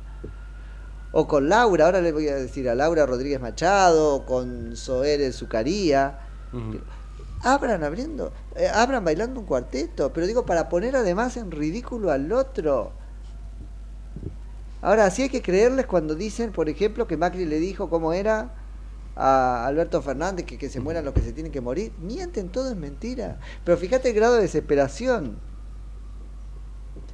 O 1.12 1.28
con 1.28 1.48
Laura, 1.48 1.84
ahora 1.86 2.00
le 2.00 2.12
voy 2.12 2.28
a 2.28 2.36
decir 2.36 2.68
a 2.68 2.74
Laura 2.74 3.04
Rodríguez 3.04 3.40
Machado, 3.40 4.14
o 4.14 4.24
con 4.26 4.74
Zoer 4.76 5.32
Zucaría. 5.32 6.18
Ujú. 6.52 6.78
Abran 7.42 7.84
abriendo, 7.84 8.32
eh, 8.56 8.68
abran 8.68 9.04
bailando 9.04 9.40
un 9.40 9.46
cuarteto, 9.46 10.12
pero 10.12 10.26
digo 10.26 10.46
para 10.46 10.68
poner 10.68 10.96
además 10.96 11.36
en 11.36 11.50
ridículo 11.50 12.10
al 12.10 12.30
otro. 12.32 12.92
Ahora, 14.82 15.10
sí 15.10 15.22
hay 15.22 15.28
que 15.30 15.42
creerles 15.42 15.86
cuando 15.86 16.14
dicen, 16.14 16.52
por 16.52 16.68
ejemplo, 16.68 17.06
que 17.06 17.16
Macri 17.16 17.46
le 17.46 17.58
dijo 17.58 17.88
cómo 17.88 18.12
era 18.12 18.54
a 19.16 19.66
Alberto 19.66 20.02
Fernández 20.02 20.44
que, 20.44 20.58
que 20.58 20.68
se 20.68 20.80
mueran 20.80 21.04
los 21.04 21.14
que 21.14 21.22
se 21.22 21.32
tienen 21.32 21.52
que 21.52 21.60
morir. 21.60 21.92
Mienten, 21.98 22.50
todo 22.50 22.70
es 22.70 22.76
mentira. 22.76 23.40
Pero 23.64 23.78
fíjate 23.78 24.10
el 24.10 24.14
grado 24.14 24.34
de 24.34 24.42
desesperación. 24.42 25.38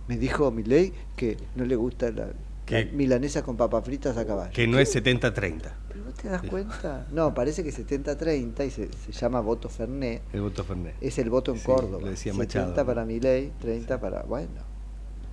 Me 0.08 0.16
dijo 0.16 0.50
Milei 0.50 0.92
que 1.16 1.36
no 1.54 1.64
le 1.64 1.76
gusta 1.76 2.10
la, 2.10 2.30
¿Qué? 2.70 2.84
la 2.86 2.92
milanesa 2.92 3.42
con 3.42 3.56
papas 3.56 3.84
fritas 3.84 4.16
a 4.16 4.26
caballo. 4.26 4.52
Que 4.52 4.66
no 4.66 4.78
es 4.78 4.94
70-30. 4.94 5.60
¿Pero 5.88 6.04
no 6.04 6.12
te 6.12 6.28
das 6.28 6.42
cuenta? 6.42 7.06
No, 7.12 7.34
parece 7.34 7.62
que 7.62 7.70
70-30 7.70 8.66
y 8.66 8.70
se, 8.70 8.88
se 8.92 9.12
llama 9.12 9.40
voto 9.40 9.68
Fernet. 9.68 10.22
El 10.32 10.40
voto 10.40 10.64
Fernet. 10.64 10.94
Es 11.00 11.18
el 11.18 11.28
voto 11.30 11.52
en 11.52 11.58
Sí, 11.58 11.64
Córdoba. 11.66 12.00
lo 12.04 12.10
decía 12.10 12.32
70 12.32 12.60
Machado. 12.68 12.86
para 12.86 13.04
Milei, 13.04 13.52
30 13.60 14.00
para... 14.00 14.22
Bueno. 14.22 14.70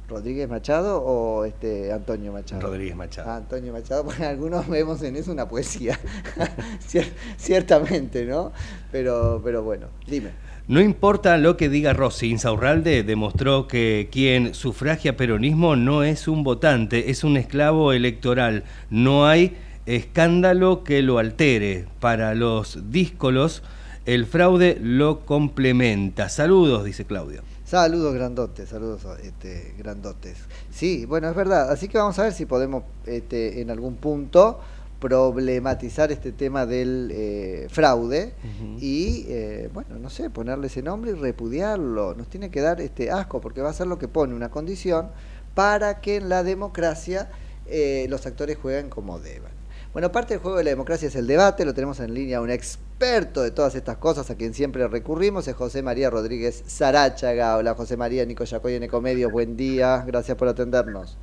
¿Rodríguez 0.09 0.47
Machado 0.47 1.01
o 1.03 1.43
este 1.43 1.91
Antonio 1.91 2.31
Machado? 2.31 2.61
Rodríguez 2.61 2.95
Machado. 2.95 3.29
Ah, 3.29 3.35
Antonio 3.35 3.73
Machado, 3.73 4.05
porque 4.05 4.23
algunos 4.25 4.65
vemos 4.69 5.01
en 5.03 5.17
eso 5.17 5.33
una 5.33 5.49
poesía. 5.49 5.99
Cier- 6.88 7.11
Ciertamente, 7.38 8.25
¿no? 8.25 8.53
Pero, 8.91 9.41
pero 9.43 9.63
bueno, 9.63 9.88
dime. 10.07 10.31
No 10.68 10.82
importa 10.82 11.38
lo 11.38 11.55
que 11.55 11.70
diga 11.70 11.93
Rossi, 11.93 12.30
Insaurralde 12.30 13.03
demostró 13.03 13.70
que 13.70 14.09
quien 14.11 14.53
sufragia 14.53 15.15
peronismo 15.15 15.78
no 15.78 16.03
es 16.03 16.28
un 16.28 16.43
votante, 16.43 17.09
es 17.09 17.24
un 17.24 17.38
esclavo 17.38 17.93
electoral. 17.93 18.65
No 18.89 19.26
hay 19.28 19.55
escándalo 19.86 20.84
que 20.84 21.01
lo 21.03 21.20
altere. 21.20 21.86
Para 22.01 22.36
los 22.36 22.91
díscolos, 22.91 23.63
el 24.05 24.26
fraude 24.26 24.78
lo 24.82 25.22
complementa. 25.22 26.28
Saludos, 26.28 26.84
dice 26.84 27.05
Claudio. 27.05 27.43
Saludos 27.63 28.13
grandotes, 28.13 28.68
saludos 28.68 29.05
este, 29.24 29.74
grandotes. 29.78 30.38
Sí, 30.70 31.05
bueno, 31.05 31.30
es 31.30 31.36
verdad. 31.38 31.72
Así 31.72 31.88
que 31.88 31.97
vamos 31.97 32.20
a 32.20 32.24
ver 32.24 32.34
si 32.34 32.45
podemos 32.45 32.84
este, 33.05 33.61
en 33.61 33.72
algún 33.72 33.95
punto 33.95 34.59
problematizar 35.00 36.12
este 36.12 36.32
tema 36.32 36.66
del 36.66 37.12
eh, 37.14 37.68
fraude 37.70 38.34
y, 38.80 39.26
eh, 39.30 39.70
bueno, 39.74 40.00
no 40.00 40.10
sé, 40.10 40.30
ponerle 40.30 40.68
ese 40.68 40.82
nombre 40.82 41.12
y 41.12 41.14
repudiarlo. 41.14 42.16
Nos 42.16 42.28
tiene 42.28 42.50
que 42.50 42.62
dar 42.62 42.82
este 42.82 43.12
asco 43.12 43.39
porque 43.39 43.62
va 43.62 43.70
a 43.70 43.74
ser 43.74 43.88
lo 43.88 44.00
que 44.00 44.08
pone 44.08 44.34
una 44.34 44.50
condición 44.50 45.10
para 45.54 46.02
que 46.02 46.18
en 46.18 46.30
la 46.30 46.43
democracia 46.43 47.30
eh, 47.68 48.08
los 48.10 48.26
actores 48.26 48.58
jueguen 48.58 48.89
como 48.89 49.20
deban. 49.20 49.52
Bueno, 49.93 50.12
parte 50.12 50.36
del 50.36 50.41
juego 50.41 50.58
de 50.58 50.64
la 50.64 50.70
democracia 50.70 51.08
es 51.08 51.16
el 51.16 51.28
debate, 51.28 51.66
lo 51.66 51.74
tenemos 51.74 52.00
en 52.00 52.14
línea 52.14 52.41
un 52.41 52.52
experto 52.52 53.41
de 53.41 53.52
todas 53.52 53.74
estas 53.74 53.98
cosas 53.98 54.30
a 54.30 54.36
quien 54.36 54.54
siempre 54.54 54.88
recurrimos, 54.88 55.48
es 55.48 55.56
José 55.56 55.82
María 55.82 56.10
Rodríguez 56.10 56.64
Sarachaga. 56.68 57.58
Hola 57.58 57.74
José 57.74 57.98
María, 57.98 58.26
Nico 58.26 58.43
Yacoy 58.43 58.76
en 58.76 58.84
Ecomedios, 58.84 59.32
buen 59.32 59.58
día, 59.58 60.04
gracias 60.06 60.38
por 60.38 60.48
atendernos. 60.48 61.18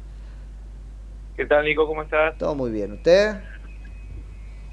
¿Qué 1.37 1.47
tal, 1.47 1.65
Nico? 1.65 1.87
¿Cómo 1.87 2.03
estás? 2.03 2.39
Todo 2.39 2.55
muy 2.55 2.71
bien, 2.71 2.93
¿usted? 2.93 3.37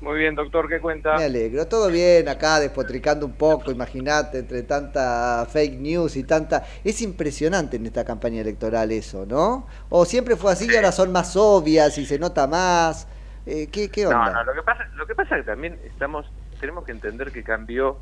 Muy 0.02 0.18
bien, 0.18 0.34
doctor, 0.34 0.68
¿qué 0.68 0.80
cuenta? 0.80 1.16
Me 1.16 1.26
alegro, 1.26 1.68
todo 1.68 1.88
bien 1.90 2.28
acá, 2.28 2.60
despotricando 2.60 3.24
un 3.24 3.34
poco, 3.34 3.70
imagínate, 3.72 4.40
entre 4.40 4.64
tanta 4.64 5.46
fake 5.48 5.80
news 5.80 6.16
y 6.16 6.24
tanta... 6.24 6.66
Es 6.84 7.04
impresionante 7.04 7.78
en 7.78 7.86
esta 7.86 8.04
campaña 8.04 8.42
electoral 8.42 8.92
eso, 8.92 9.28
¿no? 9.28 9.68
O 9.90 10.04
siempre 10.06 10.36
fue 10.36 10.54
así 10.54 10.68
y 10.68 10.76
ahora 10.76 10.92
son 10.92 11.12
más 11.12 11.36
obvias 11.36 11.96
y 12.00 12.08
se 12.08 12.18
nota 12.18 12.48
más. 12.48 13.08
Eh, 13.46 13.68
¿qué, 13.72 13.92
¿Qué 13.92 14.08
onda? 14.08 14.32
No, 14.32 14.34
no, 14.34 14.44
lo 14.46 14.54
que 14.56 14.64
pasa, 14.64 14.88
lo 14.96 15.06
que 15.06 15.14
pasa 15.14 15.38
es 15.38 15.46
que 15.46 15.52
también 15.52 15.80
estamos, 15.86 16.26
tenemos 16.60 16.84
que 16.84 16.94
entender 16.94 17.32
que 17.32 17.44
cambió 17.44 18.00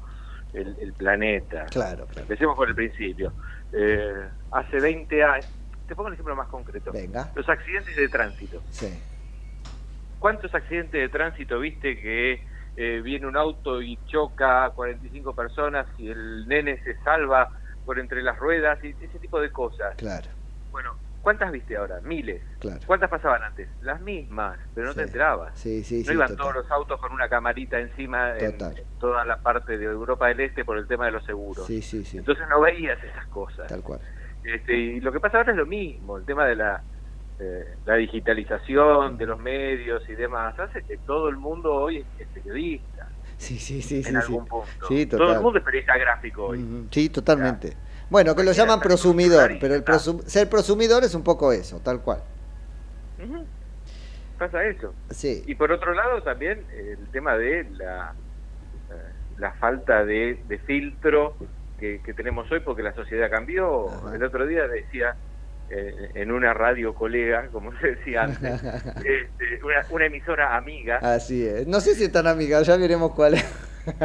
el, 0.54 0.78
el 0.80 0.94
planeta. 0.94 1.66
Claro, 1.66 2.06
claro. 2.06 2.22
Empecemos 2.22 2.56
por 2.56 2.70
el 2.70 2.76
principio. 2.76 3.34
Eh, 3.74 4.26
hace 4.52 4.80
20 4.80 5.24
años, 5.24 5.48
te 5.86 5.96
pongo 5.96 6.08
un 6.08 6.14
ejemplo 6.14 6.34
más 6.34 6.48
concreto. 6.48 6.94
Venga. 6.94 7.30
Los 7.36 7.48
accidentes 7.50 7.94
de 7.98 8.08
tránsito. 8.08 8.62
Sí. 8.72 8.88
¿Cuántos 10.20 10.54
accidentes 10.54 11.00
de 11.02 11.10
tránsito 11.10 11.60
viste 11.60 12.00
que 12.00 12.44
eh, 12.76 13.02
viene 13.02 13.26
un 13.26 13.38
auto 13.38 13.82
y 13.82 13.98
choca 14.06 14.66
a 14.66 14.70
45 14.72 15.34
personas 15.34 15.88
y 15.98 16.10
el 16.10 16.46
nene 16.48 16.78
se 16.84 16.96
salva 17.04 17.50
por 17.86 17.98
entre 18.00 18.22
las 18.22 18.38
ruedas 18.38 18.78
y 18.84 18.96
ese 19.04 19.20
tipo 19.20 19.40
de 19.42 19.50
cosas? 19.52 19.96
Claro, 19.98 20.28
Bueno, 20.72 20.92
¿cuántas 21.22 21.52
viste 21.52 21.76
ahora? 21.78 22.00
Miles. 22.02 22.44
claro. 22.60 22.82
¿Cuántas 22.86 23.10
pasaban 23.10 23.42
antes? 23.44 23.70
Las 23.80 24.02
mismas, 24.02 24.60
pero 24.74 24.88
no 24.88 24.94
Sí. 24.94 25.00
te 25.00 25.04
enterabas. 25.06 25.58
Sí, 25.58 25.84
sí, 25.84 26.00
no 26.00 26.06
sí, 26.06 26.14
iban 26.14 26.28
total. 26.28 26.38
todos 26.44 26.56
los 26.56 26.72
autos 26.72 27.00
con 27.00 27.12
una 27.14 27.28
camarita 27.30 27.80
encima 27.80 28.38
en 28.38 28.52
Total. 28.58 28.76
toda 29.00 29.26
la 29.26 29.42
parte 29.42 29.78
de 29.78 29.86
Europa 29.86 30.28
del 30.28 30.42
Este 30.42 30.64
por 30.66 30.78
el 30.78 30.86
tema 30.88 31.06
de 31.06 31.12
los 31.12 31.24
seguros. 31.26 31.66
Sí, 31.66 31.82
sí, 31.82 32.04
sí. 32.04 32.18
Entonces 32.18 32.46
no 32.50 32.60
veías 32.62 33.02
esas 33.04 33.26
cosas. 33.28 33.68
Tal 33.68 33.82
cual. 33.82 34.02
Este, 34.44 34.74
y 34.76 35.00
lo 35.00 35.12
que 35.12 35.20
pasa 35.20 35.38
ahora 35.38 35.52
es 35.52 35.58
lo 35.58 35.66
mismo, 35.66 36.18
el 36.18 36.26
tema 36.26 36.46
de 36.46 36.56
la, 36.56 36.84
eh, 37.40 37.76
la 37.86 37.96
digitalización 37.96 39.18
de 39.18 39.26
los 39.26 39.40
medios 39.40 40.08
y 40.10 40.14
demás, 40.14 40.58
hace 40.60 40.84
que 40.84 40.98
todo 40.98 41.30
el 41.30 41.38
mundo 41.38 41.74
hoy 41.74 42.06
es 42.18 42.28
periodista. 42.34 43.08
Sí, 43.38 43.58
sí, 43.58 43.82
sí, 43.82 43.98
en 43.98 44.04
sí. 44.04 44.16
algún 44.16 44.46
punto. 44.46 44.88
Sí, 44.88 45.06
todo 45.06 45.22
el 45.22 45.28
total. 45.28 45.42
mundo 45.44 45.60
es 45.60 45.66
periodista 45.66 45.98
gráfico 45.98 46.46
hoy. 46.48 46.88
Sí, 46.92 47.10
totalmente. 47.10 47.74
Bueno, 48.10 48.36
que 48.36 48.44
lo 48.44 48.52
llaman 48.52 48.80
prosumidor, 48.82 49.52
pero 49.62 49.76
el 49.76 49.86
prosum- 49.86 50.22
ser 50.24 50.50
prosumidor 50.50 51.04
es 51.04 51.14
un 51.16 51.24
poco 51.24 51.54
eso, 51.54 51.80
tal 51.80 52.02
cual. 52.02 52.22
Pasa 54.38 54.64
eso. 54.66 54.94
Sí. 55.10 55.44
Y 55.48 55.56
por 55.56 55.72
otro 55.72 55.94
lado 55.94 56.22
también 56.24 56.66
el 56.74 57.08
tema 57.12 57.38
de 57.38 57.66
la, 57.72 58.14
eh, 58.90 58.94
la 59.38 59.52
falta 59.54 60.06
de, 60.06 60.42
de 60.48 60.58
filtro 60.60 61.36
que, 61.78 62.02
que 62.02 62.14
tenemos 62.14 62.50
hoy 62.52 62.62
porque 62.62 62.82
la 62.82 62.94
sociedad 62.94 63.30
cambió. 63.30 63.88
El 64.14 64.24
otro 64.24 64.46
día 64.48 64.68
decía 64.68 65.16
en 65.72 66.32
una 66.32 66.54
radio 66.54 66.94
colega, 66.96 67.48
como 67.52 67.72
se 67.80 67.96
decía 67.96 68.24
antes, 68.24 68.64
este, 68.64 69.60
una, 69.64 69.86
una 69.92 70.06
emisora 70.06 70.56
amiga, 70.58 70.98
Así 71.02 71.46
es. 71.46 71.68
No 71.68 71.80
sé 71.82 71.96
si 71.96 72.06
están 72.06 72.28
amigas, 72.28 72.66
ya 72.68 72.78
veremos 72.78 73.14
cuál 73.14 73.36
es. 73.36 73.46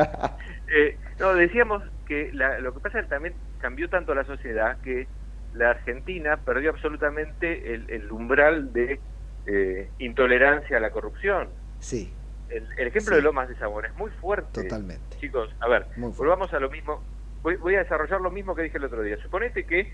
eh, 0.74 0.96
no, 1.18 1.34
decíamos 1.34 1.82
que 2.06 2.30
la- 2.32 2.58
lo 2.58 2.74
que 2.74 2.80
pasa 2.80 2.98
es 2.98 3.04
que 3.04 3.10
también 3.10 3.34
cambió 3.58 3.88
tanto 3.88 4.14
la 4.14 4.24
sociedad 4.24 4.78
que 4.82 5.06
la 5.54 5.70
Argentina 5.70 6.36
perdió 6.44 6.70
absolutamente 6.70 7.74
el, 7.74 7.88
el 7.88 8.10
umbral 8.10 8.72
de 8.72 9.00
eh, 9.46 9.88
intolerancia 9.98 10.76
a 10.76 10.80
la 10.80 10.90
corrupción. 10.90 11.48
Sí, 11.78 12.12
El, 12.48 12.66
el 12.78 12.88
ejemplo 12.88 13.10
Sí. 13.14 13.16
de 13.16 13.22
Lomas 13.22 13.48
de 13.48 13.54
Zamora 13.56 13.88
es 13.88 13.94
muy 13.94 14.10
fuerte. 14.20 14.62
totalmente. 14.62 15.16
Chicos, 15.18 15.54
a 15.60 15.68
ver, 15.68 15.86
volvamos 15.96 16.52
a 16.52 16.58
lo 16.60 16.70
mismo. 16.70 17.02
Voy, 17.42 17.56
voy 17.56 17.74
a 17.76 17.80
desarrollar 17.80 18.20
lo 18.20 18.30
mismo 18.30 18.54
que 18.54 18.62
dije 18.62 18.78
el 18.78 18.84
otro 18.84 19.02
día. 19.02 19.16
Suponete 19.18 19.64
que 19.64 19.92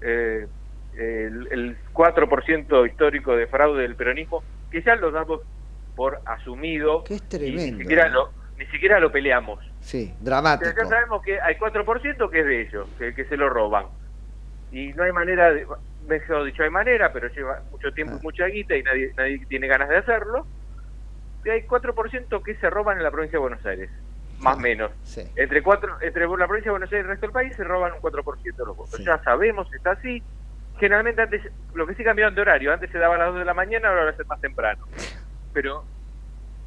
eh, 0.00 0.46
el, 0.96 1.48
el 1.50 1.76
4% 1.92 2.86
histórico 2.88 3.36
de 3.36 3.46
fraude 3.46 3.82
del 3.82 3.96
peronismo, 3.96 4.42
que 4.70 4.82
ya 4.82 4.94
lo 4.96 5.10
damos 5.10 5.40
por 5.96 6.20
asumido, 6.26 7.04
Que 7.04 7.14
es 7.14 7.20
y 7.20 7.24
ni 7.24 7.28
tremendo. 7.28 7.78
siquiera, 7.78 8.08
lo, 8.08 8.30
ni 8.58 8.66
siquiera 8.66 9.00
lo 9.00 9.10
peleamos. 9.12 9.58
Sí, 9.80 10.12
Pero 10.18 10.24
dramático. 10.24 10.70
ya 10.76 10.86
sabemos 10.86 11.22
que 11.22 11.40
hay 11.40 11.56
4% 11.56 12.30
que 12.30 12.40
es 12.40 12.46
de 12.46 12.60
ellos, 12.62 12.88
que, 12.98 13.14
que 13.14 13.24
se 13.26 13.36
lo 13.36 13.48
roban. 13.50 13.86
Y 14.70 14.92
no 14.94 15.02
hay 15.02 15.12
manera, 15.12 15.52
de, 15.52 15.66
mejor 16.08 16.44
dicho, 16.44 16.62
hay 16.62 16.70
manera, 16.70 17.12
pero 17.12 17.28
lleva 17.28 17.62
mucho 17.70 17.92
tiempo 17.92 18.14
Ah. 18.14 18.18
y 18.20 18.22
mucha 18.24 18.46
guita 18.46 18.74
y 18.76 18.82
nadie, 18.82 19.12
nadie 19.16 19.44
tiene 19.46 19.66
ganas 19.66 19.88
de 19.88 19.98
hacerlo. 19.98 20.46
Y 21.44 21.50
hay 21.50 21.62
4% 21.66 22.42
que 22.42 22.54
se 22.54 22.70
roban 22.70 22.96
en 22.98 23.02
la 23.04 23.10
provincia 23.10 23.36
de 23.38 23.40
Buenos 23.42 23.66
Aires, 23.66 23.90
más 24.38 24.56
o 24.56 24.60
menos. 24.60 24.92
Sí. 25.02 25.22
Entre 25.36 25.60
cuatro 25.62 25.96
entre 26.00 26.26
la 26.26 26.46
provincia 26.46 26.70
de 26.70 26.78
Buenos 26.78 26.90
Aires 26.92 27.04
y 27.04 27.04
el 27.04 27.08
resto 27.08 27.26
del 27.26 27.32
país 27.32 27.54
se 27.56 27.64
roban 27.64 27.92
un 27.92 27.98
4% 28.00 28.42
de 28.56 28.64
los 28.64 28.76
votos. 28.76 28.94
Sí. 28.96 29.04
Ya 29.04 29.22
sabemos, 29.24 29.66
está 29.74 29.90
así. 29.92 30.22
Generalmente 30.82 31.22
antes, 31.22 31.40
lo 31.74 31.86
que 31.86 31.94
sí 31.94 32.02
cambiaron 32.02 32.34
de 32.34 32.40
horario, 32.40 32.72
antes 32.72 32.90
se 32.90 32.98
daba 32.98 33.14
a 33.14 33.18
las 33.18 33.28
2 33.28 33.38
de 33.38 33.44
la 33.44 33.54
mañana, 33.54 33.88
ahora 33.88 34.02
va 34.02 34.10
a 34.10 34.16
ser 34.16 34.26
más 34.26 34.40
temprano. 34.40 34.84
Pero, 35.52 35.84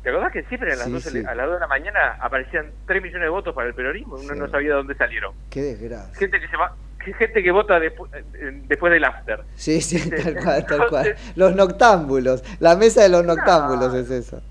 ¿te 0.03 0.09
acordás 0.09 0.32
que 0.32 0.43
siempre 0.43 0.72
a 0.72 0.78
las, 0.78 0.86
Sí, 0.86 0.91
12 0.93 1.09
sí. 1.11 1.24
a 1.28 1.36
las 1.36 1.45
2 1.47 1.55
de 1.55 1.59
la 1.59 1.68
mañana 1.68 2.16
aparecían 2.22 2.72
3 2.88 3.03
millones 3.03 3.24
de 3.24 3.30
votos 3.30 3.53
para 3.53 3.68
el 3.68 3.74
peronismo? 3.74 4.16
Uno 4.16 4.34
Sí. 4.34 4.39
no 4.39 4.47
sabía 4.47 4.70
de 4.70 4.76
dónde 4.76 4.95
salieron. 4.95 5.34
Qué 5.49 5.61
desgracia. 5.63 6.18
Gente 6.18 6.39
que 6.39 6.47
se 6.47 6.55
va, 6.55 6.74
gente 6.99 7.43
que 7.43 7.51
vota 7.51 7.78
despu- 7.78 8.09
después 8.70 8.93
del 8.93 9.03
after. 9.03 9.41
Sí, 9.55 9.82
sí, 9.82 10.09
tal 10.09 10.36
cual, 10.41 10.66
tal 10.66 10.88
cual. 10.88 11.16
Los 11.36 11.53
noctámbulos. 11.53 12.41
La 12.61 12.78
mesa 12.78 13.03
de 13.03 13.09
los 13.09 13.26
noctámbulos 13.26 13.93
es 13.95 14.09
eso. 14.09 14.41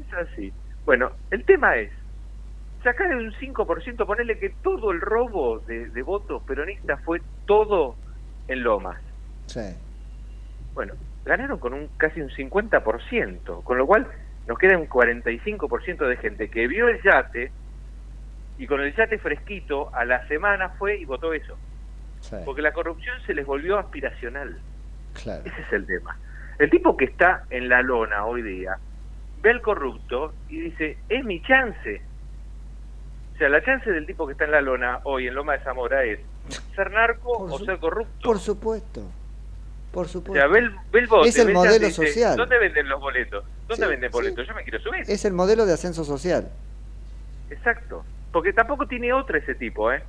Es 0.00 0.12
así. 0.14 0.52
Bueno, 0.84 1.12
el 1.30 1.44
tema 1.44 1.76
es, 1.76 1.92
sacar 2.82 3.06
un 3.14 3.32
5%, 3.34 4.04
ponerle 4.04 4.36
que 4.40 4.50
todo 4.64 4.90
el 4.90 5.00
robo 5.00 5.60
de, 5.60 5.90
de 5.90 6.02
votos 6.02 6.42
peronistas 6.42 7.00
fue 7.04 7.22
todo 7.46 7.94
en 8.48 8.64
Lomas. 8.64 9.00
Sí. 9.52 9.76
Bueno, 10.74 10.94
ganaron 11.24 11.58
con 11.58 11.74
un 11.74 11.88
casi 11.98 12.20
un 12.22 12.30
50%, 12.30 13.62
con 13.62 13.78
lo 13.78 13.86
cual 13.86 14.06
nos 14.46 14.58
queda 14.58 14.78
un 14.78 14.88
45% 14.88 16.08
de 16.08 16.16
gente 16.16 16.48
que 16.48 16.66
vio 16.66 16.88
el 16.88 17.02
yate 17.02 17.52
y 18.58 18.66
con 18.66 18.80
el 18.80 18.94
yate 18.96 19.18
fresquito 19.18 19.94
a 19.94 20.04
la 20.04 20.26
semana 20.28 20.70
fue 20.70 20.96
y 20.96 21.04
votó 21.04 21.34
eso. 21.34 21.56
Sí, 22.20 22.36
Porque 22.44 22.62
la 22.62 22.72
corrupción 22.72 23.14
se 23.26 23.34
les 23.34 23.44
volvió 23.44 23.78
aspiracional. 23.78 24.58
claro. 25.12 25.42
Ese 25.44 25.60
es 25.60 25.72
el 25.72 25.86
tema. 25.86 26.16
El 26.58 26.70
tipo 26.70 26.96
que 26.96 27.06
está 27.06 27.44
en 27.50 27.68
la 27.68 27.82
lona 27.82 28.24
hoy 28.24 28.42
día 28.42 28.78
ve 29.42 29.50
al 29.50 29.60
corrupto 29.60 30.32
y 30.48 30.60
dice, 30.60 30.96
es 31.08 31.24
mi 31.24 31.42
chance. 31.42 32.00
O 33.34 33.38
sea, 33.38 33.48
la 33.48 33.62
chance 33.62 33.90
del 33.90 34.06
tipo 34.06 34.26
que 34.26 34.32
está 34.32 34.44
en 34.44 34.52
la 34.52 34.60
lona 34.60 35.00
hoy 35.04 35.26
en 35.26 35.34
Loma 35.34 35.54
de 35.54 35.64
Zamora 35.64 36.04
es 36.04 36.20
ser 36.76 36.90
narco 36.92 37.32
o 37.32 37.58
ser 37.58 37.78
corrupto. 37.78 38.20
Por 38.22 38.38
supuesto. 38.38 39.10
Por 39.92 40.06
O 40.06 40.08
supuesto. 40.08 40.34
sea, 40.40 40.46
ve 40.50 40.58
el, 40.60 40.70
ve 40.90 41.00
el 41.00 41.06
bote, 41.06 41.28
Es 41.28 41.38
el 41.38 41.52
modelo 41.52 41.86
dice, 41.86 42.06
social. 42.06 42.36
¿Dónde 42.36 42.58
venden 42.58 42.88
los 42.88 42.98
boletos? 43.00 43.44
¿Dónde 43.68 43.84
Sí, 43.84 43.90
venden 43.90 44.10
boletos? 44.10 44.48
Yo 44.48 44.54
me 44.54 44.62
quiero 44.62 44.80
subir. 44.80 45.04
Es 45.06 45.24
el 45.26 45.32
modelo 45.34 45.66
de 45.66 45.74
ascenso 45.74 46.02
social. 46.04 46.48
Exacto. 47.50 48.04
Porque 48.32 48.52
tampoco 48.52 48.86
tiene 48.86 49.12
otra 49.12 49.38
ese 49.38 49.54
tipo, 49.54 49.92
¿eh? 49.92 50.02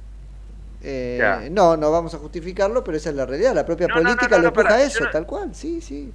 Eh, 0.82 1.18
Ya. 1.20 1.42
no, 1.50 1.76
no 1.78 1.92
vamos 1.92 2.14
a 2.14 2.18
justificarlo, 2.18 2.84
pero 2.84 2.98
esa 2.98 3.10
es 3.10 3.16
la 3.16 3.26
realidad. 3.26 3.54
La 3.54 3.66
propia 3.66 3.88
No, 3.88 3.96
no, 3.96 4.02
no, 4.02 4.10
política 4.10 4.38
no, 4.38 4.42
lo 4.44 4.48
empuja 4.50 4.76
a 4.76 4.84
eso, 4.84 5.06
tal 5.12 5.26
cual. 5.26 5.54
Sí, 5.54 5.82
sí. 5.82 6.14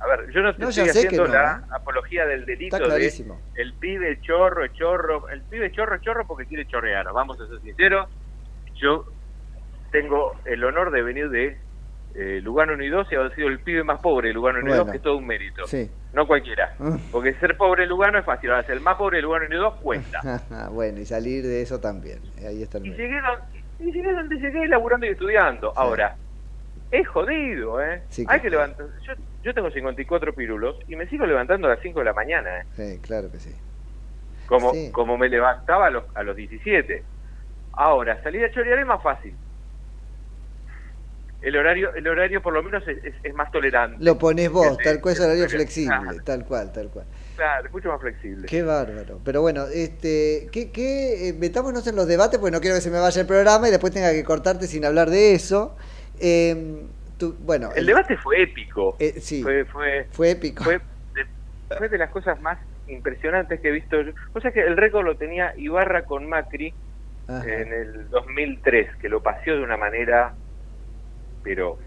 A 0.00 0.06
ver, 0.06 0.30
yo 0.30 0.40
no 0.40 0.54
te 0.54 0.64
estoy 0.64 0.88
haciendo 0.88 1.26
la 1.26 1.62
¿eh? 1.64 1.66
apología 1.72 2.24
del 2.24 2.46
delito 2.46 2.76
Está 2.76 2.86
de 2.88 2.94
clarísimo. 2.94 3.40
el 3.56 3.72
pibe 3.74 4.20
chorro, 4.20 4.64
chorro, 4.68 5.28
el 5.28 5.42
pibe 5.42 5.72
chorro, 5.72 5.98
chorro 5.98 6.24
porque 6.24 6.46
quiere 6.46 6.66
chorrear, 6.68 7.12
vamos 7.12 7.40
a 7.40 7.48
ser 7.48 7.60
sinceros. 7.62 8.08
Yo 8.76 9.06
tengo 9.90 10.36
el 10.44 10.62
honor 10.62 10.92
de 10.92 11.02
venir 11.02 11.30
de 11.30 11.58
eh, 12.14 12.40
Lugano 12.42 12.72
1 12.74 12.82
y 12.84 12.88
2 12.88 13.12
y 13.12 13.14
haber 13.14 13.34
sido 13.34 13.48
el 13.48 13.60
pibe 13.60 13.84
más 13.84 14.00
pobre 14.00 14.28
de 14.28 14.34
Lugano 14.34 14.58
1 14.60 14.66
y 14.66 14.70
2, 14.70 14.78
Bueno. 14.78 14.90
que 14.92 14.96
es 14.96 15.02
todo 15.02 15.16
un 15.16 15.26
mérito. 15.26 15.66
Sí. 15.66 15.90
No 16.12 16.26
cualquiera. 16.26 16.74
Mm. 16.78 16.96
Porque 17.12 17.34
ser 17.34 17.56
pobre 17.56 17.84
en 17.84 17.90
Lugano 17.90 18.18
es 18.18 18.24
fácil, 18.24 18.50
ahora 18.50 18.62
ser 18.64 18.76
el 18.76 18.80
más 18.80 18.96
pobre 18.96 19.18
de 19.18 19.22
Lugano 19.22 19.46
1 19.46 19.54
y 19.54 19.58
2 19.58 19.74
cuenta. 19.76 20.20
bueno, 20.72 20.98
y 21.00 21.06
salir 21.06 21.44
de 21.44 21.62
eso 21.62 21.80
también. 21.80 22.18
Ahí 22.46 22.62
está 22.62 22.78
el 22.78 22.86
y 22.86 22.90
llegué, 22.90 23.20
don- 23.20 23.40
y 23.88 23.92
llegué 23.92 24.12
donde 24.12 24.36
llegué 24.36 24.66
laburando 24.68 25.06
y 25.06 25.10
estudiando. 25.10 25.72
Ahora, 25.76 26.16
es 26.90 27.06
jodido, 27.06 27.80
¿eh? 27.82 28.02
Sí, 28.08 28.24
Hay 28.28 28.38
que- 28.38 28.44
que 28.44 28.50
levantar. 28.50 28.86
Yo, 29.06 29.12
yo 29.44 29.54
tengo 29.54 29.70
54 29.70 30.32
pirulos 30.34 30.76
y 30.88 30.96
me 30.96 31.06
sigo 31.08 31.26
levantando 31.26 31.68
a 31.68 31.70
las 31.74 31.80
5 31.82 31.98
de 32.00 32.04
la 32.06 32.14
mañana, 32.14 32.60
¿eh? 32.60 32.64
Sí, 32.74 32.98
claro 33.00 33.30
que 33.30 33.38
sí. 33.38 33.54
como, 34.46 34.72
como 34.92 35.18
me 35.18 35.28
levantaba 35.28 35.86
a 35.86 35.90
los, 35.90 36.04
a 36.16 36.22
los 36.22 36.34
17. 36.34 37.02
Ahora, 37.74 38.20
salir 38.22 38.44
a 38.44 38.50
chorear 38.50 38.78
es 38.78 38.86
más 38.86 39.02
fácil. 39.02 39.34
El 41.40 41.56
horario, 41.56 41.94
el 41.94 42.06
horario 42.08 42.42
por 42.42 42.52
lo 42.52 42.62
menos 42.62 42.86
es, 42.88 43.02
es- 43.04 43.14
es 43.22 43.34
más 43.34 43.50
tolerante. 43.52 43.96
Lo 44.04 44.18
pones 44.18 44.50
vos, 44.50 44.76
tal 44.78 45.00
cual 45.00 45.14
es 45.14 45.20
horario 45.20 45.48
flexible, 45.48 45.96
claro, 46.02 46.18
tal 46.24 46.44
cual, 46.44 46.72
tal 46.72 46.88
cual. 46.90 47.06
Claro, 47.36 47.70
mucho 47.70 47.88
más 47.90 48.00
flexible. 48.00 48.46
Qué 48.48 48.62
bárbaro. 48.64 49.20
Pero 49.24 49.40
bueno, 49.42 49.66
este, 49.72 50.48
¿qué, 50.50 50.72
qué, 50.72 51.28
eh, 51.28 51.32
metámonos 51.34 51.86
en 51.86 51.94
los 51.94 52.08
debates, 52.08 52.40
porque 52.40 52.50
no 52.50 52.60
quiero 52.60 52.74
que 52.74 52.80
se 52.82 52.90
me 52.90 52.98
vaya 52.98 53.20
el 53.20 53.26
programa 53.28 53.68
y 53.68 53.70
después 53.70 53.92
tenga 53.92 54.10
que 54.12 54.24
cortarte 54.24 54.66
sin 54.66 54.84
hablar 54.84 55.10
de 55.10 55.34
eso. 55.34 55.76
Eh, 56.18 56.82
tú- 57.18 57.36
bueno, 57.40 57.70
El 57.76 57.86
debate 57.86 58.16
fue 58.16 58.42
épico. 58.42 58.96
Eh, 58.98 59.20
sí. 59.20 59.40
Fue, 59.44 59.64
fue, 59.66 60.08
fue 60.10 60.30
épico. 60.32 60.64
Fue 60.64 60.80
de, 61.14 61.24
fue 61.76 61.88
de 61.88 61.98
las 61.98 62.10
cosas 62.10 62.40
más 62.40 62.58
impresionantes 62.88 63.60
que 63.60 63.68
he 63.68 63.72
visto. 63.72 64.00
yo. 64.02 64.10
O 64.32 64.40
sea 64.40 64.50
que 64.50 64.60
el 64.62 64.76
récord 64.76 65.04
lo 65.04 65.16
tenía 65.16 65.52
Ibarra 65.56 66.04
con 66.04 66.28
Macri 66.28 66.74
Ajá. 67.28 67.44
en 67.46 67.72
el 67.72 68.10
2003, 68.10 68.88
que 69.00 69.08
lo 69.08 69.22
paseó 69.22 69.56
de 69.56 69.62
una 69.62 69.76
manera, 69.76 70.34
pero 71.48 71.78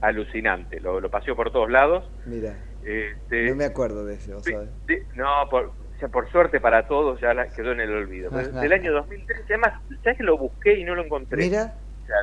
alucinante. 0.00 0.78
Lo, 0.80 1.00
lo 1.00 1.10
paseó 1.10 1.34
por 1.34 1.50
todos 1.50 1.68
lados. 1.68 2.08
Mira, 2.24 2.64
Este, 2.80 3.48
no 3.50 3.56
me 3.56 3.64
acuerdo 3.64 4.06
de 4.06 4.14
eso, 4.14 4.40
¿sabes? 4.42 4.70
de- 4.86 5.06
no, 5.14 5.48
por, 5.50 5.64
o 5.66 5.76
sea, 5.98 6.08
por 6.08 6.30
suerte 6.30 6.60
para 6.60 6.86
todos 6.86 7.20
ya 7.20 7.34
la- 7.34 7.48
quedó 7.48 7.72
en 7.72 7.80
el 7.80 7.92
olvido. 7.92 8.30
Pero 8.30 8.48
Ajá. 8.50 8.60
Del 8.60 8.72
año 8.72 8.92
2003, 8.92 9.44
además, 9.48 9.74
¿sabes 10.02 10.16
que 10.16 10.22
lo 10.24 10.38
busqué 10.38 10.74
y 10.74 10.84
no 10.84 10.94
lo 10.94 11.02
encontré? 11.02 11.42
Mira, 11.42 11.76
O 12.02 12.06
sea, 12.06 12.16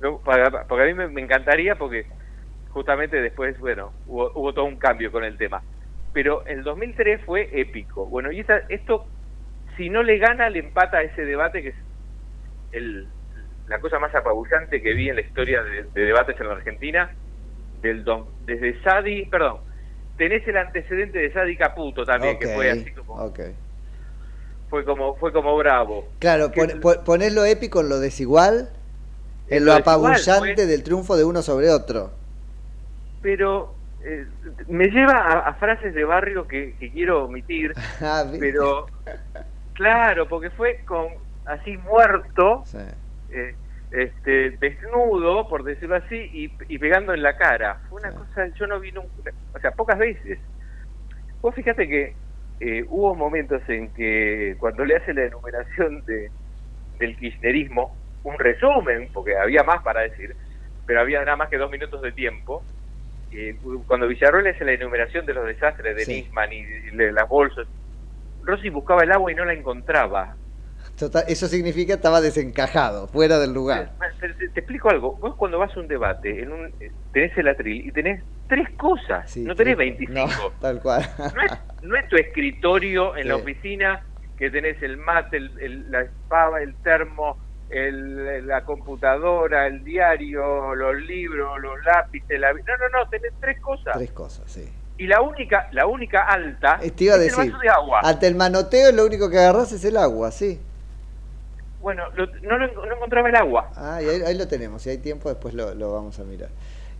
no, 0.00 0.18
para- 0.22 0.66
porque 0.66 0.82
a 0.84 0.86
mí 0.86 0.94
me, 0.94 1.08
me 1.08 1.20
encantaría 1.20 1.76
porque 1.76 2.06
justamente 2.70 3.20
después, 3.20 3.58
bueno, 3.58 3.92
hubo, 4.06 4.32
hubo 4.34 4.54
todo 4.54 4.64
un 4.64 4.78
cambio 4.78 5.12
con 5.12 5.24
el 5.24 5.36
tema. 5.36 5.62
Pero 6.12 6.44
el 6.46 6.62
2003 6.64 7.22
fue 7.24 7.48
épico. 7.52 8.06
Bueno, 8.06 8.32
y 8.32 8.40
esta- 8.40 8.62
esto, 8.70 9.10
si 9.76 9.90
no 9.90 10.02
le 10.02 10.16
gana, 10.18 10.48
le 10.48 10.58
empata 10.60 10.98
a 10.98 11.02
ese 11.02 11.24
debate 11.24 11.62
que 11.62 11.68
es 11.68 11.76
el, 12.72 13.12
la 13.70 13.78
cosa 13.80 13.98
más 14.00 14.12
apabullante 14.14 14.82
que 14.82 14.92
vi 14.94 15.08
en 15.08 15.14
la 15.14 15.20
historia 15.22 15.62
de, 15.62 15.84
de 15.94 16.02
debates 16.04 16.38
en 16.40 16.48
la 16.48 16.54
Argentina, 16.54 17.10
del 17.80 18.02
don- 18.04 18.26
desde 18.40 18.82
Sadi, 18.82 19.26
perdón, 19.26 19.60
tenés 20.16 20.46
el 20.48 20.56
antecedente 20.56 21.18
de 21.20 21.32
Sadi 21.32 21.56
Caputo 21.56 22.04
también, 22.04 22.36
que 22.38 22.48
fue 22.48 22.68
así 22.70 22.90
como, 22.92 23.14
ok. 23.24 23.40
fue 24.68 24.84
como, 24.84 25.14
fue 25.16 25.32
como 25.32 25.56
bravo. 25.56 26.04
Claro, 26.18 26.50
pon- 26.52 26.80
pon- 26.80 27.04
ponés 27.04 27.32
lo 27.32 27.44
épico 27.44 27.80
en 27.80 27.88
lo 27.88 28.00
desigual, 28.00 28.70
en 29.46 29.58
En 29.58 29.64
lo 29.64 29.72
apabullante 29.72 30.54
fue- 30.56 30.66
del 30.66 30.82
triunfo 30.82 31.16
de 31.16 31.24
uno 31.24 31.40
sobre 31.42 31.70
otro. 31.70 32.10
pero 33.22 33.76
eh, 34.04 34.26
me 34.66 34.86
lleva 34.88 35.12
a, 35.12 35.38
a 35.50 35.54
frases 35.54 35.94
de 35.94 36.04
barrio 36.04 36.46
que, 36.48 36.74
que 36.76 36.90
quiero 36.90 37.24
omitir, 37.26 37.72
Ah, 38.00 38.24
pero 38.38 38.86
claro, 39.74 40.28
porque 40.28 40.50
fue 40.50 40.80
con 40.86 41.06
así 41.46 41.76
muerto, 41.78 42.64
Sí. 42.66 42.78
Eh, 43.32 43.54
este 43.90 44.50
desnudo, 44.58 45.48
por 45.48 45.64
decirlo 45.64 45.96
así, 45.96 46.16
y, 46.32 46.52
y 46.68 46.78
pegando 46.78 47.12
en 47.12 47.22
la 47.22 47.36
cara. 47.36 47.80
Fue 47.88 48.00
una 48.00 48.12
cosa, 48.12 48.46
yo 48.58 48.66
no 48.66 48.78
vi 48.80 48.92
nunca, 48.92 49.32
o 49.54 49.58
sea, 49.58 49.72
pocas 49.72 49.98
veces. 49.98 50.38
Vos 51.40 51.54
fíjate 51.54 51.88
que 51.88 52.14
eh, 52.60 52.84
hubo 52.88 53.14
momentos 53.14 53.62
en 53.68 53.92
que 53.92 54.56
cuando 54.58 54.84
le 54.84 54.96
hace 54.96 55.14
la 55.14 55.24
enumeración 55.24 56.04
de, 56.04 56.30
del 56.98 57.16
kirchnerismo, 57.16 57.96
un 58.22 58.38
resumen, 58.38 59.08
porque 59.12 59.36
había 59.36 59.62
más 59.64 59.82
para 59.82 60.02
decir, 60.02 60.36
pero 60.86 61.00
había 61.00 61.24
nada 61.24 61.36
más 61.36 61.48
que 61.48 61.56
dos 61.56 61.70
minutos 61.70 62.02
de 62.02 62.12
tiempo, 62.12 62.62
eh, 63.32 63.56
cuando 63.86 64.08
Villarroel 64.08 64.48
hace 64.48 64.64
la 64.64 64.72
enumeración 64.72 65.24
de 65.24 65.34
los 65.34 65.46
desastres 65.46 65.96
de 65.96 66.04
Sí. 66.04 66.22
Nisman 66.22 66.52
y 66.52 66.64
de 66.64 67.12
las 67.12 67.28
bolsas, 67.28 67.66
Rossi 68.42 68.68
buscaba 68.70 69.02
el 69.04 69.12
agua 69.12 69.32
y 69.32 69.34
no 69.34 69.44
la 69.44 69.54
encontraba. 69.54 70.36
Total, 71.00 71.24
eso 71.28 71.46
significa 71.48 71.94
estaba 71.94 72.20
desencajado, 72.20 73.08
fuera 73.08 73.38
del 73.38 73.52
lugar. 73.54 73.96
Te, 74.20 74.28
te 74.48 74.60
explico 74.60 74.90
algo. 74.90 75.16
Vos 75.20 75.34
cuando 75.36 75.58
vas 75.58 75.74
a 75.76 75.80
un 75.80 75.88
debate, 75.88 76.42
en 76.42 76.52
un, 76.52 76.74
tenés 77.10 77.36
el 77.38 77.48
atril 77.48 77.86
y 77.86 77.90
tenés 77.90 78.22
tres 78.46 78.68
cosas, 78.76 79.30
Sí, 79.30 79.40
no 79.44 79.54
tenés 79.54 79.76
tres- 79.76 79.96
25. 79.98 80.12
No, 80.42 80.50
tal 80.60 80.80
cual. 80.82 81.02
No, 81.34 81.42
es, 81.42 81.52
no 81.82 81.96
es 81.96 82.06
tu 82.08 82.16
escritorio 82.16 83.16
en 83.16 83.28
la 83.28 83.36
oficina 83.36 84.02
que 84.36 84.50
tenés 84.50 84.82
el 84.82 84.98
mate, 84.98 85.38
el, 85.38 85.58
el- 85.60 85.90
la 85.90 86.02
espava, 86.02 86.60
el 86.60 86.76
termo, 86.82 87.38
el- 87.70 88.46
la 88.46 88.62
computadora, 88.64 89.66
el 89.66 89.82
diario, 89.82 90.74
los 90.74 90.94
libros, 91.02 91.58
los 91.60 91.74
lápices, 91.84 92.38
la... 92.38 92.52
No, 92.52 92.58
no, 92.58 92.98
no, 93.00 93.08
tenés 93.10 93.32
tres 93.40 93.58
cosas. 93.60 93.94
Tres 93.94 94.12
cosas, 94.12 94.50
sí. 94.50 94.68
Y 94.98 95.06
la 95.06 95.22
única, 95.22 95.66
la 95.72 95.86
única 95.86 96.24
alta 96.24 96.78
Eh, 96.82 96.90
Te 96.90 97.04
iba 97.04 97.14
a 97.14 97.16
es 97.16 97.22
decir, 97.24 97.40
el 97.44 97.50
vaso 97.52 97.62
de 97.62 97.68
agua. 97.70 98.00
ante 98.04 98.26
el 98.26 98.34
manoteo 98.34 98.92
lo 98.92 99.06
único 99.06 99.30
que 99.30 99.38
agarras 99.38 99.72
es 99.72 99.82
el 99.84 99.96
agua, 99.96 100.30
sí. 100.30 100.60
Bueno, 101.80 102.04
lo- 102.14 102.26
no, 102.42 102.58
lo- 102.58 102.86
no 102.86 102.94
encontraba 102.94 103.28
el 103.28 103.36
agua. 103.36 103.70
Ah, 103.74 104.00
y 104.02 104.08
ahí, 104.08 104.22
ahí 104.22 104.36
lo 104.38 104.46
tenemos, 104.46 104.82
si 104.82 104.90
hay 104.90 104.98
tiempo 104.98 105.28
después 105.28 105.54
lo, 105.54 105.74
lo 105.74 105.92
vamos 105.92 106.18
a 106.18 106.24
mirar. 106.24 106.50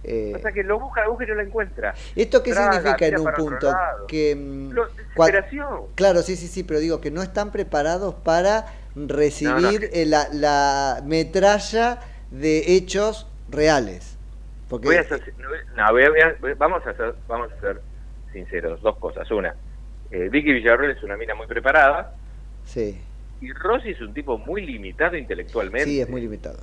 Eh, 0.03 0.33
O 0.35 0.39
sea 0.39 0.51
que 0.53 0.63
lo 0.63 0.79
busca, 0.81 1.07
busca 1.09 1.25
y 1.25 1.27
no 1.27 1.35
lo 1.35 1.43
encuentra. 1.43 1.95
¿Esto 2.17 2.43
qué 2.43 2.53
Traga, 2.53 2.73
significa 2.73 3.07
en 3.07 3.19
un 3.19 3.33
punto? 3.35 3.77
Que, 4.09 4.35
mm, 4.35 4.71
Lo- 4.73 4.87
desesperación. 4.87 5.81
claro, 5.95 6.23
sí, 6.23 6.37
sí, 6.37 6.47
sí, 6.49 6.65
pero 6.65 6.81
digo 6.81 7.01
que 7.03 7.11
no 7.11 7.23
están 7.23 7.53
preparados 7.53 8.15
para 8.15 8.65
recibir 8.97 9.91
eh, 9.93 10.07
la, 10.07 10.29
la 10.33 11.03
metralla 11.05 12.01
de 12.31 12.77
hechos 12.77 13.27
reales. 13.51 14.17
Porque 14.71 14.87
Voy 14.87 14.97
a 14.97 15.05
ser- 15.05 15.35
no, 15.77 15.93
voy 15.93 16.05
a- 16.05 16.11
voy 16.11 16.21
a- 16.21 16.37
voy- 16.41 16.55
vamos, 16.55 16.87
a 16.87 16.95
ser, 16.95 17.15
vamos 17.29 17.51
a 17.53 17.61
ser 17.61 17.83
sinceros, 18.33 18.81
dos 18.81 18.97
cosas. 18.97 19.31
Una, 19.31 19.55
eh, 20.11 20.29
Vicky 20.31 20.53
Villarroel 20.55 20.93
es 20.93 21.03
una 21.03 21.17
mina 21.19 21.35
muy 21.35 21.47
preparada 21.47 22.15
sí, 22.65 22.99
y 23.41 23.53
Rossi 23.53 23.91
es 23.91 24.01
un 24.01 24.13
tipo 24.15 24.37
muy 24.39 24.65
limitado 24.67 25.17
intelectualmente. 25.17 25.89
sí, 25.89 26.01
es 26.01 26.09
muy 26.09 26.21
limitado. 26.21 26.59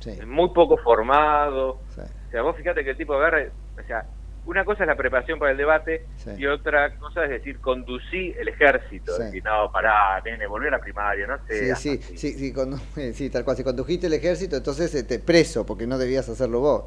Sí, 0.00 0.10
Es 0.10 0.26
muy 0.26 0.50
poco 0.54 0.76
formado. 0.78 1.78
sí. 1.94 2.00
O 2.00 2.30
sea, 2.30 2.42
vos 2.42 2.56
fíjate 2.56 2.84
que 2.84 2.90
el 2.90 2.96
tipo 2.96 3.14
agarra, 3.14 3.42
o 3.82 3.86
sea, 3.86 4.04
una 4.46 4.64
cosa 4.64 4.84
es 4.84 4.86
la 4.88 4.96
preparación 4.96 5.38
para 5.38 5.50
el 5.52 5.58
debate 5.58 6.06
Sí. 6.16 6.30
y 6.38 6.46
otra 6.46 6.94
cosa 6.96 7.24
es 7.24 7.30
decir, 7.30 7.58
conducí 7.60 8.34
el 8.38 8.48
ejército. 8.48 9.12
Sí. 9.16 9.22
Decir, 9.24 9.44
no, 9.44 9.70
pará, 9.72 10.20
nene, 10.24 10.46
volví 10.46 10.68
a 10.68 10.70
la 10.70 10.78
primaria, 10.78 11.26
no 11.26 11.36
sé. 11.46 11.74
Sí, 11.74 11.98
sí, 11.98 12.16
sí, 12.16 12.52
sí, 12.94 13.12
sí, 13.12 13.30
tal 13.30 13.44
cual. 13.44 13.56
Si 13.56 13.64
condujiste 13.64 14.06
el 14.06 14.12
ejército, 14.14 14.56
entonces 14.56 14.94
este, 14.94 15.18
preso, 15.18 15.66
porque 15.66 15.86
no 15.86 15.98
debías 15.98 16.28
hacerlo 16.28 16.60
vos. 16.60 16.84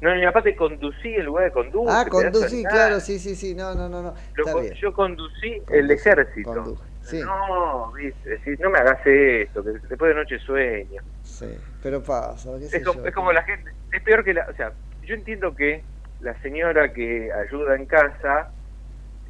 No, 0.00 0.16
y 0.16 0.24
aparte 0.24 0.54
conducí 0.54 1.08
en 1.14 1.24
lugar 1.24 1.46
de 1.46 1.50
conducir. 1.50 1.88
Ah, 1.90 2.04
conducí, 2.08 2.62
claro, 2.62 3.00
sí, 3.00 3.18
sí, 3.18 3.34
sí, 3.34 3.54
no, 3.56 3.74
no, 3.74 3.88
no, 3.88 4.00
no. 4.02 4.14
Yo, 4.36 4.42
Está 4.42 4.52
con- 4.52 4.62
bien. 4.62 4.74
yo 4.74 4.92
conducí 4.92 5.62
el 5.70 5.90
ejército. 5.90 6.76
Sí. 7.08 7.20
No, 7.20 7.92
viste, 7.92 8.30
decís, 8.30 8.60
no 8.60 8.70
me 8.70 8.78
hagas 8.78 9.00
esto, 9.04 9.64
que 9.64 9.70
después 9.70 10.08
de 10.10 10.14
noche 10.14 10.38
sueño. 10.38 11.02
Sí, 11.22 11.58
pero 11.82 12.02
pasa, 12.02 12.50
qué 12.58 12.66
sé 12.66 12.76
Es 12.78 12.84
como, 12.84 13.00
yo. 13.00 13.06
es 13.06 13.14
como 13.14 13.32
la 13.32 13.42
gente, 13.42 13.70
es 13.92 14.02
peor 14.02 14.24
que 14.24 14.34
la, 14.34 14.46
o 14.48 14.54
sea, 14.54 14.72
yo 15.02 15.14
entiendo 15.14 15.54
que 15.54 15.82
la 16.20 16.34
señora 16.42 16.92
que 16.92 17.32
ayuda 17.32 17.76
en 17.76 17.86
casa 17.86 18.50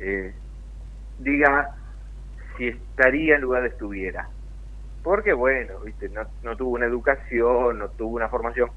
eh, 0.01 0.35
diga 1.19 1.71
si 2.57 2.69
estaría 2.69 3.37
en 3.37 3.43
lugar 3.43 3.63
de 3.63 3.69
estuviera. 3.69 4.29
Porque 5.03 5.33
bueno, 5.33 5.79
viste, 5.85 6.09
no, 6.09 6.27
no 6.43 6.57
tuvo 6.57 6.71
una 6.71 6.87
educación, 6.87 7.79
no 7.79 7.89
tuvo 7.91 8.17
una 8.17 8.29
formación. 8.29 8.71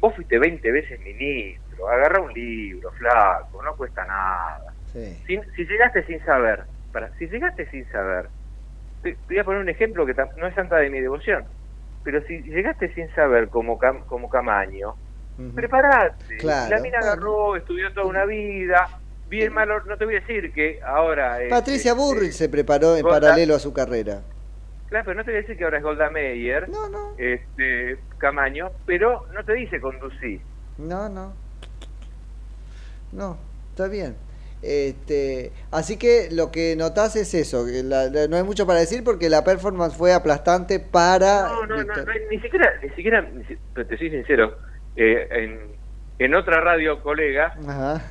Vos 0.00 0.14
fuiste 0.14 0.38
20 0.38 0.70
veces 0.70 1.00
ministro, 1.00 1.88
agarra 1.88 2.20
un 2.20 2.32
libro, 2.32 2.90
flaco, 2.92 3.62
no 3.62 3.74
cuesta 3.76 4.04
nada. 4.04 4.74
Sí. 4.92 5.22
Si, 5.26 5.40
si 5.56 5.64
llegaste 5.64 6.04
sin 6.04 6.22
saber, 6.24 6.64
para, 6.92 7.10
si 7.18 7.26
llegaste 7.28 7.68
sin 7.70 7.88
saber, 7.90 8.28
te, 9.02 9.12
te 9.12 9.18
voy 9.28 9.38
a 9.38 9.44
poner 9.44 9.60
un 9.62 9.68
ejemplo 9.68 10.06
que 10.06 10.14
no 10.36 10.46
es 10.46 10.54
santa 10.54 10.76
de 10.76 10.90
mi 10.90 11.00
devoción, 11.00 11.44
pero 12.04 12.22
si 12.26 12.42
llegaste 12.42 12.92
sin 12.94 13.08
saber 13.14 13.48
como, 13.48 13.78
Cam- 13.78 14.04
como 14.06 14.28
Camaño, 14.28 14.94
Preparate. 15.54 16.36
Claro, 16.38 16.76
la 16.76 16.80
mina 16.82 16.98
agarró, 16.98 17.56
estudió 17.56 17.92
toda 17.94 18.06
una 18.06 18.24
vida. 18.26 18.86
Bien 19.28 19.52
malo, 19.52 19.80
no 19.86 19.96
te 19.96 20.04
voy 20.04 20.16
a 20.16 20.20
decir 20.20 20.52
que 20.52 20.78
ahora. 20.84 21.42
es- 21.42 21.48
Patricia 21.50 21.94
Burrich 21.94 22.32
se 22.32 22.48
preparó 22.50 22.96
en 22.96 23.02
Golda- 23.02 23.18
paralelo 23.20 23.54
a 23.54 23.58
su 23.58 23.72
carrera. 23.72 24.20
Claro, 24.90 25.04
pero 25.06 25.16
no 25.16 25.24
te 25.24 25.30
voy 25.30 25.38
a 25.38 25.40
decir 25.40 25.56
que 25.56 25.64
ahora 25.64 25.78
es 25.78 25.82
Golda 25.82 26.10
Meir, 26.10 26.66
este, 27.16 27.98
Camaño, 28.18 28.70
pero 28.84 29.24
no 29.32 29.42
te 29.42 29.54
dice 29.54 29.80
conducir. 29.80 30.42
No, 30.76 31.08
no. 31.08 31.32
No, 33.12 33.38
está 33.70 33.88
bien. 33.88 34.14
Este, 34.62 35.52
así 35.72 35.98
que 35.98 36.28
lo 36.30 36.52
que 36.52 36.76
notás 36.76 37.16
es 37.16 37.34
eso, 37.34 37.66
que 37.66 37.82
la- 37.82 38.08
la- 38.08 38.28
no 38.28 38.36
hay 38.36 38.44
mucho 38.44 38.64
para 38.66 38.78
decir 38.78 39.02
porque 39.02 39.28
la 39.28 39.42
performance 39.42 39.96
fue 39.96 40.12
aplastante 40.12 40.78
para... 40.78 41.48
No, 41.48 41.66
no, 41.66 41.76
no, 41.78 41.94
no, 41.94 42.04
ni 42.30 42.40
siquiera, 42.40 42.72
ni 42.80 42.88
siquiera, 42.90 43.22
ni 43.22 43.44
si- 43.44 43.58
pero 43.72 43.86
te 43.88 43.98
soy 43.98 44.10
sincero, 44.10 44.56
eh, 44.94 45.26
en, 45.32 45.76
en 46.18 46.34
otra 46.36 46.60
radio 46.60 47.02
colega, 47.02 47.52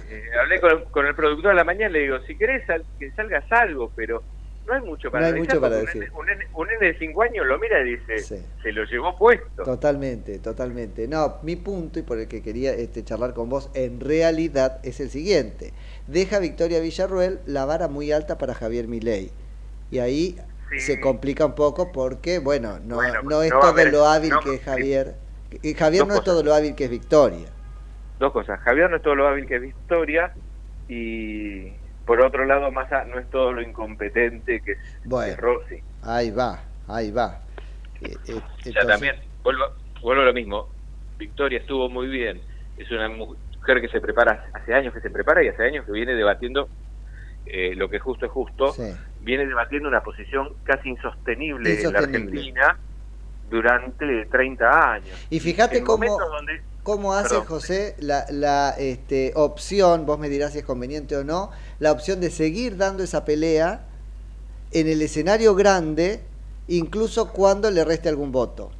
eh, 0.10 0.24
hablé 0.42 0.60
con, 0.60 0.84
con 0.92 1.06
el 1.08 1.16
productor 1.16 1.52
a 1.52 1.56
la 1.56 1.64
mañana 1.64 1.90
y 1.90 1.94
le 1.94 2.00
digo, 2.00 2.20
si 2.28 2.38
querés 2.38 2.66
sal- 2.66 2.86
que 3.00 3.12
salgas 3.12 3.46
algo, 3.50 3.94
pero 3.96 4.26
no 4.68 4.74
hay 4.74 4.82
mucho 4.82 5.12
para 5.12 5.22
No 5.22 5.26
hay 5.28 5.32
analizar, 5.34 5.56
mucho 5.58 5.62
para 5.62 5.76
decir. 5.78 6.12
Un 6.18 6.26
nene, 6.26 6.48
un 6.54 6.68
nene 6.68 6.88
de 6.88 6.98
5 6.98 7.22
años 7.22 7.46
lo 7.46 7.60
mira 7.60 7.82
y 7.82 7.96
dice, 7.96 8.20
se 8.20 8.72
lo 8.72 8.84
llevó 8.86 9.18
puesto. 9.18 9.64
Totalmente, 9.64 10.40
totalmente. 10.40 11.08
No, 11.08 11.38
mi 11.44 11.56
punto 11.56 12.00
y 12.00 12.04
por 12.04 12.20
el 12.20 12.28
que 12.28 12.42
quería 12.42 12.74
este, 12.74 13.04
charlar 13.04 13.34
con 13.34 13.50
vos 13.50 13.70
en 13.74 14.00
realidad 14.00 14.80
es 14.84 15.00
el 15.00 15.10
siguiente. 15.10 15.74
Deja 16.08 16.40
Victoria 16.40 16.80
Villarruel 16.80 17.40
la 17.46 17.66
vara 17.66 17.88
muy 17.88 18.12
alta 18.12 18.38
para 18.38 18.54
Javier 18.54 18.88
Milei. 18.88 19.32
Y 19.90 20.00
ahí 20.00 20.38
se 20.78 21.02
complica 21.02 21.46
un 21.46 21.56
poco 21.56 21.92
porque, 21.92 22.40
bueno, 22.40 22.80
no, 22.80 22.96
Bueno, 22.96 23.22
no 23.24 23.42
es 23.42 23.52
no 23.52 23.60
todo 23.60 23.86
lo 23.86 24.06
hábil 24.06 24.30
no, 24.30 24.40
que 24.40 24.56
es 24.56 24.62
Javier. 24.62 25.16
Y 25.62 25.74
Javier 25.74 26.08
no 26.08 26.16
es 26.16 26.24
todo 26.24 26.44
lo 26.44 26.54
hábil 26.54 26.76
que 26.76 26.86
es 26.86 26.90
Victoria. 26.90 27.50
Dos 28.20 28.32
cosas, 28.32 28.60
Javier 28.62 28.90
no 28.90 28.98
es 28.98 29.02
todo 29.02 29.16
lo 29.16 29.28
hábil 29.28 29.46
que 29.48 29.56
es 29.56 29.62
Victoria 29.62 30.32
y 30.88 31.74
por 32.06 32.22
otro 32.22 32.46
lado 32.46 32.72
Massa 32.72 33.04
no 33.06 33.20
es 33.20 33.30
todo 33.30 33.54
lo 33.54 33.62
incompetente 33.62 34.62
que 34.62 34.74
es, 34.74 34.78
Bueno. 35.06 35.36
Rossi. 35.38 35.78
Ahí 36.04 36.32
va, 36.32 36.60
ahí 36.88 37.12
va. 37.12 37.42
Eh, 38.02 38.10
eh, 38.12 38.16
O 38.34 38.34
sea, 38.34 38.42
entonces- 38.66 38.88
también, 38.88 39.16
vuelvo, 39.44 39.66
vuelvo 40.02 40.24
a 40.24 40.26
lo 40.26 40.34
mismo. 40.34 40.70
Victoria 41.18 41.60
estuvo 41.60 41.90
muy 41.90 42.08
bien. 42.08 42.42
Es 42.78 42.90
una 42.92 43.08
mujer 43.10 43.82
que 43.82 43.90
se 43.90 44.02
prepara, 44.02 44.48
hace 44.54 44.74
años 44.74 44.94
que 44.94 45.02
se 45.02 45.10
prepara 45.12 45.44
y 45.44 45.50
hace 45.50 45.64
años 45.64 45.86
que 45.86 45.92
viene 45.92 46.14
debatiendo 46.16 46.68
eh, 47.46 47.76
lo 47.76 47.90
que 47.90 47.98
es 47.98 48.02
justo 48.04 48.26
es 48.26 48.32
justo. 48.32 48.74
Viene 49.22 49.46
debatiendo 49.46 49.88
una 49.90 50.02
posición 50.02 50.50
casi 50.64 50.90
insostenible, 50.90 51.70
en 51.70 51.76
la 51.76 51.82
Insostenible. 52.02 52.18
Argentina 52.40 52.78
durante 53.50 54.26
30 54.28 54.94
años. 54.94 55.28
Y 55.30 55.40
fíjate 55.40 55.80
En 55.80 55.86
cómo, 55.86 55.98
momentos 56.06 56.30
donde- 56.32 56.62
cómo 56.84 57.14
hace 57.14 57.30
Perdón. 57.30 57.46
José 57.46 57.96
la, 58.00 58.26
la 58.30 58.72
este, 58.78 59.34
opción, 59.36 60.06
vos 60.06 60.20
me 60.20 60.30
dirás 60.30 60.54
si 60.54 60.60
es 60.60 60.66
conveniente 60.66 61.16
o 61.16 61.24
no, 61.24 61.52
la 61.80 61.92
opción 61.92 62.20
de 62.22 62.30
seguir 62.30 62.78
dando 62.78 63.04
esa 63.04 63.26
pelea 63.26 63.82
en 64.72 64.88
el 64.88 65.02
escenario 65.02 65.54
grande, 65.56 66.22
incluso 66.68 67.32
cuando 67.32 67.70
le 67.72 67.84
reste 67.84 68.10
algún 68.10 68.32
voto. 68.32 68.72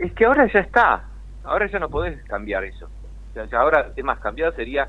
Es 0.00 0.12
que 0.14 0.24
ahora 0.24 0.50
ya 0.52 0.60
está. 0.60 1.04
Ahora 1.44 1.70
ya 1.70 1.78
no 1.78 1.88
podés 1.88 2.22
cambiar 2.24 2.64
eso. 2.64 2.86
O 2.86 3.34
sea, 3.34 3.44
ya 3.46 3.58
ahora, 3.60 3.92
es 3.94 4.04
más, 4.04 4.18
cambiar 4.20 4.54
sería 4.54 4.88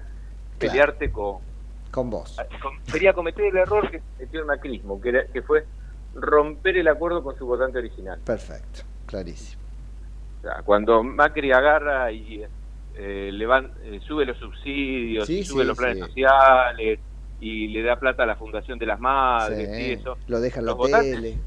pelearte 0.57 1.11
con, 1.11 1.37
Con 1.91 2.09
vos. 2.09 2.37
con- 2.61 2.79
Sería 2.85 3.13
cometer 3.13 3.45
el 3.45 3.57
error 3.57 3.89
que 3.89 4.01
metió 4.19 4.39
el 4.41 4.45
macrismo, 4.45 4.99
que, 5.01 5.27
que 5.31 5.41
fue 5.41 5.65
romper 6.15 6.77
el 6.77 6.87
acuerdo 6.87 7.23
con 7.23 7.37
su 7.37 7.45
votante 7.45 7.77
original. 7.79 8.19
Perfecto, 8.25 8.81
clarísimo. 9.05 9.58
O 10.39 10.41
sea, 10.41 10.61
cuando 10.63 11.03
Macri 11.03 11.51
agarra 11.51 12.11
y 12.11 12.43
eh, 12.95 13.29
eh, 13.31 13.99
sube 14.07 14.25
los 14.25 14.37
subsidios, 14.37 15.25
Sí, 15.27 15.39
y 15.39 15.43
sube 15.43 15.61
sí, 15.63 15.67
los 15.67 15.77
planes 15.77 15.97
sí. 15.97 16.01
sociales 16.03 16.99
y 17.41 17.67
le 17.69 17.83
da 17.83 17.97
plata 17.97 18.23
a 18.23 18.25
la 18.25 18.35
Fundación 18.35 18.79
de 18.79 18.85
las 18.85 18.99
Madres 18.99 19.69
y 19.79 19.91
eso. 19.93 20.17
Lo 20.27 20.39
deja 20.39 20.59
en 20.59 20.65
la 20.65 20.71
Los 20.71 20.79
votantes- 20.79 21.15
tele. 21.15 21.37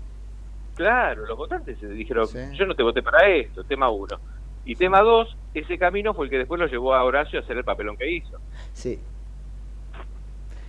Claro, 0.75 1.27
los 1.27 1.37
votantes 1.37 1.79
dijeron, 1.83 2.27
yo 2.55 2.65
no 2.67 2.75
te 2.75 2.83
voté 2.83 3.03
para 3.03 3.29
esto, 3.29 3.63
tema 3.65 3.91
uno. 3.91 4.19
Y 4.65 4.75
tema 4.77 5.03
dos, 5.03 5.37
ese 5.53 5.77
camino 5.77 6.15
fue 6.15 6.27
el 6.27 6.31
que 6.31 6.39
después 6.39 6.59
lo 6.59 6.67
llevó 6.67 6.95
a 6.95 7.05
Horacio 7.05 7.39
a 7.41 7.43
hacer 7.43 7.59
el 7.59 7.65
papelón 7.65 7.97
que 7.97 8.11
hizo. 8.11 8.39
Sí. 8.73 8.99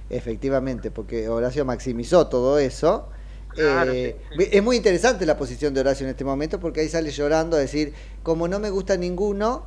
Efectivamente, 0.10 0.92
porque 0.92 1.30
Horacio 1.30 1.64
maximizó 1.66 2.28
todo 2.28 2.60
eso. 2.60 3.10
Claro, 3.56 3.92
Eh, 3.92 4.18
Es 4.52 4.64
muy 4.64 4.78
interesante 4.78 5.26
la 5.26 5.38
posición 5.38 5.74
de 5.74 5.82
Horacio 5.82 6.06
en 6.06 6.12
este 6.12 6.24
momento 6.24 6.60
porque 6.60 6.82
ahí 6.82 6.90
sale 6.90 7.12
llorando 7.12 7.58
a 7.58 7.60
decir, 7.60 7.94
como 8.24 8.48
no 8.48 8.60
me 8.60 8.70
gusta 8.70 8.98
ninguno, 8.98 9.66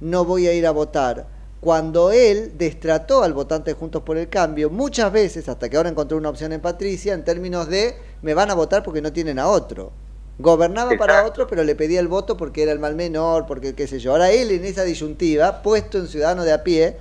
no 0.00 0.24
voy 0.24 0.46
a 0.46 0.52
ir 0.52 0.66
a 0.66 0.70
votar. 0.70 1.26
Cuando 1.60 2.12
él 2.12 2.52
destrató 2.56 3.22
al 3.22 3.32
votante 3.32 3.70
de 3.70 3.74
Juntos 3.74 4.02
por 4.02 4.16
el 4.18 4.28
Cambio 4.28 4.70
muchas 4.70 5.10
veces, 5.10 5.48
hasta 5.48 5.68
que 5.68 5.76
ahora 5.76 5.88
encontró 5.88 6.16
una 6.18 6.28
opción 6.28 6.52
en 6.52 6.60
Patricia, 6.60 7.14
en 7.14 7.24
términos 7.24 7.68
de 7.68 7.96
me 8.22 8.34
van 8.34 8.50
a 8.50 8.54
votar 8.54 8.82
porque 8.82 9.00
no 9.02 9.12
tienen 9.12 9.38
a 9.38 9.48
otro. 9.48 9.90
Gobernaba 10.38 10.96
para 10.98 11.24
otro, 11.24 11.46
pero 11.46 11.64
le 11.64 11.74
pedía 11.74 11.98
el 11.98 12.08
voto 12.08 12.36
porque 12.36 12.62
era 12.62 12.72
el 12.72 12.78
mal 12.78 12.94
menor, 12.94 13.46
porque 13.46 13.74
qué 13.74 13.86
sé 13.86 13.98
yo. 13.98 14.12
Ahora 14.12 14.30
él 14.30 14.50
en 14.50 14.66
esa 14.66 14.84
disyuntiva, 14.84 15.62
puesto 15.62 15.96
en 15.98 16.08
ciudadano 16.08 16.44
de 16.44 16.52
a 16.52 16.62
pie, 16.62 16.98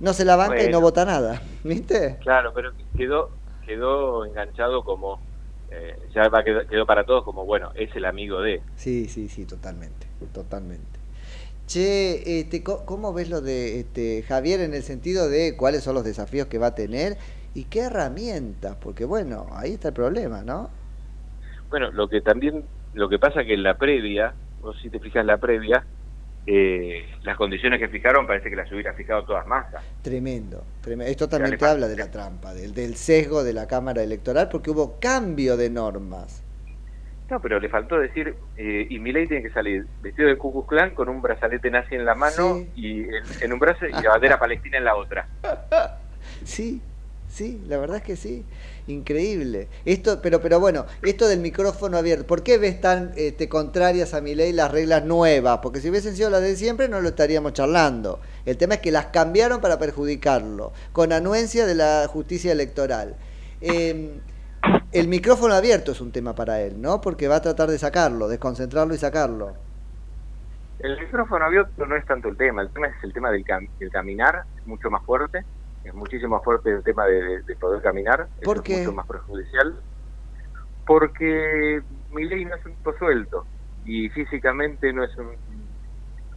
no 0.00 0.12
se 0.12 0.24
la 0.24 0.34
banca 0.34 0.56
y 0.56 0.66
no 0.66 0.78
Bueno. 0.78 0.80
vota 0.80 1.04
nada. 1.04 1.40
¿Viste? 1.64 2.18
Claro, 2.20 2.52
pero 2.52 2.72
quedó 2.96 3.30
quedó 3.66 4.24
enganchado 4.24 4.84
como, 4.84 5.20
eh, 5.70 5.96
ya 6.14 6.28
va, 6.28 6.44
quedó, 6.44 6.66
quedó 6.66 6.86
para 6.86 7.04
todos 7.04 7.24
como, 7.24 7.44
bueno, 7.44 7.70
es 7.74 7.94
el 7.96 8.04
amigo 8.04 8.40
de. 8.40 8.62
Sí, 8.76 9.06
sí, 9.08 9.28
sí, 9.28 9.46
totalmente, 9.46 10.06
totalmente. 10.32 11.00
Che, 11.66 12.40
este, 12.40 12.62
¿cómo 12.62 13.12
ves 13.14 13.30
lo 13.30 13.40
de 13.40 13.80
este, 13.80 14.22
Javier 14.24 14.60
en 14.60 14.74
el 14.74 14.82
sentido 14.82 15.28
de 15.28 15.56
cuáles 15.56 15.82
son 15.82 15.94
los 15.94 16.04
desafíos 16.04 16.46
que 16.48 16.58
va 16.58 16.68
a 16.68 16.74
tener 16.74 17.16
y 17.54 17.64
qué 17.64 17.80
herramientas? 17.80 18.76
Porque 18.76 19.04
bueno, 19.04 19.46
ahí 19.52 19.72
está 19.72 19.88
el 19.88 19.94
problema, 19.94 20.42
¿no? 20.42 20.70
Bueno, 21.70 21.90
lo 21.90 22.08
que 22.08 22.20
también, 22.20 22.64
lo 22.92 23.08
que 23.08 23.18
pasa 23.18 23.44
que 23.44 23.54
en 23.54 23.62
la 23.62 23.78
previa, 23.78 24.34
vos 24.60 24.76
si 24.82 24.90
te 24.90 24.98
fijas 24.98 25.24
la 25.24 25.38
previa, 25.38 25.86
eh, 26.46 27.04
las 27.22 27.36
condiciones 27.36 27.78
que 27.78 27.88
fijaron 27.88 28.26
parece 28.26 28.50
que 28.50 28.56
las 28.56 28.70
hubiera 28.72 28.94
fijado 28.94 29.24
todas 29.24 29.46
masas. 29.46 29.82
Tremendo, 30.02 30.64
tremendo. 30.80 31.10
Esto 31.10 31.28
también 31.28 31.56
te 31.56 31.64
habla 31.64 31.88
de 31.88 31.96
la 31.96 32.10
trampa, 32.10 32.52
del, 32.52 32.74
del 32.74 32.96
sesgo 32.96 33.44
de 33.44 33.52
la 33.52 33.66
Cámara 33.68 34.02
Electoral, 34.02 34.48
porque 34.50 34.70
hubo 34.70 34.98
cambio 34.98 35.56
de 35.56 35.70
normas. 35.70 36.42
No, 37.30 37.40
pero 37.40 37.58
le 37.58 37.68
faltó 37.68 37.98
decir, 37.98 38.34
eh, 38.56 38.86
y 38.90 38.98
Milei 38.98 39.26
tiene 39.26 39.42
que 39.42 39.54
salir 39.54 39.86
vestido 40.02 40.28
de 40.28 40.36
Ku 40.36 40.66
Klux 40.66 40.92
con 40.92 41.08
un 41.08 41.22
brazalete 41.22 41.70
nazi 41.70 41.94
en 41.94 42.04
la 42.04 42.14
mano 42.14 42.58
y 42.76 43.04
en, 43.04 43.22
en 43.40 43.52
un 43.52 43.58
brazo 43.58 43.86
y 43.86 43.92
la 43.92 44.10
bandera 44.10 44.38
palestina 44.38 44.78
en 44.78 44.84
la 44.84 44.96
otra. 44.96 45.26
Sí, 46.44 46.82
sí, 47.28 47.62
la 47.68 47.78
verdad 47.78 47.98
es 47.98 48.02
que 48.02 48.16
sí. 48.16 48.44
Increíble. 48.86 49.70
Esto, 49.84 50.20
pero, 50.20 50.40
pero 50.40 50.58
bueno, 50.58 50.86
esto 51.02 51.28
del 51.28 51.38
micrófono 51.38 51.96
abierto, 51.98 52.26
¿por 52.26 52.42
qué 52.42 52.58
ves 52.58 52.80
tan 52.80 53.12
este, 53.16 53.48
contrarias 53.48 54.12
a 54.12 54.20
mi 54.20 54.34
ley 54.34 54.52
las 54.52 54.72
reglas 54.72 55.04
nuevas? 55.04 55.60
Porque 55.62 55.80
si 55.80 55.88
hubiesen 55.88 56.16
sido 56.16 56.30
las 56.30 56.42
de 56.42 56.56
siempre 56.56 56.88
no 56.88 57.00
lo 57.00 57.08
estaríamos 57.10 57.52
charlando. 57.52 58.20
El 58.44 58.56
tema 58.56 58.74
es 58.74 58.80
que 58.80 58.90
las 58.90 59.06
cambiaron 59.06 59.60
para 59.60 59.78
perjudicarlo, 59.78 60.72
con 60.92 61.12
anuencia 61.12 61.64
de 61.66 61.76
la 61.76 62.06
justicia 62.08 62.50
electoral. 62.50 63.16
Eh, 63.60 64.20
el 64.92 65.08
micrófono 65.08 65.54
abierto 65.54 65.92
es 65.92 66.00
un 66.00 66.12
tema 66.12 66.34
para 66.34 66.60
él, 66.60 66.80
¿no? 66.80 67.00
Porque 67.00 67.28
va 67.28 67.36
a 67.36 67.42
tratar 67.42 67.70
de 67.70 67.78
sacarlo, 67.78 68.28
desconcentrarlo 68.28 68.94
y 68.94 68.98
sacarlo. 68.98 69.56
El 70.78 70.98
micrófono 71.00 71.44
abierto 71.46 71.86
no 71.86 71.96
es 71.96 72.04
tanto 72.04 72.28
el 72.28 72.36
tema, 72.36 72.62
el 72.62 72.70
tema 72.72 72.88
es 72.88 72.94
el 73.02 73.12
tema 73.12 73.30
del, 73.30 73.44
cam- 73.44 73.70
del 73.78 73.90
caminar, 73.90 74.44
mucho 74.64 74.90
más 74.90 75.02
fuerte, 75.04 75.46
es 75.84 75.94
muchísimo 75.94 76.36
más 76.36 76.44
fuerte 76.44 76.70
el 76.70 76.82
tema 76.82 77.06
de, 77.06 77.22
de- 77.22 77.42
de 77.42 77.56
poder 77.56 77.82
caminar, 77.82 78.28
eso 78.36 78.44
¿Por 78.44 78.58
es 78.58 78.64
qué? 78.64 78.78
mucho 78.78 78.92
más 78.92 79.06
perjudicial, 79.06 79.82
porque 80.86 81.82
Milei 82.08 82.44
no 82.44 82.54
es 82.56 82.64
un 82.66 82.74
tipo 82.76 82.92
suelto 82.98 83.48
y 83.84 84.08
físicamente 84.10 84.92
no 84.92 85.04
es 85.04 85.16
un 85.16 85.36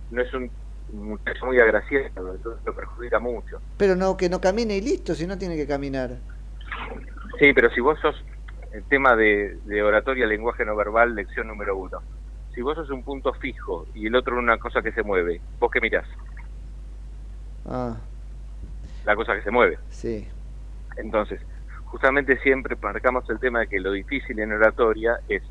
no 0.09 0.21
es 0.21 0.33
un 0.33 0.51
muchacho 0.89 1.45
muy 1.47 1.59
agraciado, 1.59 2.05
entonces 2.15 2.63
lo 2.63 2.75
perjudica 2.75 3.19
mucho. 3.19 3.61
Pero 3.77 3.95
no, 3.95 4.15
que 4.15 4.29
no 4.29 4.39
camine 4.39 4.77
y 4.77 4.81
listo, 4.81 5.15
si 5.15 5.25
no 5.25 5.37
tiene 5.37 5.55
que 5.57 5.67
caminar. 5.67 6.21
Sí, 7.39 7.53
pero 7.53 7.69
si 7.71 7.81
vos 7.81 7.99
sos 7.99 8.15
el 8.71 8.85
tema 8.87 9.15
de, 9.15 9.59
de 9.63 9.83
oratoria, 9.83 10.27
lenguaje 10.27 10.63
no 10.63 10.75
verbal, 10.75 11.15
lección 11.15 11.47
número 11.47 11.75
uno. 11.77 12.03
Si 12.53 12.61
vos 12.61 12.75
sos 12.75 12.89
un 12.91 13.03
punto 13.03 13.33
fijo 13.33 13.87
y 13.93 14.07
el 14.07 14.15
otro 14.15 14.37
una 14.37 14.57
cosa 14.57 14.81
que 14.81 14.91
se 14.93 15.03
mueve, 15.03 15.41
¿vos 15.59 15.69
qué 15.73 15.81
mirás? 15.81 16.07
Ah, 17.65 18.07
La 19.05 19.15
cosa 19.15 19.35
que 19.35 19.41
se 19.41 19.51
mueve. 19.51 19.79
sí. 19.89 20.27
Entonces, 20.97 21.41
justamente 21.83 22.37
siempre 22.39 22.77
marcamos 22.81 23.29
el 23.29 23.37
tema 23.39 23.59
de 23.59 23.67
que 23.67 23.79
lo 23.81 23.91
difícil 23.91 24.39
en 24.39 24.53
oratoria 24.53 25.19
es 25.27 25.43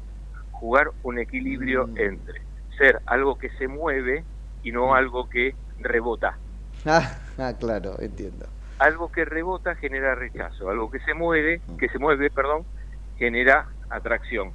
jugar 0.50 0.90
un 1.02 1.18
equilibrio 1.18 1.90
entre 1.96 2.40
ser 2.78 3.02
algo 3.06 3.36
que 3.36 3.50
se 3.58 3.68
mueve 3.68 4.24
y 4.62 4.72
no 4.72 4.94
algo 4.94 5.28
que 5.28 5.56
rebota. 5.78 6.38
Ah, 6.86 7.18
ah, 7.38 7.54
claro, 7.58 7.96
entiendo. 7.98 8.46
Algo 8.78 9.10
que 9.10 9.24
rebota 9.24 9.74
genera 9.76 10.14
rechazo, 10.14 10.68
algo 10.68 10.90
que 10.90 10.98
se 11.00 11.14
mueve, 11.14 11.62
que 11.78 11.88
se 11.88 11.98
mueve, 11.98 12.30
perdón, 12.30 12.66
genera 13.16 13.66
atracción. 13.88 14.54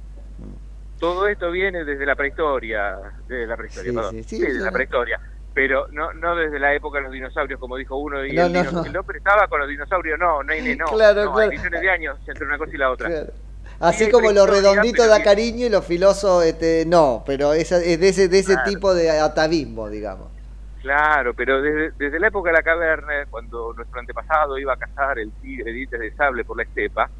todo 1.00 1.26
esto 1.26 1.50
viene 1.50 1.84
desde 1.84 2.06
la 2.06 2.14
prehistoria, 2.14 2.96
desde 3.26 3.46
la 3.48 3.56
prehistoria, 3.56 3.90
Sí, 3.90 3.96
perdón, 3.96 4.12
sí, 4.12 4.22
sí, 4.22 4.42
desde 4.42 4.60
la 4.60 4.70
prehistoria, 4.70 5.20
pero 5.52 5.86
no 5.90 6.12
no 6.14 6.36
desde 6.36 6.58
la 6.58 6.74
época 6.74 6.98
de 6.98 7.04
los 7.04 7.12
dinosaurios, 7.12 7.58
como 7.58 7.76
dijo 7.76 7.96
uno, 7.96 8.24
y 8.24 8.32
No, 8.32 8.46
el, 8.46 8.52
no, 8.52 8.58
dino- 8.62 8.72
no. 8.72 8.84
el 8.84 8.96
hombre 8.96 9.18
estaba 9.18 9.46
con 9.48 9.60
los 9.60 9.68
dinosaurios, 9.68 10.18
no, 10.18 10.42
no, 10.42 10.54
no, 10.54 10.74
no, 10.76 10.84
Claro, 10.96 11.24
no, 11.24 11.32
claro. 11.32 11.50
hay 11.50 11.56
millones 11.58 11.80
de 11.80 11.90
años 11.90 12.18
entre 12.26 12.46
una 12.46 12.58
cosa 12.58 12.70
y 12.74 12.78
la 12.78 12.90
otra. 12.90 13.08
Claro. 13.08 13.32
Así 13.80 14.06
Sí, 14.06 14.10
como 14.10 14.32
lo 14.32 14.46
redondito 14.46 15.06
da 15.06 15.22
cariño 15.22 15.66
y 15.66 15.70
lo 15.70 15.80
filoso 15.82 16.42
este, 16.42 16.84
no, 16.86 17.22
pero 17.26 17.52
esa- 17.54 17.82
es 17.82 17.98
de 18.00 18.08
ese, 18.08 18.28
de 18.28 18.38
ese 18.38 18.54
Claro. 18.54 18.70
tipo 18.70 18.94
de 18.94 19.10
atavismo, 19.10 19.88
digamos. 19.88 20.32
Claro, 20.80 21.34
pero 21.34 21.60
desde, 21.60 21.92
desde 21.98 22.18
la 22.18 22.28
época 22.28 22.50
de 22.50 22.56
la 22.56 22.62
caverna, 22.62 23.26
cuando 23.28 23.74
nuestro 23.74 24.00
antepasado 24.00 24.56
iba 24.58 24.72
a 24.72 24.76
cazar 24.76 25.18
el 25.18 25.32
tigre 25.34 25.72
dientes 25.72 26.00
de 26.00 26.10
sable 26.12 26.44
por 26.44 26.56
la 26.56 26.62
estepa, 26.62 27.10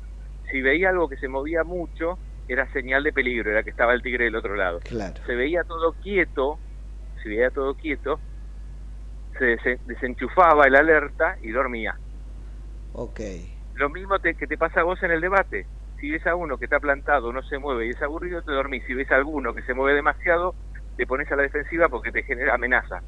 si 0.51 0.63
veía 0.63 0.89
algo 0.89 1.09
que 1.09 1.17
se 1.19 1.29
movía 1.29 1.63
mucho, 1.63 2.21
era 2.49 2.67
señal 2.73 3.03
de 3.05 3.13
peligro, 3.13 3.51
era 3.51 3.63
que 3.63 3.71
estaba 3.71 3.93
el 3.93 4.03
tigre 4.03 4.25
del 4.25 4.37
otro 4.37 4.57
lado. 4.57 4.81
Claro. 4.81 5.21
Se 5.27 5.35
veía 5.35 5.63
todo 5.65 5.95
quieto, 6.01 6.61
si 7.23 7.29
veía 7.29 7.51
todo 7.51 7.75
quieto, 7.75 8.21
se 9.39 9.45
desen- 9.57 9.81
desenchufaba 9.85 10.67
el 10.67 10.77
alerta 10.77 11.37
y 11.43 11.51
dormía. 11.51 11.99
Ok. 12.93 13.21
Lo 13.75 13.89
mismo 13.91 14.19
te- 14.19 14.35
que 14.35 14.47
te 14.47 14.59
pasa 14.59 14.81
a 14.81 14.85
vos 14.85 15.03
en 15.03 15.11
el 15.13 15.21
debate. 15.21 15.67
Si 15.99 16.11
ves 16.11 16.27
a 16.27 16.35
uno 16.35 16.59
que 16.59 16.65
está 16.65 16.81
plantado, 16.81 17.33
no 17.33 17.43
se 17.43 17.59
mueve 17.59 17.87
y 17.87 17.91
es 17.91 18.03
aburrido, 18.03 18.43
te 18.43 18.53
dormís. 18.53 18.85
Si 18.87 18.95
ves 18.95 19.11
a 19.11 19.17
alguno 19.17 19.55
que 19.55 19.63
se 19.63 19.75
mueve 19.75 19.97
demasiado, 19.97 20.55
te 20.97 21.07
pones 21.07 21.31
a 21.31 21.37
la 21.37 21.43
defensiva 21.43 21.89
porque 21.89 22.11
te 22.13 22.23
genera 22.23 22.55
amenaza. 22.55 23.03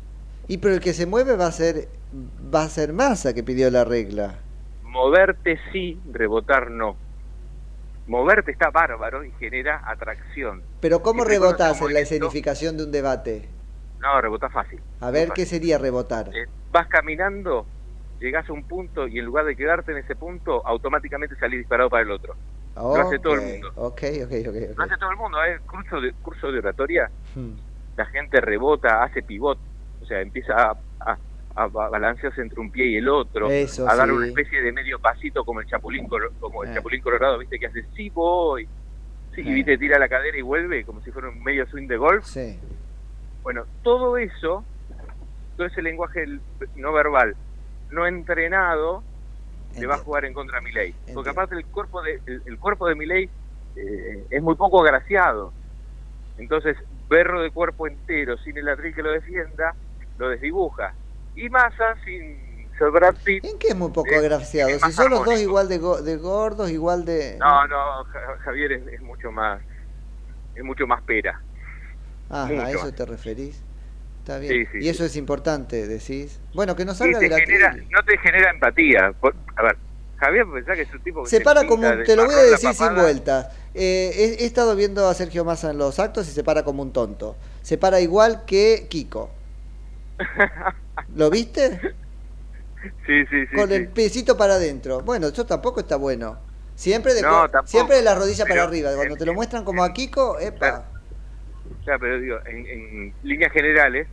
Y 0.49 0.59
pero 0.59 0.75
el 0.75 0.81
que 0.81 0.93
se 0.93 1.07
mueve 1.07 1.37
va 1.37 1.47
a 1.47 1.53
ser 1.53 1.89
va 2.13 2.65
a 2.65 2.69
ser 2.69 2.93
masa 2.93 3.33
que 3.35 3.43
pidió 3.43 3.71
la 3.71 3.85
regla. 3.85 4.39
Moverte 4.83 5.59
sí, 5.73 6.03
rebotar 6.13 6.71
no. 6.71 6.99
Moverte 8.07 8.51
está 8.51 8.71
bárbaro 8.71 9.25
y 9.25 9.31
genera 9.39 9.81
atracción. 9.87 10.63
Pero 10.81 11.03
¿cómo 11.03 11.25
rebotás 11.25 11.81
en 11.83 11.95
la 11.95 12.01
escenificación 12.01 12.77
de 12.77 12.85
un 12.85 12.93
debate? 12.93 13.49
No, 14.03 14.21
rebota 14.21 14.49
fácil. 14.51 14.81
A 15.01 15.11
ver 15.11 15.31
qué 15.35 15.47
sería 15.47 15.79
rebotar. 15.79 16.29
Eh, 16.35 16.47
vas 16.73 16.89
caminando, 16.89 17.65
llegás 18.21 18.49
a 18.49 18.53
un 18.53 18.65
punto 18.65 19.07
y 19.07 19.19
en 19.19 19.25
lugar 19.25 19.45
de 19.45 19.55
quedarte 19.57 19.93
en 19.93 19.99
ese 19.99 20.17
punto, 20.17 20.67
automáticamente 20.67 21.37
salís 21.37 21.61
disparado 21.61 21.89
para 21.89 22.03
el 22.03 22.11
otro. 22.11 22.35
Lo 22.75 22.95
hace 22.97 23.19
todo 23.19 23.35
el 23.35 23.43
mundo. 23.43 23.69
Ok, 23.77 24.03
ok, 24.25 24.33
ok. 24.49 24.49
ok. 24.49 24.77
Lo 24.77 24.85
hace 24.85 24.97
todo 24.99 25.11
el 25.11 25.17
mundo, 25.17 25.39
¿eh? 25.45 25.61
Curso 25.67 26.01
de, 26.01 26.13
curso 26.15 26.51
de 26.51 26.59
oratoria, 26.59 27.11
Hmm. 27.35 27.53
la 27.97 28.07
gente 28.07 28.41
rebota, 28.41 29.03
hace 29.05 29.23
pivot, 29.23 29.59
o 30.03 30.07
sea, 30.07 30.21
empieza 30.21 30.55
a, 30.55 30.77
a- 31.01 31.19
a 31.55 31.67
ba- 31.67 31.91
balancearse 31.91 32.41
entre 32.41 32.59
un 32.61 32.71
pie 32.71 32.87
y 32.87 32.97
el 32.97 33.09
otro, 33.09 33.51
Eso, 33.51 33.87
a 33.89 33.95
dar 33.95 34.09
sí. 34.09 34.15
una 34.15 34.27
especie 34.27 34.63
de 34.63 34.73
medio 34.73 34.99
pasito 34.99 35.45
como 35.45 35.61
el 35.61 35.67
chapulín, 35.67 36.09
como 36.41 36.65
el 36.65 36.71
Eh. 36.71 36.75
chapulín 36.75 37.03
colorado, 37.03 37.39
viste, 37.39 37.59
que 37.59 37.67
hace 37.67 37.85
sí 37.95 38.09
voy, 38.11 38.67
sí, 39.35 39.43
y 39.43 39.51
Eh. 39.51 39.55
viste, 39.55 39.77
tira 39.79 39.99
la 39.99 40.09
cadera 40.09 40.37
y 40.37 40.43
vuelve, 40.43 40.83
como 40.85 41.03
si 41.03 41.11
fuera 41.13 41.29
un 41.29 41.43
medio 41.43 41.67
swing 41.67 41.87
de 41.87 41.97
golf. 41.99 42.25
Sí. 42.25 42.59
Bueno, 43.43 43.67
todo 43.83 44.17
eso, 44.17 44.65
todo 45.57 45.67
ese 45.67 45.83
lenguaje 45.83 46.25
no 46.75 46.93
verbal, 46.93 47.37
no 47.91 48.07
entrenado, 48.07 49.05
le 49.77 49.87
va 49.87 49.95
a 49.95 49.99
jugar 49.99 50.25
en 50.25 50.33
contra 50.35 50.59
a 50.59 50.61
Milei. 50.61 50.95
Porque 51.15 51.31
aparte 51.31 51.55
el 51.55 51.67
cuerpo 51.67 52.03
de, 52.03 52.21
el, 52.27 52.43
el 52.47 52.59
cuerpo 52.59 52.87
de 52.89 52.95
Milei 52.95 53.31
eh, 53.75 54.27
es 54.31 54.43
muy 54.43 54.55
poco 54.55 54.83
agraciado. 54.83 55.55
Entonces, 56.37 56.77
berro 57.09 57.43
de 57.43 57.51
cuerpo 57.51 57.87
entero, 57.87 58.37
sin 58.39 58.57
el 58.57 58.69
atril 58.69 58.95
que 58.95 59.03
lo 59.03 59.11
defienda, 59.13 59.77
lo 60.17 60.29
desdibuja. 60.29 60.95
Y 61.35 61.49
Massa, 61.49 61.97
sin 62.05 62.71
ser 62.79 62.91
Brad 62.91 63.17
Pitt... 63.25 63.45
¿En 63.45 63.59
qué 63.59 63.69
es 63.69 63.77
muy 63.77 63.91
poco 63.91 64.11
eh, 64.11 64.19
agraciado? 64.19 64.79
Si 64.79 64.93
son 64.93 65.11
los 65.11 65.25
dos 65.25 65.39
igual 65.41 65.69
de, 65.69 65.79
go- 65.79 66.03
de 66.03 66.17
gordos, 66.17 66.71
igual 66.71 67.05
de... 67.05 67.37
No, 67.39 67.67
no, 67.67 68.05
Ja- 68.05 68.39
Javier 68.41 68.73
es, 68.73 68.87
es 68.89 69.01
mucho 69.01 69.31
más... 69.31 69.63
Es 70.55 70.63
mucho 70.65 70.87
más 70.87 71.03
pera. 71.03 71.39
Ah, 72.33 72.47
mucho 72.47 72.63
a 72.63 72.71
eso 72.73 72.93
te 72.95 73.07
referís. 73.07 73.63
Está 74.21 74.39
bien. 74.39 74.53
Sí, 74.53 74.67
sí, 74.73 74.79
y 74.85 74.89
eso 74.89 75.05
es 75.05 75.17
importante, 75.17 75.87
decís. 75.89 76.41
Bueno, 76.55 76.77
que 76.77 76.85
no 76.85 76.95
salga 76.95 77.21
de 77.21 77.29
la 77.29 77.41
genera, 77.41 77.77
no 77.91 78.03
te 78.05 78.19
genera 78.19 78.51
empatía. 78.51 79.13
Por- 79.21 79.37
a 79.57 79.63
ver, 79.63 79.79
Javier 80.17 80.47
pensá 80.53 80.75
que 80.75 80.83
es 80.83 80.93
un 80.95 81.03
tipo 81.03 81.25
que 81.25 81.31
Se 81.31 81.41
para 81.41 81.67
como 81.67 81.89
un, 81.89 82.03
te 82.03 82.17
lo 82.17 82.25
voy 82.27 82.35
a 82.37 82.43
decir 82.43 82.75
sin 82.75 82.95
vueltas. 82.95 83.49
Eh, 83.75 84.37
he, 84.39 84.43
he 84.43 84.47
estado 84.47 84.75
viendo 84.77 85.07
a 85.09 85.15
Sergio 85.15 85.45
Massa 85.45 85.71
en 85.71 85.79
los 85.79 85.99
actos 85.99 86.29
y 86.29 86.33
se 86.33 86.45
para 86.45 86.65
como 86.65 86.83
un 86.83 86.93
tonto. 86.93 87.39
Se 87.63 87.79
para 87.79 88.01
igual 88.01 88.45
que 88.45 88.87
Kiko. 88.91 89.31
¿Lo 91.15 91.31
viste? 91.31 91.81
Sí, 93.07 93.27
sí, 93.31 93.47
sí. 93.47 93.57
Con 93.57 93.71
el 93.73 93.89
piecito 93.89 94.37
para 94.37 94.55
adentro. 94.55 95.03
Bueno, 95.03 95.27
eso 95.29 95.45
tampoco 95.47 95.81
está 95.81 95.97
bueno. 95.97 96.41
Siempre 96.75 97.15
de, 97.15 97.23
No, 97.23 97.29
co- 97.29 97.51
tampoco, 97.51 97.69
siempre 97.71 97.97
de 97.97 98.03
la 98.03 98.15
rodilla 98.15 98.47
para 98.49 98.63
arriba. 98.65 98.95
Cuando 98.97 99.17
te 99.17 99.27
lo 99.27 99.35
muestran 99.35 99.65
como 99.65 99.85
a 99.85 99.93
Kiko, 99.93 100.39
epa. 100.41 100.89
Sea, 101.85 101.99
pero 101.99 102.19
digo, 102.21 102.39
en, 102.47 102.67
en 102.67 103.15
líneas 103.23 103.53
generales, 103.53 104.07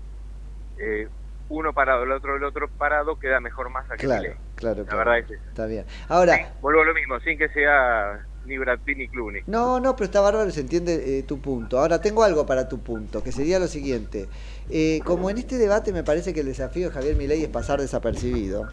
eh, 0.80 1.08
uno 1.50 1.74
parado, 1.74 2.04
el 2.04 2.12
otro 2.12 2.36
el 2.36 2.44
otro 2.44 2.70
parado, 2.70 3.18
queda 3.20 3.40
mejor 3.40 3.70
masa 3.70 3.96
que 3.98 4.06
Claro, 4.06 4.22
Milei. 4.22 4.38
claro, 4.56 4.80
La 4.82 4.86
claro. 4.86 4.98
verdad 4.98 5.18
es 5.20 5.32
esa. 5.32 5.50
Está 5.50 5.66
bien. 5.66 5.86
Ahora, 6.08 6.54
Vuelvo 6.62 6.82
a 6.82 6.86
lo 6.86 6.94
mismo, 6.94 7.20
sin 7.22 7.38
que 7.38 7.50
sea 7.50 8.26
ni 8.46 8.58
Brad 8.58 8.80
Pitt 8.80 8.98
ni 8.98 9.08
Clooney. 9.08 9.42
No, 9.48 9.80
no, 9.80 9.96
pero 9.96 10.06
está 10.06 10.22
bárbaro, 10.22 10.50
se 10.52 10.62
entiende 10.62 11.20
eh, 11.20 11.24
tu 11.24 11.40
punto. 11.42 11.80
Ahora 11.80 12.00
tengo 12.02 12.24
algo 12.24 12.46
para 12.46 12.68
tu 12.70 12.80
punto, 12.80 13.24
que 13.24 13.32
sería 13.32 13.60
lo 13.60 13.68
siguiente. 13.68 14.28
Eh, 14.70 15.02
como 15.04 15.30
en 15.30 15.38
este 15.40 15.58
debate 15.58 15.92
me 15.92 16.04
parece 16.04 16.34
que 16.34 16.40
el 16.42 16.46
desafío 16.46 16.88
de 16.90 16.94
Javier 16.94 17.16
Milei 17.16 17.42
es 17.44 17.50
pasar 17.50 17.80
desapercibido, 17.82 18.68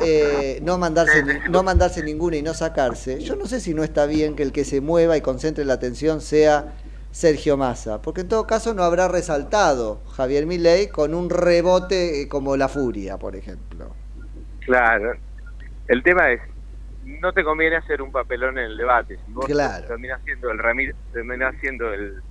eh, 0.00 0.60
no, 0.62 0.78
mandarse, 0.78 1.24
no 1.50 1.62
mandarse 1.62 2.02
ninguna 2.04 2.36
y 2.36 2.42
no 2.42 2.54
sacarse, 2.54 3.20
yo 3.20 3.34
no 3.36 3.46
sé 3.46 3.60
si 3.60 3.74
no 3.74 3.82
está 3.82 4.06
bien 4.06 4.36
que 4.36 4.42
el 4.44 4.52
que 4.52 4.64
se 4.64 4.80
mueva 4.80 5.16
y 5.16 5.20
concentre 5.20 5.64
la 5.64 5.74
atención 5.74 6.20
sea 6.20 6.72
Sergio 7.12 7.56
Massa, 7.56 8.02
porque 8.02 8.22
en 8.22 8.28
todo 8.28 8.46
caso 8.46 8.74
no 8.74 8.82
habrá 8.82 9.06
resaltado 9.06 10.00
Javier 10.16 10.46
Milei 10.46 10.88
con 10.88 11.14
un 11.14 11.30
rebote 11.30 12.22
eh, 12.22 12.28
como 12.28 12.56
la 12.56 12.68
furia, 12.68 13.18
por 13.18 13.36
ejemplo. 13.36 13.94
Claro. 14.64 15.12
El 15.88 16.02
tema 16.02 16.30
es, 16.32 16.40
no 17.04 17.32
te 17.32 17.44
conviene 17.44 17.76
hacer 17.76 18.00
un 18.02 18.10
papelón 18.10 18.56
en 18.58 18.64
el 18.64 18.76
debate. 18.76 19.18
Si 19.26 19.32
vos 19.32 19.44
Claro. 19.46 19.86
terminás 19.86 20.20
siendo 20.24 20.50
el 20.50 20.58
Ramir, 20.58 20.94
terminás 21.12 21.54
siendo 21.60 21.92
el, 21.92 22.22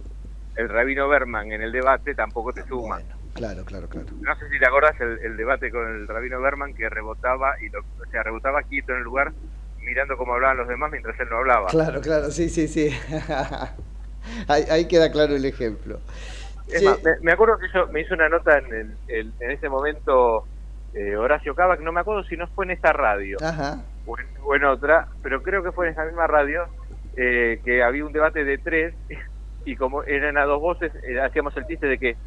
el 0.55 0.67
Rabino 0.69 1.07
Berman 1.07 1.51
en 1.51 1.61
el 1.61 1.71
debate, 1.71 2.15
tampoco 2.15 2.51
te 2.51 2.63
suma. 2.67 2.99
Claro, 3.33 3.63
claro, 3.63 3.87
claro. 3.87 4.07
No 4.19 4.35
sé 4.35 4.49
si 4.49 4.59
te 4.59 4.67
acordás 4.67 4.99
el, 4.99 5.19
el 5.19 5.37
debate 5.37 5.71
con 5.71 5.87
el 5.87 6.07
Rabino 6.07 6.41
Berman 6.41 6.73
que 6.73 6.89
rebotaba 6.89 7.53
y 7.61 7.69
lo, 7.69 7.79
o 7.79 8.09
sea, 8.11 8.23
rebotaba 8.23 8.63
quieto 8.63 8.91
en 8.93 8.97
el 8.97 9.03
lugar 9.03 9.31
mirando 9.79 10.17
cómo 10.17 10.33
hablaban 10.33 10.57
los 10.57 10.67
demás 10.67 10.91
mientras 10.91 11.17
él 11.19 11.27
no 11.29 11.37
hablaba. 11.37 11.67
Claro, 11.67 12.01
claro, 12.01 12.31
sí, 12.31 12.49
sí, 12.49 12.67
sí. 12.67 12.89
ahí, 14.47 14.63
ahí 14.69 14.87
queda 14.87 15.11
claro 15.11 15.35
el 15.35 15.45
ejemplo. 15.45 15.99
Es 16.67 16.79
Sí. 16.79 16.85
más, 16.85 17.01
me, 17.03 17.11
me 17.21 17.31
acuerdo 17.31 17.57
que 17.57 17.67
yo 17.73 17.87
me 17.87 18.01
hizo 18.01 18.13
una 18.13 18.29
nota 18.29 18.57
en, 18.57 18.73
el- 18.73 18.97
el- 19.07 19.33
en 19.39 19.51
ese 19.51 19.69
momento 19.69 20.47
eh, 20.93 21.15
Horacio 21.15 21.55
que 21.55 21.63
no 21.83 21.91
me 21.91 22.01
acuerdo 22.01 22.23
si 22.23 22.35
no 22.35 22.47
fue 22.47 22.65
en 22.65 22.71
esta 22.71 22.91
radio 22.91 23.37
Ajá. 23.41 23.85
o 24.05 24.19
en, 24.19 24.27
o 24.43 24.55
en 24.55 24.65
otra, 24.65 25.07
pero 25.21 25.41
creo 25.41 25.63
que 25.63 25.71
fue 25.71 25.87
en 25.87 25.93
esa 25.93 26.05
misma 26.05 26.27
radio 26.27 26.67
eh, 27.15 27.61
que 27.63 27.81
había 27.83 28.05
un 28.05 28.11
debate 28.13 28.43
de 28.43 28.57
tres 28.57 28.95
y 29.65 29.75
como 29.75 30.03
eran 30.03 30.37
a 30.37 30.43
dos 30.45 30.59
voces, 30.59 30.91
eh, 31.07 31.19
hacíamos 31.19 31.55
el 31.57 31.65
chiste 31.65 31.87
de 31.87 31.97
que 31.97 32.17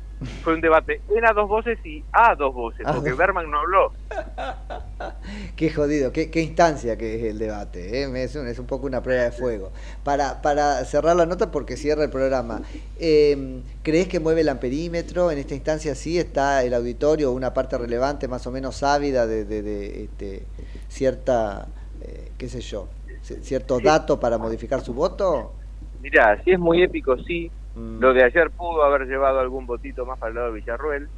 fue 0.43 0.55
un 0.55 0.61
debate 0.61 1.03
en 1.09 1.25
a 1.27 1.33
dos 1.33 1.49
voces 1.49 1.79
y 1.85 2.05
a 2.13 2.35
dos 2.35 2.55
voces, 2.55 2.87
Ah, 2.87 2.93
porque. 2.95 3.13
Berman 3.13 3.51
no 3.51 3.59
habló. 3.61 3.93
Qué 5.57 5.71
jodido, 5.71 6.13
qué, 6.13 6.31
qué 6.31 6.41
instancia 6.43 6.97
que 6.99 7.17
es 7.17 7.25
el 7.25 7.39
debate, 7.39 8.03
¿eh? 8.03 8.23
es, 8.25 8.35
un, 8.37 8.47
es 8.47 8.59
un 8.59 8.67
poco 8.67 8.87
una 8.87 9.03
prueba 9.03 9.23
de 9.25 9.33
fuego. 9.33 9.73
Para, 10.03 10.43
para 10.43 10.85
cerrar 10.85 11.17
la 11.17 11.27
nota, 11.27 11.51
porque 11.51 11.77
cierra 11.77 12.05
el 12.05 12.11
programa, 12.11 12.63
eh, 12.97 13.63
¿crees 13.83 14.07
que 14.09 14.21
mueve 14.21 14.43
el 14.43 14.49
amperímetro? 14.51 15.31
En 15.31 15.39
esta 15.39 15.55
instancia 15.55 15.95
sí 15.95 16.19
está 16.19 16.63
el 16.63 16.75
auditorio, 16.75 17.33
una 17.33 17.55
parte 17.55 17.79
relevante, 17.79 18.29
más 18.29 18.47
o 18.47 18.51
menos 18.51 18.83
ávida 18.83 19.27
de, 19.27 19.45
de- 19.45 19.63
de, 19.63 20.05
este, 20.05 20.43
cierta, 20.89 21.69
eh, 22.01 22.33
qué 22.37 22.49
sé 22.49 22.61
yo, 22.61 22.89
c- 23.23 23.43
cierto 23.43 23.81
dato 23.81 24.21
para 24.21 24.37
modificar 24.39 24.83
su 24.83 24.93
voto. 24.93 25.53
Mirá, 26.01 26.41
si 26.43 26.53
es 26.53 26.59
muy 26.59 26.83
épico, 26.83 27.17
sí. 27.19 27.51
Mm. 27.75 28.01
Lo 28.01 28.13
de 28.13 28.25
ayer 28.25 28.51
pudo 28.51 28.85
haber 28.85 29.07
llevado 29.07 29.41
algún 29.41 29.67
votito 29.67 30.07
más 30.07 30.19
para 30.19 30.31
el 30.31 30.35
lado 30.37 30.49
de 30.53 30.61
Villarruel. 30.61 31.09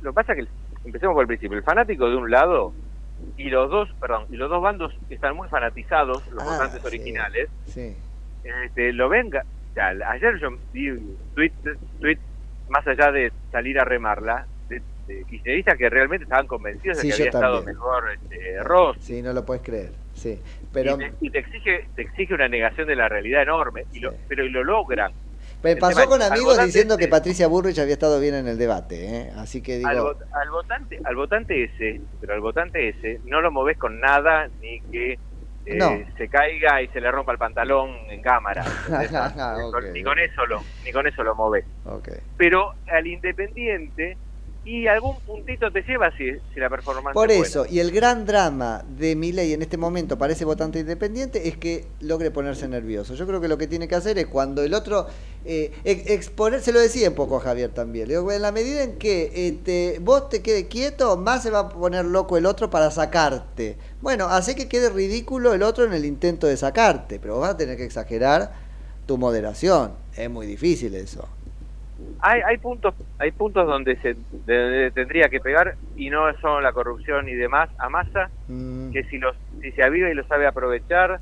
Lo 0.00 0.10
que 0.10 0.14
pasa 0.14 0.32
es 0.32 0.44
que, 0.46 0.50
empecemos 0.86 1.14
por 1.14 1.22
el 1.22 1.28
principio, 1.28 1.56
el 1.58 1.64
fanático 1.64 2.08
de 2.08 2.16
un 2.16 2.30
lado 2.30 2.72
y 3.36 3.50
los 3.50 3.70
dos, 3.70 3.88
perdón, 4.00 4.24
y 4.30 4.36
los 4.36 4.50
dos 4.50 4.60
bandos 4.62 4.92
que 5.08 5.14
están 5.14 5.36
muy 5.36 5.48
fanatizados, 5.48 6.26
los 6.32 6.42
Ah, 6.42 6.46
votantes 6.52 6.80
sí. 6.80 6.86
originales, 6.86 7.48
Sí. 7.66 7.96
este, 8.64 8.92
lo 8.92 9.08
venga. 9.08 9.44
Ayer 10.06 10.38
yo 10.38 10.48
vi 10.72 10.90
un 10.90 11.16
tweet, 11.34 11.52
tweet, 12.00 12.18
más 12.68 12.86
allá 12.86 13.10
de 13.12 13.32
salir 13.50 13.78
a 13.78 13.84
remarla, 13.84 14.46
de, 14.68 14.82
de 15.06 15.24
kirchneristas 15.24 15.78
que 15.78 15.88
realmente 15.88 16.24
estaban 16.24 16.46
convencidos 16.46 16.98
Sí, 16.98 17.08
de 17.08 17.14
que 17.14 17.22
había 17.22 17.30
estado 17.30 17.56
también. 17.58 17.76
mejor 17.76 18.04
este, 18.12 18.62
Ross. 18.62 18.96
Sí, 19.00 19.22
no 19.22 19.32
lo 19.32 19.44
puedes 19.46 19.62
creer, 19.62 19.92
sí. 20.14 20.40
Pero 20.72 20.94
y, 20.94 20.98
te, 20.98 21.12
y 21.20 21.30
te 21.30 21.38
exige 21.38 21.88
te 21.94 22.02
exige 22.02 22.34
una 22.34 22.48
negación 22.48 22.86
de 22.88 22.96
la 22.96 23.08
realidad 23.08 23.42
enorme, 23.42 23.84
y 23.92 24.00
lo, 24.00 24.12
pero 24.28 24.44
y 24.44 24.48
lo 24.50 24.64
logran. 24.64 25.12
Me 25.62 25.76
pasó 25.76 26.08
con 26.08 26.22
amigos 26.22 26.44
votante 26.52 26.66
diciendo 26.66 26.96
que 26.96 27.04
ese- 27.04 27.10
Patricia 27.10 27.46
Burrich 27.46 27.78
había 27.78 27.94
estado 27.94 28.18
bien 28.20 28.34
en 28.34 28.48
el 28.48 28.58
debate, 28.58 29.04
¿eh? 29.04 29.32
así 29.36 29.62
que 29.62 29.76
digo... 29.78 29.88
al, 29.88 29.98
vot- 29.98 30.24
al 30.32 30.50
votante 30.50 30.98
al 31.04 31.16
votante 31.16 31.64
ese 31.64 32.00
pero 32.20 32.34
al 32.34 32.40
votante 32.40 32.88
ese 32.88 33.20
no 33.24 33.40
lo 33.40 33.50
moves 33.50 33.76
con 33.78 33.98
nada 34.00 34.48
ni 34.60 34.80
que 34.90 35.12
eh, 35.64 35.76
No. 35.76 35.90
se 36.18 36.28
caiga 36.28 36.82
y 36.82 36.88
se 36.88 37.00
le 37.00 37.08
rompa 37.12 37.30
el 37.32 37.38
pantalón 37.38 37.90
en 38.10 38.20
cámara. 38.20 38.64
Ah, 39.14 39.56
Ni 39.92 40.02
con- 40.02 40.18
eso 40.18 40.44
lo, 40.46 40.60
ni 40.84 40.90
con 40.90 41.06
eso 41.06 41.22
lo 41.22 41.36
movés. 41.36 41.64
Ok. 41.84 42.08
Pero 42.36 42.72
al 42.88 43.06
Independiente 43.06 44.18
y 44.64 44.86
algún 44.86 45.20
puntito 45.24 45.70
te 45.72 45.82
lleva 45.82 46.10
si, 46.16 46.24
si 46.54 46.60
la 46.60 46.70
performance 46.70 47.14
Por 47.14 47.28
buena. 47.28 47.46
eso, 47.46 47.66
y 47.68 47.78
el 47.80 47.90
gran 47.90 48.24
drama 48.24 48.84
de 48.88 49.14
Milei 49.16 49.52
en 49.52 49.60
este 49.60 49.76
momento 49.76 50.16
para 50.16 50.32
ese 50.32 50.46
votante 50.46 50.78
independiente 50.78 51.46
es 51.48 51.58
que 51.58 51.88
logre 52.00 52.30
ponerse 52.30 52.66
nervioso. 52.68 53.14
Yo 53.14 53.26
creo 53.26 53.38
que 53.40 53.48
lo 53.48 53.58
que 53.58 53.66
tiene 53.66 53.86
que 53.86 53.94
hacer 53.94 54.18
es 54.18 54.26
cuando 54.28 54.62
el 54.62 54.72
otro 54.72 55.06
eh, 55.44 55.72
ex- 55.84 56.08
exponer, 56.08 56.62
se 56.62 56.72
lo 56.72 56.80
decía 56.80 57.10
un 57.10 57.14
poco 57.14 57.36
a 57.36 57.40
Javier 57.40 57.70
también, 57.70 58.08
le 58.08 58.14
digo, 58.14 58.32
en 58.32 58.40
la 58.40 58.50
medida 58.52 58.82
en 58.82 58.96
que 58.96 59.30
eh, 59.34 59.52
te- 59.62 59.98
vos 60.00 60.30
te 60.30 60.40
quedes 60.42 60.68
quieto, 60.68 61.18
más 61.18 61.42
se 61.42 61.50
va 61.50 61.60
a 61.60 61.68
poner 61.68 62.06
loco 62.06 62.38
el 62.38 62.46
otro 62.46 62.70
para 62.70 62.90
sacarte. 62.90 63.76
Bueno, 64.00 64.26
hace 64.28 64.54
que 64.54 64.68
quede 64.68 64.88
ridículo 64.88 65.52
el 65.52 65.62
otro 65.62 65.84
en 65.84 65.92
el 65.92 66.06
intento 66.06 66.46
de 66.46 66.56
sacarte, 66.56 67.18
pero 67.20 67.38
vas 67.38 67.50
a 67.50 67.56
tener 67.58 67.76
que 67.76 67.84
exagerar 67.84 68.52
tu 69.06 69.18
moderación. 69.18 69.94
Es 70.16 70.30
muy 70.30 70.46
difícil 70.46 70.94
eso. 70.94 71.28
Hay, 72.20 72.40
hay 72.46 72.56
puntos 72.58 72.94
hay 73.18 73.32
puntos 73.32 73.66
donde 73.66 73.96
se 74.00 74.14
donde 74.30 74.90
tendría 74.92 75.28
que 75.28 75.40
pegar 75.40 75.74
y 75.96 76.08
no 76.10 76.32
son 76.40 76.62
la 76.62 76.72
corrupción 76.72 77.28
y 77.28 77.34
demás 77.34 77.68
a 77.78 77.88
masa 77.88 78.30
Mm. 78.48 78.92
que 78.92 79.04
si 79.04 79.18
los 79.18 79.36
si 79.60 79.70
se 79.72 79.82
aviva 79.84 80.10
y 80.10 80.14
lo 80.14 80.24
sabe 80.26 80.46
aprovechar 80.46 81.20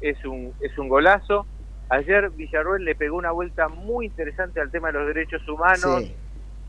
es 0.00 0.22
un 0.24 0.52
es 0.60 0.76
un 0.78 0.88
golazo 0.88 1.46
ayer 1.90 2.30
Villarruel 2.30 2.84
le 2.84 2.94
pegó 2.94 3.16
una 3.16 3.30
vuelta 3.30 3.68
muy 3.68 4.06
interesante 4.06 4.60
al 4.60 4.70
tema 4.70 4.88
de 4.88 4.94
los 4.98 5.06
derechos 5.06 5.46
humanos 5.48 6.02
Sí. 6.02 6.14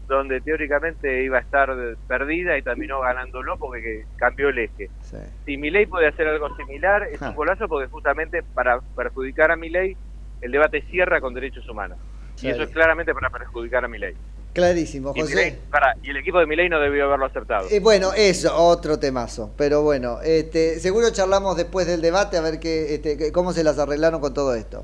donde 0.07 0.39
teóricamente 0.41 1.23
iba 1.23 1.37
a 1.37 1.41
estar 1.41 1.69
perdida 2.07 2.57
y 2.57 2.61
terminó 2.61 3.01
ganándolo 3.01 3.57
porque 3.57 3.81
que 3.81 4.03
cambió 4.17 4.49
el 4.49 4.59
eje 4.59 4.89
Sí. 5.01 5.17
si 5.45 5.57
Milei 5.57 5.85
puede 5.87 6.07
hacer 6.07 6.27
algo 6.27 6.55
similar 6.57 7.03
es 7.11 7.21
un 7.21 7.33
golazo 7.35 7.67
porque 7.67 7.87
justamente 7.89 8.43
para 8.53 8.79
perjudicar 8.95 9.51
a 9.51 9.55
Milei 9.55 9.95
el 10.41 10.51
debate 10.51 10.81
cierra 10.83 11.19
con 11.21 11.33
derechos 11.33 11.67
humanos 11.67 11.97
y 12.41 12.49
eso 12.49 12.63
es 12.63 12.69
claramente 12.69 13.13
para 13.13 13.29
perjudicar 13.29 13.85
a 13.85 13.87
Milei 13.87 14.15
Clarísimo, 14.57 15.13
y, 15.15 15.21
José. 15.21 15.59
Y 16.01 16.09
el 16.09 16.17
equipo 16.17 16.39
de 16.39 16.47
Milei 16.47 16.67
no 16.67 16.79
debió 16.79 17.05
haberlo 17.05 17.27
acertado. 17.27 17.67
Eh, 17.69 17.79
bueno, 17.79 18.11
eso, 18.15 18.55
otro 18.55 18.97
temazo. 18.97 19.51
Pero 19.55 19.83
bueno, 19.83 20.19
este, 20.23 20.79
seguro 20.79 21.11
charlamos 21.11 21.55
después 21.57 21.85
del 21.85 22.01
debate 22.01 22.37
a 22.37 22.41
ver 22.41 22.59
qué, 22.59 22.95
este, 22.95 23.31
cómo 23.31 23.53
se 23.53 23.63
las 23.63 23.77
arreglaron 23.77 24.19
con 24.19 24.33
todo 24.33 24.55
esto. 24.55 24.83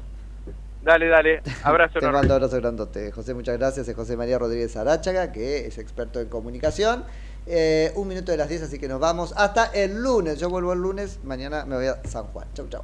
Dale, 0.84 1.08
dale. 1.08 1.42
Abrazo 1.64 2.00
Te 2.00 2.08
mando 2.08 2.36
abrazo 2.36 2.58
grandote. 2.58 3.12
José, 3.12 3.34
muchas 3.34 3.58
gracias. 3.58 3.88
Es 3.88 3.96
José 3.96 4.16
María 4.16 4.38
Rodríguez 4.38 4.78
Aráchaga, 4.78 5.32
que 5.32 5.66
es 5.66 5.80
experto 5.80 6.20
en 6.20 6.28
comunicación. 6.28 7.04
Eh, 7.48 7.92
un 7.96 8.08
minuto 8.08 8.32
de 8.32 8.38
las 8.38 8.50
10, 8.50 8.64
así 8.64 8.78
que 8.78 8.88
nos 8.88 9.00
vamos 9.00 9.34
hasta 9.36 9.66
el 9.74 10.02
lunes. 10.02 10.40
Yo 10.40 10.50
vuelvo 10.50 10.74
el 10.74 10.80
lunes, 10.80 11.20
mañana 11.24 11.66
me 11.66 11.78
voy 11.78 11.88
a 11.88 12.00
San 12.04 12.26
Juan. 12.26 12.48
Chau, 12.54 12.68
chau. 12.70 12.84